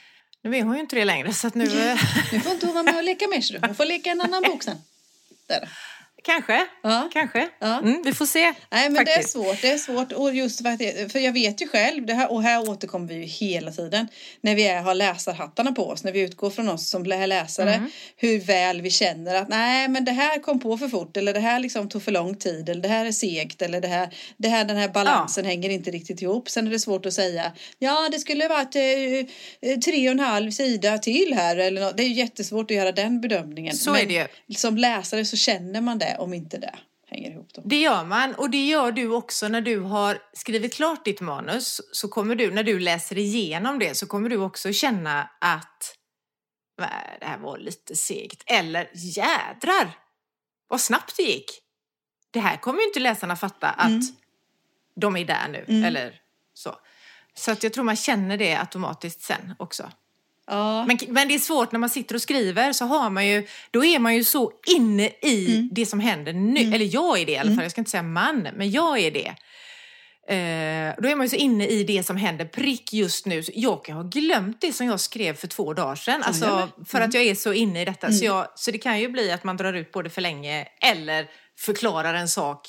nu 0.44 0.58
är 0.58 0.64
hon 0.64 0.76
ju 0.76 0.82
inte 0.82 0.96
det 0.96 1.06
längre 1.06 1.34
så 1.34 1.48
att 1.48 1.56
nu... 1.56 1.64
eh, 1.90 2.00
Nu 2.32 2.40
får 2.40 2.52
inte 2.52 2.66
hon 2.66 2.74
vara 2.76 2.84
med 2.84 2.96
och 2.98 3.04
leka 3.04 3.28
mer, 3.28 3.42
så 3.42 3.54
du. 3.54 3.60
hon 3.68 3.76
får 3.76 3.86
leka 3.86 4.10
en 4.10 4.22
annan 4.22 4.44
bok 4.44 4.64
sen. 4.64 4.78
Där. 5.48 5.70
Kanske, 6.24 6.68
Ja. 6.84 7.10
kanske. 7.14 7.50
Ja. 7.60 7.80
Mm, 7.80 8.02
vi 8.06 8.14
får 8.14 8.26
se. 8.26 8.54
Nej 8.72 8.90
men 8.90 9.06
det 9.06 9.12
är 9.12 9.24
svårt, 9.24 9.62
det 9.62 9.72
är 9.72 9.78
svårt 9.78 10.12
och 10.12 10.34
just 10.36 10.62
för, 10.62 10.70
att 10.70 11.12
för 11.12 11.20
jag 11.20 11.32
vet 11.34 11.62
ju 11.62 11.68
själv, 11.68 12.06
det 12.06 12.14
här, 12.14 12.32
och 12.32 12.44
här 12.44 12.70
återkommer 12.70 13.08
vi 13.08 13.16
ju 13.16 13.24
hela 13.24 13.72
tiden, 13.72 14.08
när 14.42 14.56
vi 14.56 14.68
är, 14.68 14.82
har 14.82 14.94
läsarhattarna 14.96 15.72
på 15.72 15.88
oss, 15.88 16.04
när 16.04 16.12
vi 16.12 16.20
utgår 16.22 16.50
från 16.50 16.70
oss 16.70 16.90
som 16.90 17.04
lä- 17.06 17.28
läsare, 17.28 17.74
Mm. 17.74 17.90
hur 18.18 18.40
väl 18.40 18.82
vi 18.82 18.90
känner 18.90 19.36
att 19.36 19.50
nej 19.50 19.88
men 19.88 20.06
det 20.06 20.12
här 20.12 20.40
kom 20.40 20.60
på 20.60 20.78
för 20.78 20.88
fort 20.88 21.18
eller 21.18 21.34
det 21.34 21.40
här 21.40 21.60
liksom 21.60 21.90
tog 21.90 22.04
för 22.04 22.12
lång 22.12 22.36
tid 22.36 22.70
eller 22.70 22.82
det 22.82 22.88
här 22.90 23.06
är 23.06 23.12
segt 23.12 23.62
eller 23.62 23.82
det 23.82 23.88
här, 23.88 24.10
det 24.38 24.48
här 24.50 24.66
den 24.66 24.78
här 24.78 24.88
balansen 24.90 25.46
hänger 25.46 25.70
inte 25.70 25.92
riktigt 25.92 26.22
ihop. 26.22 26.50
Sen 26.50 26.68
är 26.68 26.72
det 26.72 26.80
svårt 26.80 27.06
att 27.06 27.14
säga, 27.14 27.52
ja 27.80 28.08
det 28.12 28.20
skulle 28.20 28.48
varit 28.48 28.76
eh, 28.76 29.78
tre 29.80 30.08
och 30.08 30.12
en 30.12 30.20
halv 30.20 30.52
sida 30.52 30.98
till 30.98 31.34
här 31.36 31.58
eller 31.58 31.82
något. 31.82 31.98
Det 31.98 32.04
är 32.04 32.08
ju 32.08 32.14
jättesvårt 32.14 32.72
att 32.72 32.78
göra 32.78 32.92
den 32.92 33.22
bedömningen. 33.22 33.76
Så 33.76 33.92
Men 33.92 34.02
är 34.02 34.06
det 34.06 34.14
ju. 34.48 34.56
Som 34.56 34.78
läsare 34.78 35.26
så 35.26 35.38
känner 35.38 35.82
man 35.82 36.00
det 36.00 36.11
om 36.20 36.34
inte 36.34 36.58
det 36.58 36.76
hänger 37.08 37.32
ihop 37.32 37.50
då. 37.54 37.62
Det 37.66 37.80
gör 37.82 38.06
man 38.06 38.36
och 38.36 38.50
det 38.50 38.66
gör 38.68 38.92
du 38.92 39.08
också 39.14 39.48
när 39.48 39.62
du 39.62 39.80
har 39.80 40.18
skrivit 40.34 40.74
klart 40.74 41.06
ditt 41.06 41.22
manus. 41.22 41.82
Så 41.92 42.08
kommer 42.08 42.36
du, 42.36 42.52
när 42.52 42.64
du 42.64 42.80
läser 42.80 43.18
igenom 43.18 43.80
det, 43.80 43.96
så 43.96 44.08
kommer 44.08 44.30
du 44.30 44.38
också 44.38 44.74
känna 44.74 45.30
att 45.42 45.96
"Nej, 46.78 47.18
det 47.20 47.26
här 47.26 47.38
var 47.38 47.58
lite 47.58 47.96
segt. 47.96 48.44
Eller 48.46 48.90
jädrar 48.94 49.92
vad 50.68 50.82
snabbt 50.82 51.18
det 51.18 51.24
gick. 51.24 51.52
Det 52.32 52.40
här 52.40 52.58
kommer 52.58 52.80
ju 52.82 52.88
inte 52.88 53.00
läsarna 53.00 53.36
fatta 53.36 53.70
att 53.70 53.88
Mm. 53.88 54.02
de 54.96 55.18
är 55.18 55.26
där 55.26 55.48
nu. 55.48 55.66
Mm. 55.68 55.84
Eller 55.84 56.22
så. 56.54 56.76
Så 57.34 57.52
att 57.52 57.64
jag 57.64 57.74
tror 57.74 57.84
man 57.84 57.96
känner 57.96 58.38
det 58.38 58.56
automatiskt 58.56 59.22
sen 59.22 59.56
också. 59.60 59.92
Ja. 60.48 60.86
Men, 60.86 60.98
men 61.08 61.28
det 61.28 61.34
är 61.36 61.40
svårt 61.40 61.72
när 61.72 61.80
man 61.80 61.90
sitter 61.90 62.16
och 62.16 62.22
skriver 62.22 62.74
så 62.74 62.86
har 62.86 63.10
man 63.10 63.28
ju, 63.28 63.48
då 63.72 63.86
är 63.86 64.00
man 64.00 64.16
ju 64.16 64.24
så 64.24 64.52
inne 64.76 65.10
i 65.22 65.56
Mm. 65.56 65.70
det 65.72 65.86
som 65.86 66.00
händer 66.00 66.34
nu. 66.34 66.60
Eller 66.76 66.94
jag 66.94 67.20
är 67.20 67.26
det 67.26 67.32
i 67.32 67.38
alla 67.38 67.56
fall, 67.56 67.64
jag 67.64 67.72
ska 67.72 67.82
inte 67.82 67.92
säga 67.92 68.04
man, 68.04 68.48
men 68.56 68.72
jag 68.72 69.00
är 69.00 69.12
det. 69.12 69.34
Eh, 70.28 70.96
då 71.02 71.10
är 71.10 71.16
man 71.16 71.26
ju 71.26 71.30
så 71.30 71.36
inne 71.36 71.68
i 71.68 71.84
det 71.84 72.04
som 72.04 72.18
händer 72.18 72.46
prick 72.46 72.94
just 72.94 73.26
nu. 73.26 73.44
Så 73.44 73.52
jag 73.56 73.86
kan 73.86 73.96
ha 73.96 74.04
glömt 74.04 74.62
det 74.62 74.74
som 74.74 74.88
jag 74.88 75.00
skrev 75.00 75.34
för 75.36 75.48
två 75.48 75.74
dagar 75.74 75.96
sedan. 75.96 76.24
Alltså, 76.24 76.70
för 76.88 77.02
att 77.02 77.14
jag 77.14 77.24
är 77.24 77.36
så 77.36 77.54
inne 77.54 77.82
i 77.82 77.86
detta. 77.86 78.08
Så, 78.12 78.26
Mm. 78.26 78.38
jag, 78.38 78.48
så 78.56 78.72
det 78.72 78.78
kan 78.78 79.00
ju 79.00 79.10
bli 79.10 79.32
att 79.32 79.44
man 79.44 79.58
drar 79.58 79.74
ut 79.74 79.92
både 79.92 80.10
för 80.10 80.22
länge 80.22 80.68
eller 80.82 81.28
förklarar 81.60 82.14
en 82.14 82.28
sak 82.30 82.68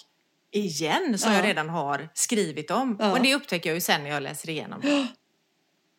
igen 0.53 1.19
som 1.19 1.33
Ja. 1.33 1.39
jag 1.39 1.47
redan 1.47 1.69
har 1.69 2.09
skrivit 2.15 2.71
om. 2.71 2.97
Ja. 3.01 3.13
Men 3.13 3.23
det 3.23 3.35
upptäcker 3.35 3.71
jag 3.71 3.75
ju 3.75 3.81
sen 3.81 4.03
när 4.03 4.11
jag 4.11 4.23
läser 4.23 4.51
igenom 4.51 4.81
det. 4.83 5.07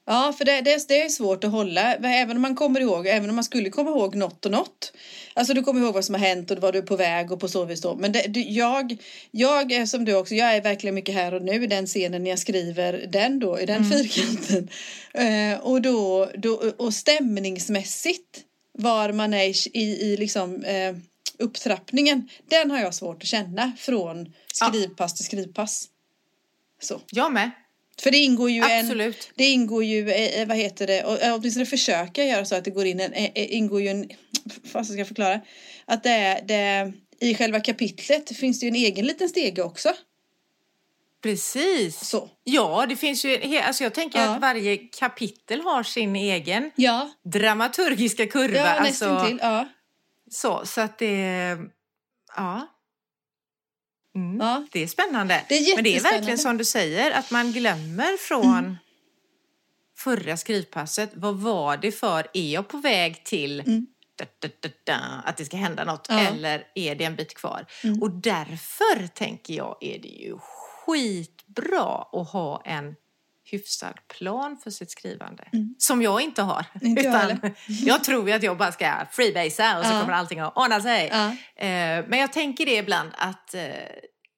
Ja, 0.05 0.33
för 0.37 0.45
det, 0.45 0.61
det, 0.61 0.87
det 0.87 1.01
är 1.01 1.09
svårt 1.09 1.43
att 1.43 1.51
hålla, 1.51 1.95
även 1.95 2.35
om 2.35 2.41
man 2.41 2.55
kommer 2.55 2.79
ihåg, 2.79 3.07
även 3.07 3.29
om 3.29 3.35
man 3.35 3.43
skulle 3.43 3.69
komma 3.69 3.89
ihåg 3.89 4.15
något 4.15 4.45
och 4.45 4.51
något. 4.51 4.93
Alltså 5.33 5.53
du 5.53 5.63
kommer 5.63 5.81
ihåg 5.81 5.93
vad 5.93 6.05
som 6.05 6.15
har 6.15 6.21
hänt 6.21 6.51
och 6.51 6.57
vad 6.57 6.73
du 6.73 6.77
är 6.77 6.83
på 6.83 6.95
väg 6.95 7.31
och 7.31 7.39
på 7.39 7.47
så 7.47 7.65
vis 7.65 7.81
då. 7.81 7.95
Men 7.95 8.11
det, 8.11 8.25
du, 8.27 8.41
jag, 8.41 8.97
jag 9.31 9.71
är 9.71 9.85
som 9.85 10.05
du 10.05 10.15
också, 10.15 10.35
jag 10.35 10.55
är 10.55 10.61
verkligen 10.61 10.95
mycket 10.95 11.15
här 11.15 11.33
och 11.33 11.41
nu 11.41 11.63
i 11.63 11.67
den 11.67 11.87
scenen 11.87 12.23
när 12.23 12.29
jag 12.29 12.39
skriver 12.39 13.05
den 13.07 13.39
då, 13.39 13.59
i 13.59 13.65
den 13.65 13.91
fyrkanten. 13.91 14.69
Eh, 15.13 15.59
och 15.59 15.81
då, 15.81 16.29
då, 16.37 16.71
och 16.77 16.93
stämningsmässigt 16.93 18.41
var 18.77 19.11
man 19.11 19.33
är 19.33 19.77
i, 19.77 20.11
i 20.11 20.17
liksom 20.17 20.63
eh, 20.63 20.95
upptrappningen, 21.37 22.29
den 22.49 22.71
har 22.71 22.79
jag 22.79 22.93
svårt 22.93 23.23
att 23.23 23.27
känna 23.27 23.71
från 23.77 24.33
skrivpass 24.53 25.13
till 25.13 25.25
skrivpass. 25.25 25.87
Så. 26.81 27.01
Jag 27.11 27.33
med. 27.33 27.51
För 28.01 28.11
det 28.11 28.17
ingår 28.17 28.49
ju 28.51 28.57
en 28.61 28.79
Absolut. 28.85 29.31
det 29.35 29.43
ingår 29.45 29.83
ju, 29.83 30.09
eh, 30.11 30.47
vad 30.47 30.57
heter 30.57 30.87
det, 30.87 31.03
och 31.03 31.21
eh, 31.21 31.33
åtminstone 31.35 31.65
försöka 31.65 32.23
göra 32.23 32.45
så 32.45 32.55
att 32.55 32.65
det 32.65 32.71
går 32.71 32.85
in 32.85 32.99
en, 32.99 33.13
eh, 33.13 33.23
eh, 33.35 33.53
ingår 33.55 33.81
ju 33.81 33.87
en, 33.87 34.09
vad 34.73 34.85
ska 34.85 34.95
jag 34.95 35.07
förklara, 35.07 35.41
att 35.85 36.03
det, 36.03 36.09
är- 36.09 36.41
det 36.41 36.93
i 37.19 37.35
själva 37.35 37.59
kapitlet 37.59 38.37
finns 38.37 38.59
det 38.59 38.65
ju 38.65 38.67
en 38.69 38.75
egen 38.75 39.05
liten 39.05 39.29
stege 39.29 39.61
också. 39.61 39.93
Precis. 41.23 41.99
Så. 42.09 42.29
Ja, 42.43 42.85
det 42.89 42.95
finns 42.95 43.25
ju, 43.25 43.57
alltså 43.57 43.83
jag 43.83 43.93
tänker 43.93 44.19
Ja. 44.19 44.29
att 44.35 44.41
varje 44.41 44.77
kapitel 44.77 45.61
har 45.61 45.83
sin 45.83 46.15
egen 46.15 46.71
Ja, 46.75 47.11
dramaturgiska 47.23 48.27
kurva. 48.27 48.57
ja 48.57 48.65
alltså, 48.65 49.13
nästintill. 49.13 49.39
Ja. 49.41 49.67
så, 50.31 50.61
så 50.65 50.81
att 50.81 50.97
det, 50.99 51.57
ja. 52.35 52.67
Mm, 54.15 54.37
Ja. 54.39 54.65
Det 54.71 54.83
är 54.83 54.87
spännande. 54.87 55.45
Det 55.49 55.55
är 55.57 55.75
Men 55.75 55.83
det 55.83 55.97
är 55.97 56.01
verkligen 56.01 56.37
som 56.37 56.57
du 56.57 56.65
säger, 56.65 57.11
att 57.11 57.31
man 57.31 57.51
glömmer 57.51 58.17
från 58.17 58.57
Mm. 58.57 58.75
förra 59.97 60.37
skrivpasset. 60.37 61.11
Vad 61.13 61.35
var 61.39 61.77
det 61.77 61.91
för, 61.91 62.27
är 62.33 62.53
jag 62.53 62.67
på 62.67 62.77
väg 62.77 63.23
till 63.25 63.59
Mm. 63.59 63.87
da, 64.17 64.25
da, 64.39 64.47
da, 64.61 64.69
da, 64.83 64.99
att 65.25 65.37
det 65.37 65.45
ska 65.45 65.57
hända 65.57 65.83
något 65.85 66.05
Ja. 66.09 66.19
eller 66.19 66.63
är 66.75 66.95
det 66.95 67.03
en 67.03 67.15
bit 67.15 67.33
kvar? 67.35 67.65
Mm. 67.83 68.01
Och 68.01 68.11
därför 68.11 69.07
tänker 69.07 69.53
jag 69.53 69.77
är 69.81 69.99
det 69.99 70.07
ju 70.07 70.37
skitbra 70.39 72.05
att 72.11 72.29
ha 72.29 72.61
en 72.65 72.95
hyfsad 73.45 73.99
plan 74.07 74.57
för 74.63 74.71
sitt 74.71 74.91
skrivande. 74.91 75.43
Mm. 75.53 75.75
Som 75.77 76.01
jag 76.01 76.21
inte 76.21 76.41
har. 76.41 76.65
Inte 76.81 77.01
jag 77.01 77.25
Utan 77.31 77.51
jag 77.67 78.03
tror 78.03 78.27
ju 78.27 78.33
att 78.35 78.43
jag 78.43 78.57
bara 78.57 78.71
ska 78.71 79.05
freebasea 79.11 79.79
och 79.79 79.85
så 79.85 79.93
Ja. 79.93 80.01
kommer 80.01 80.13
allting 80.13 80.39
att 80.39 80.57
ordna 80.57 80.81
sig. 80.81 81.09
Ja. 81.11 81.27
Eh, 81.65 82.05
men 82.07 82.19
jag 82.19 82.33
tänker 82.33 82.65
det 82.65 82.75
ibland 82.77 83.11
att 83.17 83.53
eh, 83.53 83.63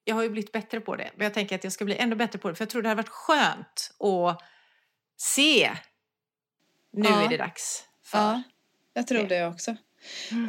jag 0.04 0.16
har 0.16 0.24
ju 0.24 0.30
blivit 0.30 0.52
bättre 0.52 0.80
på 0.80 0.96
det. 0.96 1.12
Men 1.16 1.24
jag 1.24 1.34
tänker 1.34 1.56
att 1.56 1.64
jag 1.64 1.74
ska 1.74 1.86
bli 1.86 1.98
ännu 1.98 2.16
bättre 2.16 2.40
på 2.40 2.50
det. 2.50 2.56
För 2.56 2.62
jag 2.64 2.70
tror 2.70 2.82
det 2.82 2.90
hade 2.90 3.02
varit 3.02 3.10
skönt 3.10 3.92
att 4.00 4.42
se. 5.18 5.72
Nu 6.94 7.10
Ja. 7.10 7.22
är 7.26 7.30
det 7.30 7.38
dags. 7.38 7.84
För. 8.06 8.18
ja, 8.18 8.44
jag 8.94 9.08
tror 9.08 9.20
det. 9.24 9.28
det 9.40 9.48
också. 9.48 9.76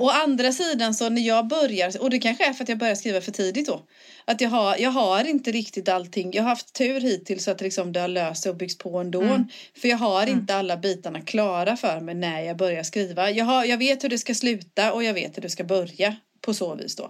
Å 0.01 0.11
andra 0.11 0.53
sidan 0.53 0.95
så 0.95 1.09
när 1.09 1.23
jag 1.23 1.47
börjar, 1.47 2.01
och 2.03 2.11
det 2.11 2.19
kanske 2.19 2.47
är 2.47 2.53
för 2.53 2.63
att 2.63 2.69
jag 2.69 2.79
börjar 2.79 2.95
skriva 2.95 3.21
för 3.21 3.33
tidigt 3.33 3.67
då. 3.67 3.83
Att 4.25 4.41
jag 4.41 4.49
har, 4.51 4.77
jag 4.79 4.91
har 4.91 5.25
inte 5.29 5.53
riktigt 5.53 5.89
allting, 5.89 6.33
jag 6.35 6.43
har 6.43 6.51
haft 6.51 6.73
tur 6.73 7.01
hittills 7.01 7.45
så 7.45 7.51
att 7.51 7.61
liksom 7.61 7.93
det 7.93 8.01
har 8.01 8.09
löst 8.09 8.43
sig 8.43 8.51
och 8.51 8.57
byggts 8.57 8.79
på 8.79 8.99
ändå. 8.99 9.23
Mm. 9.23 9.45
För 9.81 9.89
jag 9.89 9.97
har 9.97 10.23
Mm. 10.23 10.39
inte 10.39 10.55
alla 10.55 10.77
bitarna 10.77 11.21
klara 11.21 11.77
för 11.77 12.01
mig 12.01 12.15
när 12.15 12.41
jag 12.43 12.57
börjar 12.57 12.83
skriva. 12.83 13.31
Jag, 13.31 13.45
har, 13.45 13.65
jag 13.65 13.79
vet 13.79 14.05
hur 14.05 14.09
det 14.09 14.19
ska 14.19 14.35
sluta 14.35 14.93
och 14.93 15.05
jag 15.05 15.15
vet 15.15 15.37
hur 15.37 15.43
det 15.43 15.51
ska 15.51 15.65
börja 15.65 16.17
på 16.41 16.55
så 16.55 16.75
vis 16.75 16.97
då. 16.97 17.05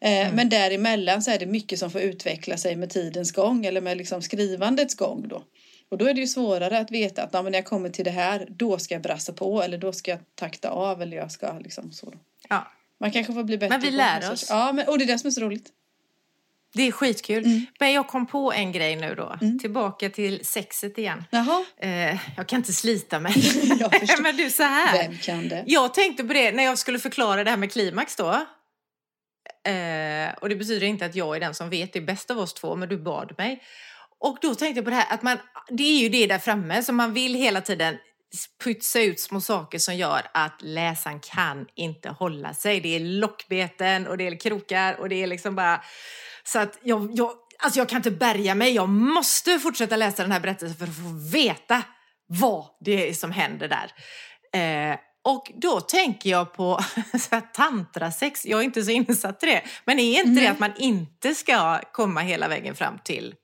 Eh, 0.00 0.12
Mm. 0.22 0.36
Men 0.36 0.48
däremellan 0.48 1.22
så 1.22 1.30
är 1.30 1.38
det 1.38 1.46
mycket 1.46 1.78
som 1.78 1.90
får 1.90 2.00
utveckla 2.00 2.56
sig 2.56 2.76
med 2.76 2.90
tidens 2.90 3.32
gång 3.32 3.66
eller 3.66 3.80
med 3.80 3.96
liksom 3.96 4.22
skrivandets 4.22 4.94
gång 4.94 5.28
då. 5.28 5.42
Och 5.92 5.98
då 5.98 6.06
är 6.08 6.14
det 6.14 6.20
ju 6.20 6.26
svårare 6.26 6.78
att 6.78 6.90
veta 6.90 7.22
att 7.22 7.32
när 7.32 7.52
jag 7.52 7.64
kommer 7.64 7.88
till 7.88 8.04
det 8.04 8.10
här, 8.10 8.46
då 8.48 8.78
ska 8.78 8.94
jag 8.94 9.02
brassa 9.02 9.32
på 9.32 9.62
eller 9.62 9.78
då 9.78 9.92
ska 9.92 10.10
jag 10.10 10.20
takta 10.34 10.70
av 10.70 11.02
eller 11.02 11.16
jag 11.16 11.32
ska 11.32 11.58
liksom 11.58 11.92
så. 11.92 12.14
Ja, 12.48 12.72
Man 13.00 13.10
kanske 13.10 13.32
får 13.32 13.44
bli 13.44 13.58
bättre 13.58 13.78
Men 13.78 13.80
vi 13.80 13.90
lär 13.90 14.32
oss. 14.32 14.46
Ja, 14.50 14.72
men, 14.72 14.88
och 14.88 14.98
det 14.98 15.04
är 15.04 15.06
det 15.06 15.18
som 15.18 15.28
är 15.28 15.30
så 15.30 15.40
roligt. 15.40 15.68
det 16.74 16.82
är 16.82 16.92
skitkul. 16.92 17.44
Mm. 17.44 17.66
Men 17.80 17.92
jag 17.92 18.08
kom 18.08 18.26
på 18.26 18.52
en 18.52 18.72
grej 18.72 18.96
nu 18.96 19.14
då. 19.14 19.36
Mm. 19.40 19.58
Tillbaka 19.58 20.10
till 20.10 20.44
sexet 20.46 20.98
igen. 20.98 21.24
Jaha, 21.30 21.64
Eh, 21.76 22.18
jag 22.36 22.46
kan 22.46 22.56
inte 22.56 22.72
slita 22.72 23.20
mig. 23.20 23.34
Men 24.22 24.36
du, 24.36 24.50
så 24.50 24.62
här. 24.62 25.08
vem 25.08 25.18
kan 25.18 25.48
det? 25.48 25.64
Jag 25.66 25.94
tänkte 25.94 26.24
på 26.24 26.32
det 26.32 26.52
när 26.52 26.64
jag 26.64 26.78
skulle 26.78 26.98
förklara 26.98 27.44
det 27.44 27.50
här 27.50 27.56
med 27.56 27.72
klimax 27.72 28.16
då. 28.16 28.30
Eh, 29.70 30.34
och 30.40 30.48
det 30.48 30.56
betyder 30.56 30.86
inte 30.86 31.06
att 31.06 31.14
jag 31.14 31.36
är 31.36 31.40
den 31.40 31.54
som 31.54 31.70
vet 31.70 31.92
det 31.92 32.00
bäst 32.00 32.30
av 32.30 32.38
oss 32.38 32.54
två, 32.54 32.76
men 32.76 32.88
du 32.88 32.98
bad 32.98 33.34
mig. 33.38 33.62
Och 34.22 34.38
då 34.40 34.54
tänkte 34.54 34.78
jag 34.78 34.84
på 34.84 34.90
det 34.90 34.96
här 34.96 35.14
att 35.14 35.22
man, 35.22 35.38
det 35.68 35.82
är 35.82 35.98
ju 35.98 36.08
det 36.08 36.26
där 36.26 36.38
framme 36.38 36.82
som 36.82 36.96
man 36.96 37.12
vill 37.12 37.34
hela 37.34 37.60
tiden 37.60 37.96
pytsa 38.64 39.00
ut 39.00 39.20
små 39.20 39.40
saker 39.40 39.78
som 39.78 39.96
gör 39.96 40.22
att 40.34 40.56
läsaren 40.62 41.20
kan 41.20 41.66
inte 41.74 42.08
hålla 42.08 42.54
sig. 42.54 42.80
Det 42.80 42.96
är 42.96 43.00
lockbeten 43.00 44.06
och 44.06 44.18
det 44.18 44.26
är 44.26 44.40
krokar 44.40 45.00
och 45.00 45.08
det 45.08 45.22
är 45.22 45.26
liksom 45.26 45.54
bara... 45.54 45.84
Så 46.44 46.58
att 46.58 46.78
jag, 46.82 47.10
jag, 47.14 47.32
alltså 47.58 47.80
jag 47.80 47.88
kan 47.88 47.96
inte 47.96 48.10
bärga 48.10 48.54
mig. 48.54 48.74
Jag 48.74 48.88
måste 48.88 49.58
fortsätta 49.58 49.96
läsa 49.96 50.22
den 50.22 50.32
här 50.32 50.40
berättelsen 50.40 50.76
för 50.78 50.84
att 50.84 50.96
få 50.96 51.30
veta 51.32 51.82
vad 52.26 52.64
det 52.80 53.08
är 53.08 53.14
som 53.14 53.30
händer 53.30 53.68
där. 53.68 53.92
Eh, 54.60 54.98
och 55.24 55.52
då 55.54 55.80
tänker 55.80 56.30
jag 56.30 56.54
på 56.54 56.80
tantrasex. 57.54 58.46
Jag 58.46 58.60
är 58.60 58.64
inte 58.64 58.82
så 58.82 58.90
insatt 58.90 59.42
i 59.42 59.46
det. 59.46 59.62
Men 59.84 59.98
är 59.98 60.18
inte 60.18 60.30
Nej. 60.30 60.44
det 60.44 60.50
att 60.50 60.58
man 60.58 60.72
inte 60.76 61.34
ska 61.34 61.80
komma 61.92 62.20
hela 62.20 62.48
vägen 62.48 62.74
fram 62.74 62.98
till 63.04 63.34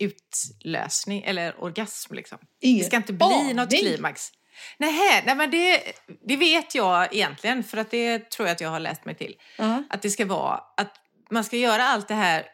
utlösning 0.00 1.22
eller 1.22 1.62
orgasm 1.64 2.14
liksom? 2.14 2.38
Ingen 2.60 2.78
Det 2.78 2.84
ska 2.84 2.96
inte 2.96 3.12
bli 3.12 3.26
aning. 3.26 3.56
något 3.56 3.70
klimax. 3.70 4.30
Nej, 4.78 5.22
nej 5.26 5.36
men 5.36 5.50
det, 5.50 5.82
det 6.28 6.36
vet 6.36 6.74
jag 6.74 7.14
egentligen 7.14 7.64
för 7.64 7.76
att 7.78 7.90
det 7.90 8.30
tror 8.30 8.48
jag 8.48 8.54
att 8.54 8.60
jag 8.60 8.70
har 8.70 8.80
läst 8.80 9.04
mig 9.04 9.14
till. 9.14 9.34
Ja. 9.58 9.82
Att 9.90 10.02
det 10.02 10.10
ska 10.10 10.26
vara 10.26 10.60
att 10.76 10.94
man 11.30 11.44
ska 11.44 11.56
göra 11.56 11.84
allt 11.84 12.08
det 12.08 12.14
här 12.14 12.46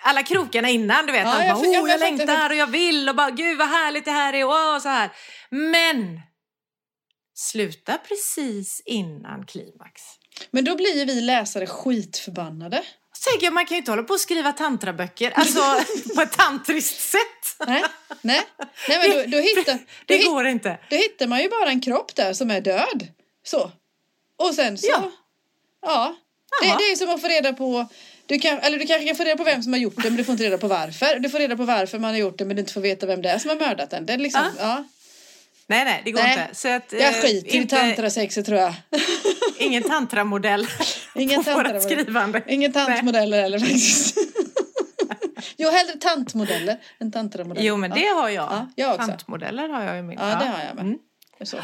alla 0.00 0.22
krokarna 0.22 0.68
innan, 0.68 1.06
du 1.06 1.12
vet. 1.12 1.24
Ja, 1.26 1.38
att 1.38 1.46
jag 1.46 1.56
bara, 1.56 1.64
för- 1.64 1.72
jag 1.72 1.84
oh, 1.84 1.90
jag 1.90 2.00
fattar, 2.00 2.16
längtar 2.16 2.50
och 2.50 2.56
jag 2.56 2.66
vill 2.66 3.08
och 3.08 3.16
bara, 3.16 3.30
gud 3.30 3.58
vad 3.58 3.68
härligt 3.68 4.04
det 4.04 4.10
här 4.10 4.32
är 4.32 4.44
och 4.44 4.50
åh, 4.50 4.78
så 4.78 4.88
här. 4.88 5.10
Men 5.50 6.20
sluta 7.34 7.98
precis 7.98 8.82
innan 8.86 9.46
klimax. 9.46 10.02
Men 10.50 10.64
då 10.64 10.76
blir 10.76 11.06
vi 11.06 11.20
läsare 11.20 11.66
skitförbannade. 11.66 12.82
Tänker 13.24 13.46
jag, 13.46 13.54
man 13.54 13.66
kan 13.66 13.74
ju 13.74 13.78
inte 13.78 13.90
hålla 13.90 14.02
på 14.02 14.12
och 14.14 14.20
skriva 14.20 14.52
tantraböcker, 14.52 15.30
alltså 15.30 15.60
på 16.14 16.20
ett 16.22 16.32
tantriskt 16.32 17.00
sätt. 17.00 17.66
Nej, 17.66 17.84
nej. 18.22 18.42
nej 18.88 18.98
men 18.98 19.10
då, 19.10 19.36
då, 19.36 19.42
hittar, 19.42 19.72
då, 19.72 19.78
Det 20.06 20.16
hit, 20.16 20.26
går 20.26 20.46
inte. 20.46 20.78
då 20.90 20.96
hittar 20.96 21.26
man 21.26 21.42
ju 21.42 21.48
bara 21.48 21.68
en 21.68 21.80
kropp 21.80 22.14
där 22.14 22.32
som 22.32 22.50
är 22.50 22.60
död. 22.60 23.08
Så. 23.44 23.70
Och 24.36 24.54
sen 24.54 24.78
så... 24.78 24.86
Ja. 24.90 25.12
Ja. 25.82 26.16
Det, 26.62 26.66
det 26.66 26.92
är 26.92 26.96
som 26.96 27.10
att 27.10 27.20
få 27.20 27.28
reda 27.28 27.52
på... 27.52 27.86
Du, 28.26 28.38
kan, 28.38 28.58
eller 28.58 28.78
du 28.78 28.86
kanske 28.86 29.06
kan 29.06 29.16
få 29.16 29.24
reda 29.24 29.36
på 29.36 29.44
vem 29.44 29.62
som 29.62 29.72
har 29.72 29.80
gjort 29.80 29.96
det 29.96 30.10
men 30.10 30.16
du 30.16 30.24
får 30.24 30.32
inte 30.32 30.44
reda 30.44 30.58
på 30.58 30.68
varför. 30.68 31.18
Du 31.18 31.30
får 31.30 31.38
reda 31.38 31.56
på 31.56 31.64
varför 31.64 31.98
man 31.98 32.10
har 32.10 32.18
gjort 32.18 32.38
det 32.38 32.44
men 32.44 32.56
du 32.56 32.60
inte 32.60 32.72
får 32.72 32.80
veta 32.80 33.06
vem 33.06 33.22
det 33.22 33.30
är 33.30 33.38
som 33.38 33.48
har 33.50 33.56
mördat 33.56 33.90
den. 33.90 34.06
Det 34.06 34.12
är 34.12 34.18
liksom, 34.18 34.50
ja. 34.58 34.84
Nej, 35.68 35.84
nej, 35.84 36.02
det 36.04 36.10
går 36.10 36.22
Nej. 36.22 36.32
inte. 36.42 36.54
Så 36.54 36.68
att, 36.68 36.92
Jag 36.92 37.02
eh, 37.02 37.12
skiter 37.12 37.54
i 37.54 37.56
inte- 37.56 37.76
tantrasexet 37.76 38.46
tror 38.46 38.58
jag. 38.58 38.74
Ingen 39.58 39.82
tantramodell 39.82 40.66
Ingen 41.14 41.44
på 41.44 41.50
vårt 41.50 41.64
tantramodell. 41.64 41.98
skrivande. 42.04 42.42
Ingen 42.48 42.72
tantmodeller 42.72 43.42
heller 43.42 43.58
faktiskt. 43.58 44.16
jo, 45.56 45.68
hellre 45.70 45.92
tantmodeller 46.00 46.76
än 47.00 47.12
tantramodeller. 47.12 47.66
Jo, 47.68 47.76
men 47.76 47.90
det 47.90 48.06
har 48.06 48.28
jag. 48.28 48.44
Ja, 48.50 48.68
jag 48.76 48.94
också. 48.94 49.06
Tantmodeller 49.06 49.68
har 49.68 49.84
jag 49.84 49.96
ju 49.96 50.02
med. 50.02 50.16
Ja, 50.20 50.24
det 50.24 50.46
har 50.46 50.64
jag 50.66 50.74
med. 50.74 50.84
Mm. 50.84 50.98
Så. 51.44 51.56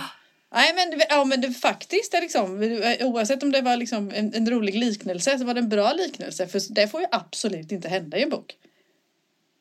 Nej 0.54 0.72
men, 0.74 1.00
ja, 1.08 1.24
men 1.24 1.40
det 1.40 1.50
faktiskt 1.52 2.14
är 2.14 2.20
liksom, 2.20 2.62
oavsett 3.00 3.42
om 3.42 3.52
det 3.52 3.60
var 3.60 3.76
liksom 3.76 4.10
en, 4.14 4.34
en 4.34 4.50
rolig 4.50 4.74
liknelse 4.74 5.38
så 5.38 5.44
var 5.44 5.54
det 5.54 5.60
en 5.60 5.68
bra 5.68 5.92
liknelse 5.92 6.46
för 6.48 6.60
det 6.74 6.88
får 6.88 7.00
ju 7.00 7.06
absolut 7.10 7.72
inte 7.72 7.88
hända 7.88 8.18
i 8.18 8.22
en 8.22 8.30
bok. 8.30 8.54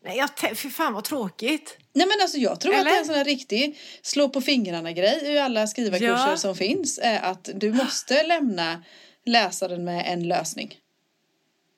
Nej, 0.03 0.17
jag 0.17 0.57
fy 0.57 0.69
fan 0.69 0.93
vad 0.93 1.03
tråkigt. 1.03 1.77
Nej 1.93 2.07
men 2.07 2.17
alltså 2.21 2.37
jag 2.37 2.59
tror 2.59 2.71
att 2.73 2.77
det 2.77 2.81
Eller? 2.81 2.91
är 2.95 2.99
en 2.99 3.05
sån 3.05 3.15
här 3.15 3.25
riktig 3.25 3.79
slå 4.01 4.29
på 4.29 4.41
fingrarna 4.41 4.91
grej 4.91 5.21
i 5.23 5.39
alla 5.39 5.67
skrivarkurser 5.67 6.29
Ja. 6.29 6.37
som 6.37 6.55
finns 6.55 6.99
är 7.03 7.21
att 7.21 7.49
du 7.55 7.73
måste 7.73 8.23
lämna 8.23 8.83
läsaren 9.25 9.83
med 9.83 10.03
en 10.07 10.27
lösning. 10.27 10.75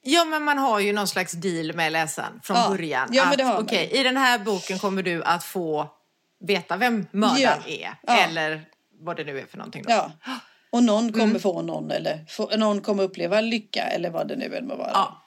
Ja, 0.06 0.26
men 0.26 0.44
man 0.44 0.58
har 0.58 0.80
ju 0.80 0.94
någon 0.94 1.08
slags 1.08 1.32
deal 1.32 1.74
med 1.74 1.92
läsaren 1.92 2.40
från 2.44 2.58
Ja. 2.58 2.70
början. 2.70 3.10
Ja, 3.12 3.24
men 3.26 3.48
att, 3.48 3.54
man. 3.54 3.64
okej, 3.64 3.90
I 3.94 4.04
den 4.04 4.18
här 4.18 4.40
boken 4.40 4.80
kommer 4.80 5.04
du 5.04 5.24
att 5.24 5.44
få 5.44 5.88
veta 6.40 6.78
vem 6.78 7.08
mördaren 7.12 7.62
Ja. 7.68 7.74
är. 7.74 7.96
Ja. 8.08 8.18
Eller 8.18 8.66
vad 9.00 9.18
det 9.18 9.24
nu 9.24 9.40
är 9.40 9.46
för 9.46 9.58
någonting. 9.58 9.84
Då. 9.84 9.92
Ja. 9.92 10.12
Och 10.72 10.84
någon 10.84 11.12
kommer 11.12 11.26
Mm. 11.26 11.40
få 11.40 11.62
någon 11.62 11.92
eller 11.92 12.26
få, 12.30 12.50
någon 12.58 12.82
kommer 12.82 13.04
uppleva 13.04 13.42
lycka 13.42 13.84
eller 13.84 14.10
vad 14.10 14.28
det 14.28 14.36
nu 14.36 14.56
än 14.56 14.68
må 14.68 14.76
vara. 14.76 14.90
Ja. 14.94 15.23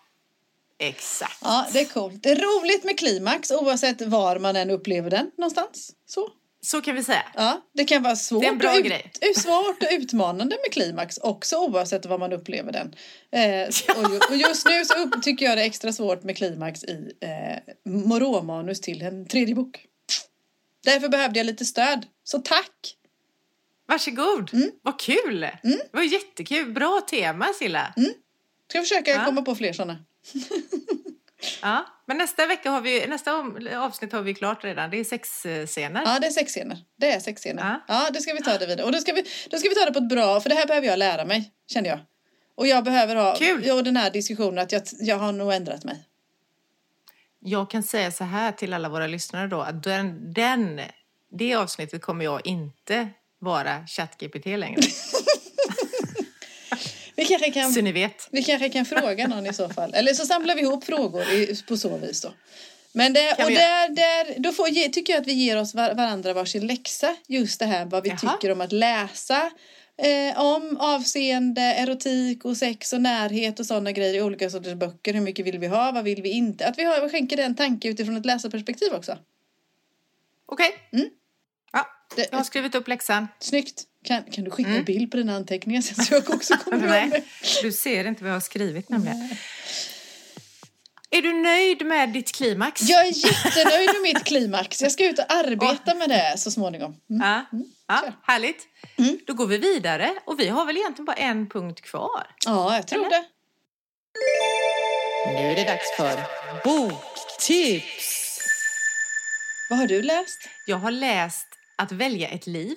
Exakt. 0.78 1.38
Ja, 1.42 1.66
det 1.72 1.80
är 1.80 1.84
coolt. 1.84 2.22
Det 2.22 2.30
är 2.30 2.36
roligt 2.36 2.84
med 2.84 2.98
klimax 2.98 3.50
oavsett 3.50 4.00
var 4.02 4.38
man 4.38 4.56
än 4.56 4.70
upplever 4.70 5.10
den 5.10 5.30
någonstans. 5.38 5.92
Så. 6.06 6.28
Så 6.60 6.80
kan 6.80 6.94
vi 6.94 7.04
säga. 7.04 7.22
Ja, 7.34 7.60
det 7.74 7.84
kan 7.84 8.02
vara 8.02 8.16
svårt, 8.16 8.40
Det 8.42 8.46
är 8.46 8.52
en 8.52 8.58
bra 8.58 8.72
och, 8.76 8.82
grej. 8.82 9.12
ut- 9.20 9.36
svårt 9.38 9.82
och 9.82 9.88
utmanande 9.90 10.56
med 10.64 10.72
klimax 10.72 11.18
också 11.18 11.56
oavsett 11.56 12.06
var 12.06 12.18
man 12.18 12.32
upplever 12.32 12.72
den. 12.72 12.94
Eh, 13.32 13.68
och, 13.96 14.10
ju, 14.12 14.18
och 14.30 14.36
just 14.36 14.66
nu 14.68 14.84
så 14.84 14.94
upp, 14.98 15.22
tycker 15.22 15.46
jag 15.46 15.58
det 15.58 15.62
är 15.62 15.66
extra 15.66 15.92
svårt 15.92 16.22
med 16.24 16.36
klimax 16.36 16.84
i 16.84 17.12
eh, 17.20 18.18
råmanus 18.18 18.80
till 18.80 19.02
en 19.02 19.26
tredje 19.26 19.54
bok. 19.54 19.86
Därför 20.84 21.08
behövde 21.08 21.38
jag 21.38 21.46
lite 21.46 21.64
stöd. 21.64 22.06
Så 22.24 22.38
tack! 22.38 22.96
Varsågod. 23.88 24.50
Mm. 24.54 24.70
Vad 24.82 25.00
kul. 25.00 25.40
Det 25.40 25.88
var 25.92 26.02
jättekul. 26.02 26.72
Bra 26.72 27.00
tema, 27.10 27.46
Silla. 27.58 27.94
Ska 28.70 28.80
försöka 28.80 29.10
Ja. 29.10 29.24
komma 29.24 29.42
på 29.42 29.54
fler 29.54 29.72
sådana. 29.72 29.98
Ja. 31.62 31.86
Men 32.06 32.18
nästa 32.18 32.46
vecka 32.46 32.70
har 32.70 32.80
vi, 32.80 33.06
nästa 33.06 33.32
avsnitt 33.76 34.12
har 34.12 34.22
vi 34.22 34.34
klart 34.34 34.64
redan. 34.64 34.90
Det 34.90 35.00
är 35.00 35.04
sex 35.04 35.46
eh, 35.46 35.66
scener. 35.66 36.02
Ja, 36.04 36.18
det 36.20 36.26
är 36.26 36.30
sex 36.30 36.52
scener. 36.52 36.78
Det 36.96 37.12
är 37.12 37.20
sex 37.20 37.40
scener. 37.40 37.62
Ja. 37.62 37.80
Ja, 37.88 38.10
det 38.12 38.20
ska 38.20 38.32
vi 38.32 38.42
ta 38.42 38.58
det 38.58 38.66
vidare. 38.66 38.86
Och 38.86 38.92
då 38.92 38.98
ska, 38.98 39.12
vi, 39.12 39.24
då 39.50 39.58
ska 39.58 39.68
vi 39.68 39.74
ta 39.74 39.84
det 39.84 39.92
på 39.92 39.98
ett 39.98 40.08
bra, 40.08 40.40
för 40.40 40.48
det 40.48 40.54
här 40.54 40.66
behöver 40.66 40.86
jag 40.86 40.98
lära 40.98 41.24
mig, 41.24 41.52
känner 41.66 41.88
jag. 41.88 41.98
Och 42.54 42.66
jag 42.66 42.84
behöver 42.84 43.16
ha, 43.16 43.36
Kul. 43.36 43.70
och 43.70 43.84
den 43.84 43.96
här 43.96 44.10
diskussionen 44.10 44.58
att 44.58 44.72
jag, 44.72 44.82
jag 45.00 45.16
har 45.16 45.32
nog 45.32 45.52
ändrat 45.52 45.84
mig. 45.84 46.04
Jag 47.40 47.70
kan 47.70 47.82
säga 47.82 48.12
så 48.12 48.24
här 48.24 48.52
till 48.52 48.72
alla 48.74 48.88
våra 48.88 49.06
lyssnare 49.06 49.46
då, 49.46 49.60
att 49.60 49.82
den, 49.82 50.32
den, 50.32 50.80
det 51.30 51.54
avsnittet 51.54 52.02
kommer 52.02 52.24
jag 52.24 52.46
inte 52.46 53.08
vara 53.38 53.86
ChatGPT 53.86 54.46
längre. 54.46 54.82
Vi 57.16 57.24
kanske 57.24 57.50
kan 57.50 57.72
Så 57.72 57.80
ni 57.80 57.92
vet. 57.92 58.28
Vi 58.30 58.42
kanske 58.42 58.68
kan 58.68 58.84
fråga 58.84 59.28
någon 59.28 59.46
i 59.46 59.52
så 59.52 59.68
fall. 59.68 59.94
Eller 59.94 60.14
så 60.14 60.26
samlar 60.26 60.54
vi 60.54 60.60
ihop 60.60 60.84
frågor 60.84 61.22
i, 61.22 61.56
på 61.68 61.76
så 61.76 61.96
vis 61.96 62.20
då. 62.20 62.32
Men 62.92 63.12
det, 63.12 63.30
och 63.30 63.50
där, 63.50 63.88
där, 63.88 64.40
då 64.40 64.52
får, 64.52 64.88
tycker 64.88 65.12
jag 65.12 65.20
att 65.20 65.26
vi 65.26 65.32
ger 65.32 65.56
oss 65.56 65.74
var, 65.74 65.94
varandra 65.94 66.32
varsin 66.32 66.66
läxa. 66.66 67.16
Just 67.26 67.58
det 67.58 67.66
här 67.66 67.84
vad 67.84 68.02
vi 68.02 68.08
Jaha. 68.08 68.18
tycker 68.18 68.52
om 68.52 68.60
att 68.60 68.72
läsa. 68.72 69.50
Eh, 69.98 70.40
om 70.40 70.76
avseende, 70.80 71.62
erotik 71.62 72.44
och 72.44 72.56
sex 72.56 72.92
och 72.92 73.00
närhet 73.00 73.60
och 73.60 73.66
sådana 73.66 73.92
grejer 73.92 74.14
i 74.14 74.22
olika 74.22 74.50
sorters 74.50 74.74
böcker. 74.74 75.14
Hur 75.14 75.20
mycket 75.20 75.46
vill 75.46 75.58
vi 75.58 75.66
ha? 75.66 75.92
Vad 75.92 76.04
vill 76.04 76.22
vi 76.22 76.28
inte? 76.28 76.66
Att 76.66 76.78
vi 76.78 76.84
har, 76.84 77.08
skänker 77.08 77.36
den 77.36 77.54
tanke 77.54 77.88
utifrån 77.88 78.16
ett 78.16 78.26
läsarperspektiv 78.26 78.92
också. 78.92 79.18
Okej. 80.46 80.70
Mm. 80.92 81.06
Ja, 82.16 82.22
Det, 82.22 82.28
jag 82.30 82.38
har 82.38 82.44
skrivit 82.44 82.74
upp 82.74 82.88
läxan. 82.88 83.28
Snyggt! 83.40 83.82
Kan, 84.04 84.22
kan 84.22 84.44
du 84.44 84.50
skicka 84.50 84.70
Mm. 84.70 84.84
bild 84.84 85.10
på 85.10 85.16
dina 85.16 85.36
anteckningar 85.36 85.80
sen 85.80 86.04
så 86.04 86.14
jag 86.14 86.30
också 86.30 86.54
kommer? 86.56 86.86
Nej, 86.88 87.24
du 87.62 87.72
ser 87.72 88.04
inte 88.04 88.22
vad 88.22 88.30
jag 88.30 88.36
har 88.36 88.40
skrivit 88.40 88.88
nämligen. 88.88 89.36
Är 91.10 91.22
du 91.22 91.32
nöjd 91.32 91.86
med 91.86 92.08
ditt 92.08 92.32
klimax? 92.34 92.82
Jag 92.82 93.06
är 93.06 93.12
jättenöjd 93.26 93.88
med 93.92 94.02
mitt 94.02 94.24
klimax. 94.24 94.82
Jag 94.82 94.92
ska 94.92 95.04
ut 95.06 95.18
och 95.18 95.32
arbeta 95.32 95.94
med 95.94 96.08
det 96.08 96.34
så 96.38 96.50
småningom. 96.50 96.96
Mm. 97.10 97.22
Ja, 97.28 97.44
ja 97.88 98.00
kör. 98.00 98.12
härligt. 98.22 98.62
Mm. 98.98 99.18
Då 99.26 99.34
går 99.34 99.46
vi 99.46 99.58
vidare 99.58 100.14
och 100.24 100.40
vi 100.40 100.48
har 100.48 100.64
väl 100.66 100.76
egentligen 100.76 101.04
bara 101.04 101.16
en 101.16 101.48
punkt 101.48 101.80
kvar. 101.80 102.26
Ja, 102.46 102.76
jag 102.76 102.86
tror 102.86 103.00
Eller? 103.06 103.10
det. 103.10 103.24
Nu 105.26 105.50
är 105.50 105.56
det 105.56 105.64
dags 105.64 105.96
för 105.96 106.20
boktips. 106.64 108.38
Vad 109.70 109.78
har 109.78 109.86
du 109.86 110.02
läst? 110.02 110.38
Jag 110.66 110.76
har 110.76 110.90
läst 110.90 111.46
Att 111.76 111.92
välja 111.92 112.28
ett 112.28 112.46
liv 112.46 112.76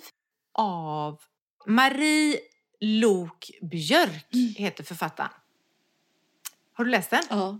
av 0.53 1.19
Marie 1.65 2.39
Lok 2.79 3.51
Björk, 3.61 4.35
heter 4.57 4.83
författaren. 4.83 5.31
Har 6.73 6.85
du 6.85 6.91
läst 6.91 7.09
den? 7.09 7.23
Ja. 7.29 7.59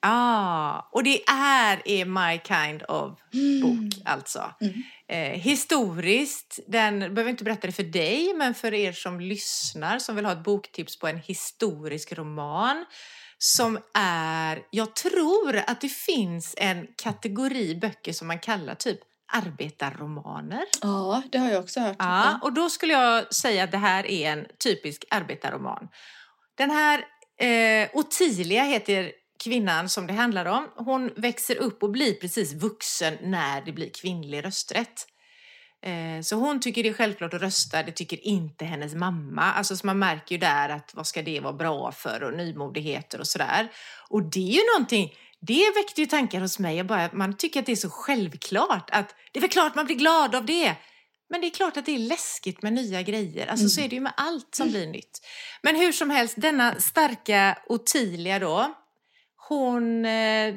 Ah, 0.00 0.88
och 0.92 1.04
det 1.04 1.22
är, 1.28 1.82
är 1.84 2.04
my 2.04 2.40
kind 2.46 2.82
of 2.88 3.18
bok 3.62 4.02
alltså. 4.04 4.54
Mm. 4.60 4.82
Eh, 5.08 5.40
historiskt, 5.40 6.58
den 6.66 6.98
behöver 6.98 7.28
inte 7.30 7.44
berätta 7.44 7.66
det 7.66 7.72
för 7.72 7.82
dig, 7.82 8.34
men 8.34 8.54
för 8.54 8.74
er 8.74 8.92
som 8.92 9.20
lyssnar 9.20 9.98
som 9.98 10.16
vill 10.16 10.24
ha 10.24 10.32
ett 10.32 10.44
boktips 10.44 10.98
på 10.98 11.08
en 11.08 11.18
historisk 11.18 12.12
roman 12.12 12.84
som 13.38 13.78
är, 13.94 14.62
jag 14.70 14.94
tror 14.96 15.56
att 15.66 15.80
det 15.80 15.88
finns 15.88 16.54
en 16.58 16.86
kategori 16.96 17.74
böcker 17.74 18.12
som 18.12 18.26
man 18.28 18.38
kallar 18.38 18.74
typ 18.74 19.00
arbetarromaner. 19.32 20.64
ja, 20.82 21.22
det 21.32 21.38
har 21.38 21.50
jag 21.50 21.62
också 21.62 21.80
hört. 21.80 21.96
Ja, 21.98 22.38
och 22.42 22.52
då 22.52 22.70
skulle 22.70 22.92
jag 22.92 23.34
säga 23.34 23.64
att 23.64 23.70
det 23.70 23.78
här 23.78 24.06
är 24.06 24.32
en 24.32 24.46
typisk 24.64 25.04
arbetarroman. 25.10 25.88
Den 26.54 26.70
här 26.70 27.04
eh, 27.40 27.88
Ottilia 27.92 28.64
heter 28.64 29.12
kvinnan 29.44 29.88
som 29.88 30.06
det 30.06 30.12
handlar 30.12 30.46
om. 30.46 30.68
Hon 30.76 31.10
växer 31.16 31.56
upp 31.56 31.82
och 31.82 31.90
blir 31.90 32.14
precis 32.14 32.54
vuxen 32.54 33.14
när 33.22 33.60
det 33.60 33.72
blir 33.72 33.90
kvinnlig 33.90 34.44
rösträtt. 34.44 35.06
Eh, 35.82 36.22
så 36.22 36.36
hon 36.36 36.60
tycker 36.60 36.82
det 36.82 36.88
är 36.88 36.92
självklart 36.92 37.34
att 37.34 37.42
rösta, 37.42 37.82
det 37.82 37.92
tycker 37.92 38.26
inte 38.26 38.64
hennes 38.64 38.94
mamma. 38.94 39.42
Alltså 39.42 39.76
så 39.76 39.86
man 39.86 39.98
märker 39.98 40.34
ju 40.34 40.38
där 40.38 40.68
att 40.68 40.94
vad 40.94 41.06
ska 41.06 41.22
det 41.22 41.40
vara 41.40 41.52
bra 41.52 41.92
för 41.92 42.22
och 42.22 42.34
nymodigheter 42.34 43.20
och 43.20 43.26
sådär. 43.26 43.68
Och 44.08 44.22
det 44.22 44.48
är 44.48 44.52
ju 44.52 44.60
någonting, 44.74 45.14
det 45.40 45.72
väckte 45.74 46.00
ju 46.00 46.06
tankar 46.06 46.40
hos 46.40 46.58
mig. 46.58 46.76
Jag 46.76 46.86
bara, 46.86 47.10
man 47.12 47.36
tycker 47.36 47.60
att 47.60 47.66
det 47.66 47.72
är 47.72 47.76
så 47.76 47.90
självklart 47.90 48.90
att 48.90 49.14
det 49.32 49.38
är 49.38 49.40
väl 49.40 49.50
klart 49.50 49.74
man 49.74 49.86
blir 49.86 49.96
glad 49.96 50.34
av 50.34 50.46
det. 50.46 50.76
Men 51.30 51.40
det 51.40 51.46
är 51.46 51.50
klart 51.50 51.76
att 51.76 51.86
det 51.86 51.94
är 51.94 51.98
läskigt 51.98 52.62
med 52.62 52.72
nya 52.72 53.02
grejer. 53.02 53.46
Alltså 53.46 53.68
så 53.68 53.80
är 53.80 53.88
det 53.88 53.94
ju 53.94 54.00
med 54.00 54.12
allt 54.16 54.54
som 54.54 54.68
blir 54.68 54.86
nytt. 54.86 55.20
Men 55.62 55.76
hur 55.76 55.92
som 55.92 56.10
helst, 56.10 56.34
denna 56.36 56.74
starka 56.80 57.58
Ottilia 57.66 58.38
då. 58.38 58.74
Hon 59.48 60.04
eh, 60.04 60.54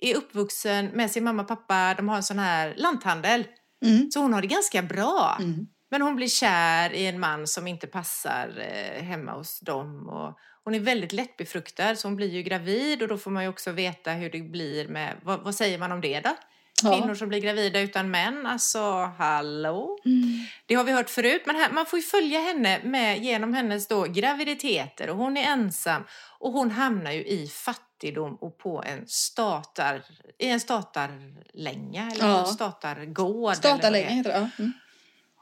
är 0.00 0.14
uppvuxen 0.16 0.86
med 0.86 1.10
sin 1.10 1.24
mamma 1.24 1.42
och 1.42 1.48
pappa. 1.48 1.94
De 1.94 2.08
har 2.08 2.16
en 2.16 2.22
sån 2.22 2.38
här 2.38 2.74
lanthandel. 2.76 3.44
Mm. 3.84 4.10
Så 4.10 4.20
hon 4.20 4.32
har 4.32 4.42
det 4.42 4.48
ganska 4.48 4.82
bra. 4.82 5.36
Mm. 5.40 5.66
Men 5.90 6.02
hon 6.02 6.16
blir 6.16 6.28
kär 6.28 6.92
i 6.92 7.06
en 7.06 7.20
man 7.20 7.46
som 7.46 7.66
inte 7.66 7.86
passar 7.86 8.58
eh, 8.58 9.02
hemma 9.02 9.32
hos 9.32 9.60
dem. 9.60 10.08
Och 10.08 10.38
hon 10.68 10.74
är 10.74 10.80
väldigt 10.80 11.12
lättbefruktad 11.12 11.96
så 11.96 12.08
hon 12.08 12.16
blir 12.16 12.28
ju 12.28 12.42
gravid 12.42 13.02
och 13.02 13.08
då 13.08 13.18
får 13.18 13.30
man 13.30 13.42
ju 13.42 13.48
också 13.48 13.72
veta 13.72 14.10
hur 14.12 14.30
det 14.30 14.40
blir 14.42 14.88
med, 14.88 15.14
vad, 15.22 15.40
vad 15.40 15.54
säger 15.54 15.78
man 15.78 15.92
om 15.92 16.00
det 16.00 16.20
då? 16.20 16.36
Kvinnor 16.80 17.08
Ja. 17.08 17.14
som 17.14 17.28
blir 17.28 17.40
gravida 17.40 17.80
utan 17.80 18.10
män, 18.10 18.46
alltså 18.46 19.12
hallå? 19.18 19.98
Mm. 20.04 20.46
Det 20.66 20.74
har 20.74 20.84
vi 20.84 20.92
hört 20.92 21.10
förut, 21.10 21.42
men 21.46 21.56
här, 21.56 21.70
man 21.72 21.86
får 21.86 21.98
ju 21.98 22.02
följa 22.02 22.40
henne 22.40 22.80
med, 22.84 23.18
genom 23.18 23.54
hennes 23.54 23.88
då 23.88 24.02
graviditeter 24.04 25.10
och 25.10 25.16
hon 25.16 25.36
är 25.36 25.42
ensam 25.52 26.02
och 26.38 26.52
hon 26.52 26.70
hamnar 26.70 27.12
ju 27.12 27.24
i 27.24 27.46
fattigdom 27.48 28.34
och 28.34 28.58
på 28.58 28.82
en 28.86 29.04
statar, 29.06 30.02
i 30.38 30.48
en 30.48 30.60
statarlänga 30.60 32.10
eller 32.12 32.28
Ja. 32.28 32.40
en 32.40 32.46
statargård. 32.46 33.54
länge 33.92 34.08
heter 34.10 34.30
det. 34.32 34.38
Ja. 34.38 34.48
Mm. 34.58 34.72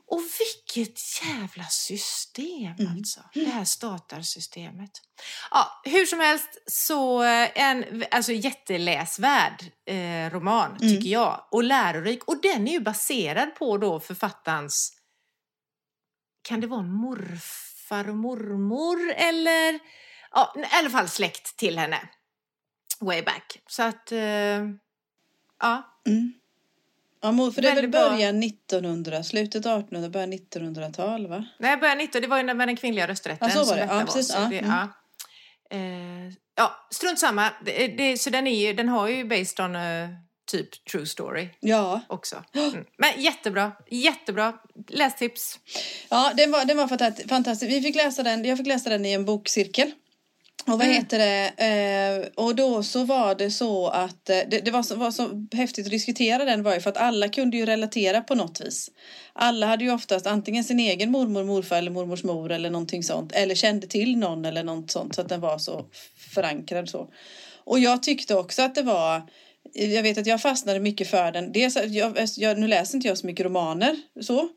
Och 0.09 0.21
vilket 0.39 1.01
jävla 1.23 1.65
system 1.65 2.75
Mm. 2.79 2.93
alltså. 2.93 3.21
Det 3.35 3.45
här 3.45 3.65
statarsystemet. 3.65 4.91
Ja, 5.51 5.81
hur 5.85 6.07
som 6.07 6.21
helst 6.21 6.49
så 6.67 7.23
eh, 7.23 7.51
en 7.55 8.05
alltså, 8.11 8.33
jätteläsvärd 8.33 9.65
eh, 9.87 10.31
roman 10.31 10.77
Mm. 10.77 10.79
tycker 10.79 11.09
jag. 11.11 11.49
Och 11.51 11.65
lärorik. 11.65 12.25
Och 12.25 12.41
den 12.43 12.69
är 12.69 12.73
ju 12.73 12.81
baserad 12.81 13.55
på 13.55 13.79
då 13.79 14.01
författarens, 14.01 14.93
kan 16.43 16.61
det 16.61 16.67
vara 16.67 16.83
morfar 16.83 18.09
och 18.09 18.17
mormor 18.17 19.11
eller? 19.17 19.79
Ja, 20.31 20.55
i 20.57 20.77
alla 20.77 20.91
fall 20.91 21.09
släkt 21.09 21.57
till 21.57 21.79
henne. 21.79 22.09
Way 23.01 23.23
back. 23.23 23.63
Så 23.67 23.83
att, 23.83 24.13
eh, 24.13 24.19
ja. 25.61 26.03
Mm. 26.09 26.33
Ja, 27.21 27.51
för 27.55 27.63
det 27.63 27.75
väl 27.75 27.89
början 27.89 28.43
1900, 28.43 29.23
slutet 29.23 29.61
1800, 29.67 30.09
början 30.09 30.33
1900-tal 30.33 31.27
va? 31.27 31.45
Nej, 31.59 31.71
jag 31.71 31.81
började 31.81 32.01
19, 32.01 32.23
det 32.23 32.29
var 32.29 32.39
ju 32.39 32.45
med 32.55 32.69
den 32.69 32.77
kvinnliga 32.77 33.09
rösträtten. 33.09 33.51
Ja, 33.55 33.65
så 33.65 33.71
var 33.71 33.77
det. 33.77 33.89
Ja, 33.91 34.03
precis. 34.07 34.29
Så 34.29 34.39
Ja, 34.39 34.49
det, 34.51 34.59
mm. 34.59 34.71
ja. 34.71 34.89
Eh, 35.71 36.33
ja, 36.57 36.87
strunt 36.91 37.19
samma. 37.19 37.51
Det, 37.65 37.89
det, 37.89 38.19
så 38.19 38.31
den, 38.31 38.47
är 38.47 38.67
ju, 38.67 38.73
den 38.73 38.89
har 38.89 39.09
ju 39.09 39.25
based 39.25 39.65
on 39.65 39.77
a 39.77 40.09
typ 40.51 40.85
true 40.85 41.07
story 41.07 41.49
Ja. 41.61 42.01
också. 42.09 42.45
Mm. 42.55 42.85
Men 42.99 43.23
jättebra, 43.23 43.73
jättebra. 43.91 44.53
Lästips. 44.89 45.59
Ja, 46.09 46.33
den 46.37 46.51
var, 46.51 46.65
den 46.65 46.77
var 46.77 46.87
fanta- 46.87 47.29
fantastisk. 47.29 47.73
Vi 47.73 47.83
fick 47.83 47.97
läsa 47.97 48.23
den, 48.23 48.45
jag 48.45 48.59
fick 48.59 48.67
läsa 48.67 48.91
den 48.91 49.07
i 49.07 49.13
en 49.13 49.25
bokcirkel. 49.25 49.93
Och 50.67 50.73
vad 50.79 50.83
Mm. 50.83 50.95
heter 50.95 51.19
det? 51.19 51.53
Eh, 52.27 52.45
och 52.45 52.55
då 52.57 52.83
så 52.83 53.05
var 53.05 53.35
det 53.35 53.51
så 53.51 53.89
att 53.89 54.31
eh, 54.31 54.39
det, 54.51 54.61
det 54.65 54.71
var, 54.71 54.83
så, 54.83 54.95
var 54.97 55.11
så 55.11 55.47
häftigt 55.53 55.87
att 55.87 55.91
diskutera 55.91 56.45
den 56.45 56.63
var 56.63 56.75
ju 56.75 56.81
för 56.81 56.91
att 56.91 56.97
alla 56.97 57.29
kunde 57.29 57.57
ju 57.57 57.67
relatera 57.67 58.21
på 58.21 58.35
något 58.35 58.61
vis. 58.61 58.91
Alla 59.33 59.67
hade 59.67 59.85
ju 59.85 59.93
oftast 59.93 60.27
antingen 60.27 60.65
sin 60.65 60.81
egen 60.81 61.11
mormor, 61.11 61.45
morfar 61.45 61.77
eller 61.77 61.91
mormors 61.91 62.25
mor 62.25 62.53
eller 62.53 62.71
någonting 62.71 63.03
sånt. 63.03 63.33
Eller 63.33 63.55
kände 63.55 63.87
till 63.87 64.19
någon 64.19 64.45
eller 64.45 64.65
något 64.65 64.91
sånt 64.91 65.15
så 65.15 65.21
att 65.21 65.29
den 65.29 65.41
var 65.41 65.59
så 65.59 65.85
förankrad 66.35 66.89
så. 66.89 67.09
Och 67.65 67.79
jag 67.79 68.03
tyckte 68.03 68.35
också 68.35 68.63
att 68.63 68.75
det 68.75 68.83
var 68.83 69.23
jag 69.73 70.03
vet 70.03 70.19
att 70.19 70.27
jag 70.27 70.43
fastnade 70.43 70.81
mycket 70.81 71.09
för 71.09 71.33
den. 71.33 71.53
Dels, 71.53 71.77
jag, 71.87 72.19
jag, 72.37 72.59
nu 72.59 72.69
läser 72.69 72.95
inte 72.97 73.09
jag 73.09 73.19
så 73.19 73.27
mycket 73.27 73.47
romaner 73.47 73.97
så. 74.21 74.49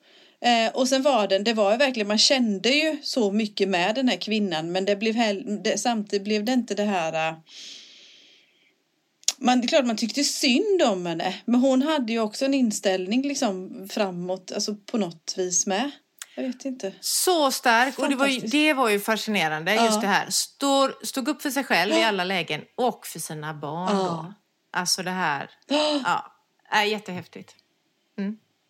Eh, 0.41 0.71
och 0.73 0.87
sen 0.87 1.01
var 1.01 1.27
den, 1.27 1.43
det 1.43 1.53
var 1.53 1.71
ju 1.71 1.77
verkligen, 1.77 2.07
man 2.07 2.17
kände 2.17 2.69
ju 2.69 2.97
så 3.03 3.31
mycket 3.31 3.69
med 3.69 3.95
den 3.95 4.07
här 4.07 4.17
kvinnan 4.17 4.71
men 4.71 4.85
det 4.85 4.95
blev 4.95 5.15
hell, 5.15 5.63
det, 5.63 5.77
samtidigt 5.77 6.23
blev 6.23 6.43
det 6.45 6.53
inte 6.53 6.75
det 6.75 6.83
här... 6.83 7.29
eh, 7.29 7.37
man, 9.37 9.61
det 9.61 9.65
är 9.65 9.67
klart 9.67 9.85
man 9.85 9.97
tyckte 9.97 10.23
synd 10.23 10.81
om 10.81 11.05
henne 11.05 11.35
men 11.45 11.59
hon 11.59 11.81
hade 11.81 12.13
ju 12.13 12.19
också 12.19 12.45
en 12.45 12.53
inställning 12.53 13.21
liksom 13.27 13.87
framåt, 13.91 14.51
alltså 14.51 14.75
på 14.75 14.97
något 14.97 15.33
vis 15.37 15.67
med. 15.67 15.91
Jag 16.35 16.43
vet 16.43 16.65
inte. 16.65 16.93
Så 17.01 17.51
stark. 17.51 17.99
Och 17.99 18.09
det 18.09 18.15
var, 18.15 18.27
ju, 18.27 18.39
det 18.39 18.73
var 18.73 18.89
ju 18.89 18.99
fascinerande, 18.99 19.75
Ja. 19.75 19.85
just 19.85 20.01
det 20.01 20.07
här. 20.07 20.29
Står, 20.29 21.05
stod 21.05 21.27
upp 21.27 21.41
för 21.41 21.49
sig 21.49 21.63
själv 21.63 21.93
i 21.93 22.03
alla 22.03 22.23
lägen 22.23 22.61
och 22.77 23.07
för 23.07 23.19
sina 23.19 23.53
barn. 23.53 23.97
Ja. 23.97 24.03
Då. 24.03 24.33
Alltså 24.79 25.03
det 25.03 25.11
här. 25.11 25.49
Ja, 26.03 26.33
är 26.71 26.83
jättehäftigt. 26.83 27.55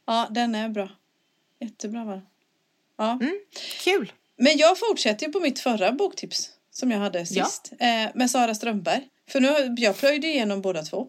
Ja, 0.08 0.28
den 0.32 0.56
är 0.56 0.70
bra. 0.70 0.90
Jättebra 1.60 2.04
va? 2.06 2.22
Ja. 2.98 3.12
Mm. 3.22 3.40
Kul. 3.84 4.12
Men 4.38 4.58
jag 4.58 4.80
fortsätter 4.80 5.26
ju 5.26 5.32
på 5.32 5.40
mitt 5.40 5.60
förra 5.60 5.92
boktips 5.92 6.50
som 6.72 6.92
jag 6.92 7.00
hade 7.00 7.20
Ja. 7.20 7.26
sist. 7.46 7.72
Eh, 7.80 8.10
med 8.16 8.32
Sara 8.32 8.56
Strömberg. 8.56 9.08
För 9.30 9.40
nu, 9.40 9.76
jag 9.78 9.98
plöjde 9.98 10.28
igenom 10.28 10.62
båda 10.62 10.84
två. 10.84 11.08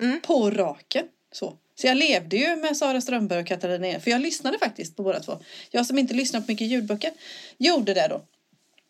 Mm. 0.00 0.20
På 0.20 0.50
raken. 0.50 1.06
Så. 1.32 1.56
så 1.74 1.86
jag 1.86 1.96
levde 1.96 2.36
ju 2.36 2.56
med 2.56 2.76
Sara 2.76 3.00
Strömberg 3.00 3.40
och 3.40 3.46
Katarina. 3.46 4.00
För 4.00 4.10
jag 4.10 4.20
lyssnade 4.20 4.58
faktiskt 4.58 4.96
på 4.96 5.02
båda 5.02 5.20
två. 5.20 5.38
Jag 5.70 5.86
som 5.86 5.98
inte 5.98 6.14
lyssnar 6.14 6.40
på 6.40 6.46
mycket 6.48 6.66
ljudböcker. 6.66 7.12
Gjorde 7.58 7.94
det 7.94 8.08
då. 8.08 8.22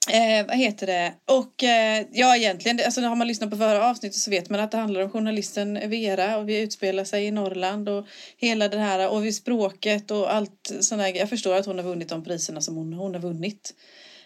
Eh, 0.08 0.46
vad 0.46 0.56
heter 0.56 0.86
det? 0.86 1.14
Och 1.24 1.64
eh, 1.64 2.06
ja, 2.12 2.36
egentligen, 2.36 2.80
alltså, 2.84 3.00
har 3.00 3.16
man 3.16 3.26
lyssnat 3.26 3.50
på 3.50 3.56
förra 3.56 3.90
avsnittet 3.90 4.18
så 4.18 4.30
vet 4.30 4.50
man 4.50 4.60
att 4.60 4.70
det 4.70 4.78
handlar 4.78 5.00
om 5.00 5.10
journalisten 5.10 5.90
Vera 5.90 6.38
och 6.38 6.48
vi 6.48 6.60
utspelar 6.60 7.04
sig 7.04 7.24
i 7.26 7.30
Norrland 7.30 7.88
och 7.88 8.06
hela 8.36 8.68
det 8.68 8.78
här 8.78 9.10
och 9.10 9.24
vid 9.24 9.34
språket 9.34 10.10
och 10.10 10.34
allt 10.34 10.72
sånt 10.80 11.02
där. 11.02 11.16
Jag 11.16 11.28
förstår 11.28 11.54
att 11.54 11.66
hon 11.66 11.78
har 11.78 11.84
vunnit 11.84 12.08
de 12.08 12.24
priserna 12.24 12.60
som 12.60 12.76
hon, 12.76 12.92
hon 12.92 13.14
har 13.14 13.20
vunnit. 13.20 13.74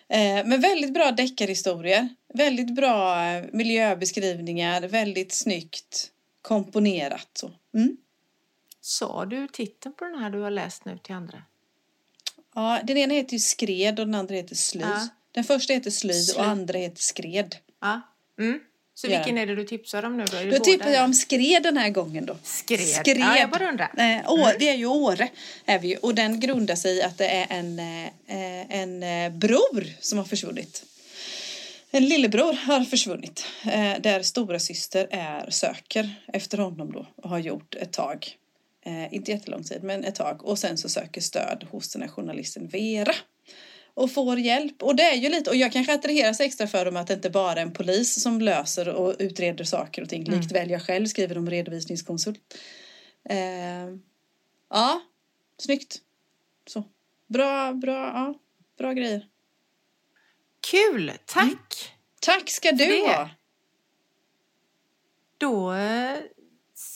Eh, 0.09 0.47
men 0.47 0.61
väldigt 0.61 0.95
bra 0.95 1.11
deckarhistorier. 1.13 2.09
Väldigt 2.35 2.75
bra 2.75 3.25
eh, 3.25 3.45
miljöbeskrivningar. 3.53 4.81
Väldigt 4.81 5.33
snyggt 5.33 6.11
komponerat. 6.43 7.29
Så. 7.33 7.51
Mm. 7.75 7.97
Sa 8.81 9.25
du 9.25 9.49
titeln 9.49 9.95
på 9.95 10.05
den 10.05 10.15
här 10.19 10.31
du 10.31 10.41
har 10.41 10.51
läst 10.51 10.85
nu 10.85 10.99
till 10.99 11.15
andra? 11.15 11.43
Ja, 12.55 12.81
den 12.85 12.97
ena 12.97 13.15
heter 13.15 13.33
ju 13.33 13.39
Skred 13.39 14.01
och 14.01 14.07
den 14.07 14.15
andra 14.15 14.35
heter 14.35 14.55
Slöjd. 14.55 14.87
Ja. 14.87 15.09
Den 15.35 15.45
första 15.45 15.73
heter 15.73 15.91
Slöjd 15.91 16.31
och 16.37 16.45
andra 16.45 16.79
heter 16.79 17.03
Skred. 17.03 17.57
Ja. 17.81 18.01
Mm. 18.39 18.61
Så 18.95 19.07
Ja. 19.07 19.19
vilken 19.19 19.39
är 19.39 19.47
det 19.47 19.55
du 19.55 19.65
tipsar 19.65 20.03
om 20.03 20.17
nu 20.17 20.25
då? 20.25 20.37
Det 20.37 20.45
Då 20.45 20.51
båda, 20.51 20.65
tippar 20.65 20.91
jag 20.91 21.05
om 21.05 21.15
Skred 21.15 21.63
den 21.63 21.77
här 21.77 21.91
gången 21.91 22.27
då. 22.27 22.37
Skred. 22.43 22.81
Skred. 22.81 23.19
Ja, 23.19 23.39
jag 23.39 23.51
bara 23.51 23.69
undrar. 23.69 23.91
Eh, 23.99 24.33
Å, 24.33 24.51
Vi 24.59 24.69
är 24.69 24.75
ju 24.75 24.87
Åre. 24.87 25.29
Är 25.67 25.79
vi. 25.79 25.97
Och 26.03 26.15
den 26.15 26.41
grundar 26.41 26.75
sig 26.75 26.97
i 26.97 27.03
att 27.03 27.19
det 27.19 27.27
är 27.27 27.47
en, 27.51 27.79
eh, 27.79 28.05
eh, 28.07 28.81
en 28.81 29.03
eh, 29.03 29.31
bror 29.33 29.85
som 30.01 30.19
har 30.19 30.25
försvunnit. 30.25 30.85
En 31.91 32.05
lillebror 32.09 32.53
har 32.53 32.85
försvunnit. 32.85 33.47
Eh, 33.65 34.01
där 34.01 34.23
stora 34.23 34.59
syster 34.59 35.09
är 35.11 35.51
söker 35.51 36.15
efter 36.33 36.59
honom 36.59 36.93
då. 36.93 37.07
Och 37.17 37.31
har 37.31 37.39
gjort 37.39 37.75
ett 37.75 37.93
tag. 37.93 38.37
Eh, 38.87 39.15
inte 39.15 39.31
jättelång 39.31 39.65
tid 39.65 39.83
men 39.83 40.05
ett 40.05 40.15
tag. 40.15 40.45
Och 40.45 40.59
sen 40.59 40.79
så 40.79 40.89
söker 40.89 41.21
stöd 41.21 41.67
hos 41.71 41.93
den 41.93 42.03
här 42.03 42.09
journalisten 42.09 42.69
Vera. 42.69 43.15
Och 43.95 44.11
får 44.11 44.39
hjälp. 44.39 44.83
Och 44.83 44.97
det 44.97 45.03
är 45.03 45.15
ju 45.15 45.29
lite, 45.29 45.51
och 45.51 45.57
jag 45.57 45.73
kanske 45.73 45.95
attraheras 45.95 46.41
extra 46.41 46.67
för 46.67 46.85
dem 46.85 46.97
att 46.97 47.07
det 47.07 47.15
inte 47.15 47.31
bara 47.31 47.53
är 47.53 47.63
en 47.63 47.73
polis 47.73 48.23
som 48.23 48.41
löser 48.41 48.89
och 48.89 49.17
utreder 49.19 49.65
saker 49.65 50.03
och 50.03 50.09
ting. 50.09 50.25
Likt 50.25 50.53
väl 50.53 50.71
jag 50.71 50.83
själv 50.83 51.07
skriver 51.07 51.39
om 51.39 51.51
redovisningskonsult. 51.51 52.41
Eh, 53.29 53.97
ja, 54.71 55.03
snyggt. 55.59 56.01
Så. 56.67 56.85
Bra, 57.27 57.73
bra, 57.73 57.93
ja. 57.93 58.35
Bra 58.79 58.93
grejer. 58.93 59.27
Kul, 60.71 61.13
tack! 61.27 61.45
Mm. 61.45 61.59
Tack 62.21 62.51
ska 62.51 62.73
du 62.73 63.01
ha. 63.07 63.31
Då 65.39 65.73
eh, 65.73 66.19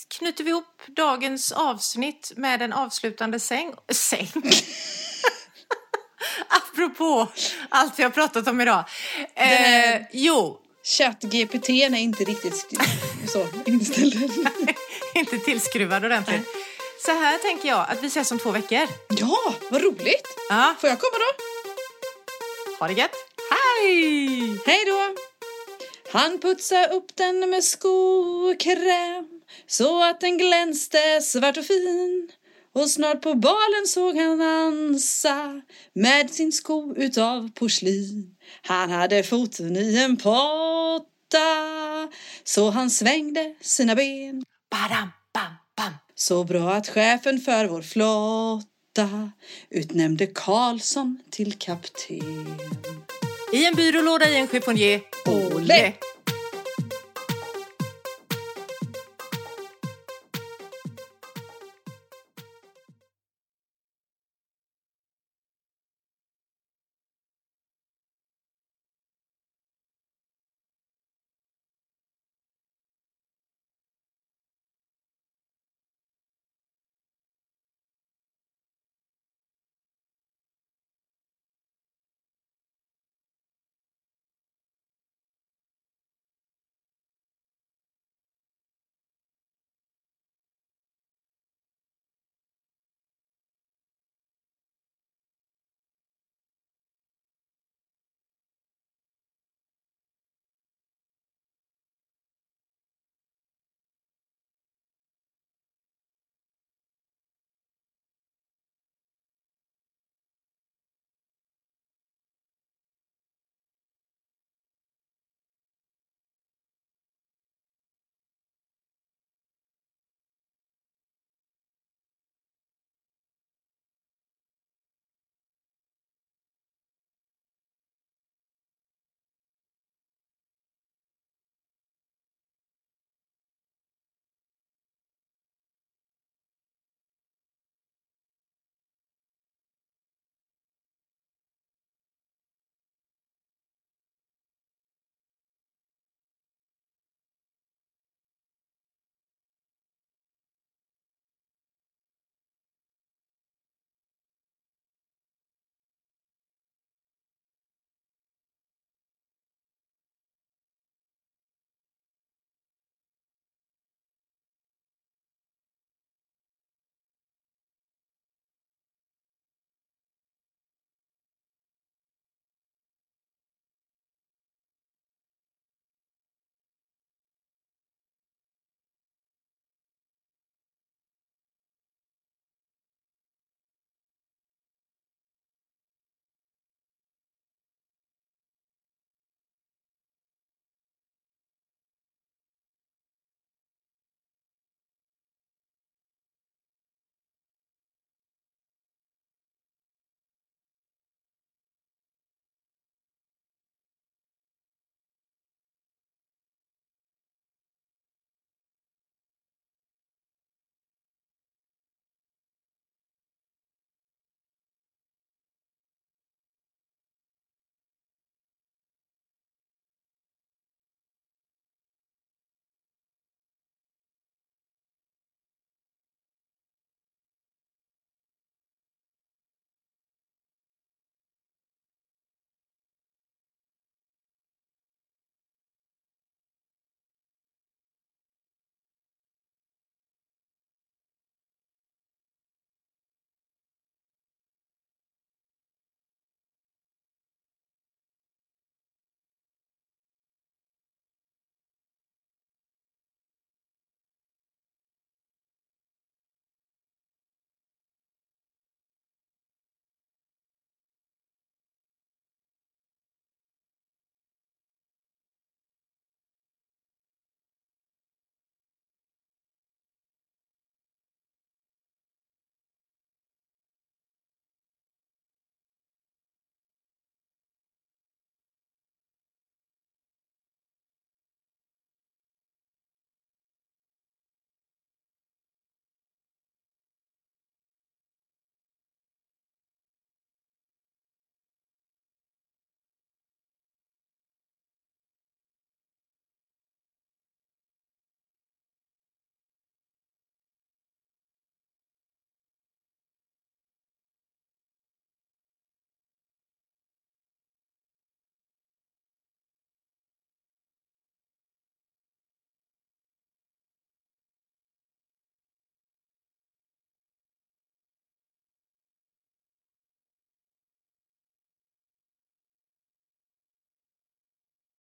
knyter 0.08 0.44
vi 0.44 0.50
ihop 0.50 0.82
dagens 0.86 1.52
avsnitt 1.52 2.32
med 2.36 2.62
en 2.62 2.72
avslutande 2.72 3.40
säng. 3.40 3.74
Säng? 3.92 4.28
Apropå 6.48 7.28
allt 7.68 7.98
vi 7.98 8.02
har 8.02 8.10
pratat 8.10 8.48
om 8.48 8.60
idag. 8.60 8.84
Eh, 9.34 10.00
jo, 10.12 10.58
ChatGPT 10.84 11.68
är 11.68 11.94
inte 11.94 12.24
riktigt 12.24 12.66
så 13.28 13.46
inställd. 13.66 14.14
inte 15.14 15.38
tillskruvad 15.38 16.04
ordentligt. 16.04 16.46
Så 17.04 17.10
här 17.12 17.38
tänker 17.38 17.68
jag 17.68 17.86
att 17.88 18.02
vi 18.02 18.06
ses 18.06 18.32
om 18.32 18.38
två 18.38 18.50
veckor. 18.50 18.88
ja, 19.08 19.54
vad 19.70 19.82
roligt. 19.82 20.28
Ja, 20.48 20.74
Får 20.80 20.90
jag 20.90 20.98
komma 21.00 21.18
då? 21.18 21.44
ha 22.78 22.88
det 22.88 22.94
gött. 22.94 23.14
Hej! 23.50 24.58
Hej 24.66 24.84
då! 24.86 25.14
Han 26.12 26.38
putsade 26.38 26.88
upp 26.88 27.16
den 27.16 27.50
med 27.50 27.64
skokräm 27.64 29.24
så 29.66 30.04
att 30.04 30.20
den 30.20 30.38
glänste 30.38 31.20
svart 31.22 31.56
och 31.56 31.64
fin. 31.64 32.30
Och 32.78 32.90
snart 32.90 33.22
på 33.22 33.34
balen 33.34 33.86
såg 33.86 34.16
han 34.16 34.38
dansa 34.38 35.62
med 35.92 36.30
sin 36.30 36.52
sko 36.52 36.94
utav 36.96 37.50
porslin. 37.54 38.36
Han 38.62 38.90
hade 38.90 39.22
foten 39.22 39.76
i 39.76 39.96
en 39.96 40.16
potta 40.16 41.08
så 42.44 42.70
han 42.70 42.90
svängde 42.90 43.54
sina 43.60 43.94
ben 43.94 44.44
Badam, 44.70 45.08
bam, 45.34 45.52
bam. 45.76 45.92
så 46.14 46.44
bra 46.44 46.72
att 46.74 46.88
chefen 46.88 47.40
för 47.40 47.66
vår 47.66 47.82
flotta 47.82 49.30
utnämnde 49.70 50.26
Karlsson 50.26 51.18
till 51.30 51.52
kapten. 51.52 52.56
I 53.52 53.66
en 53.66 53.74
byrålåda 53.74 54.28
i 54.28 54.36
en 54.36 54.48
chiffonjé. 54.48 55.00
Olé! 55.26 55.92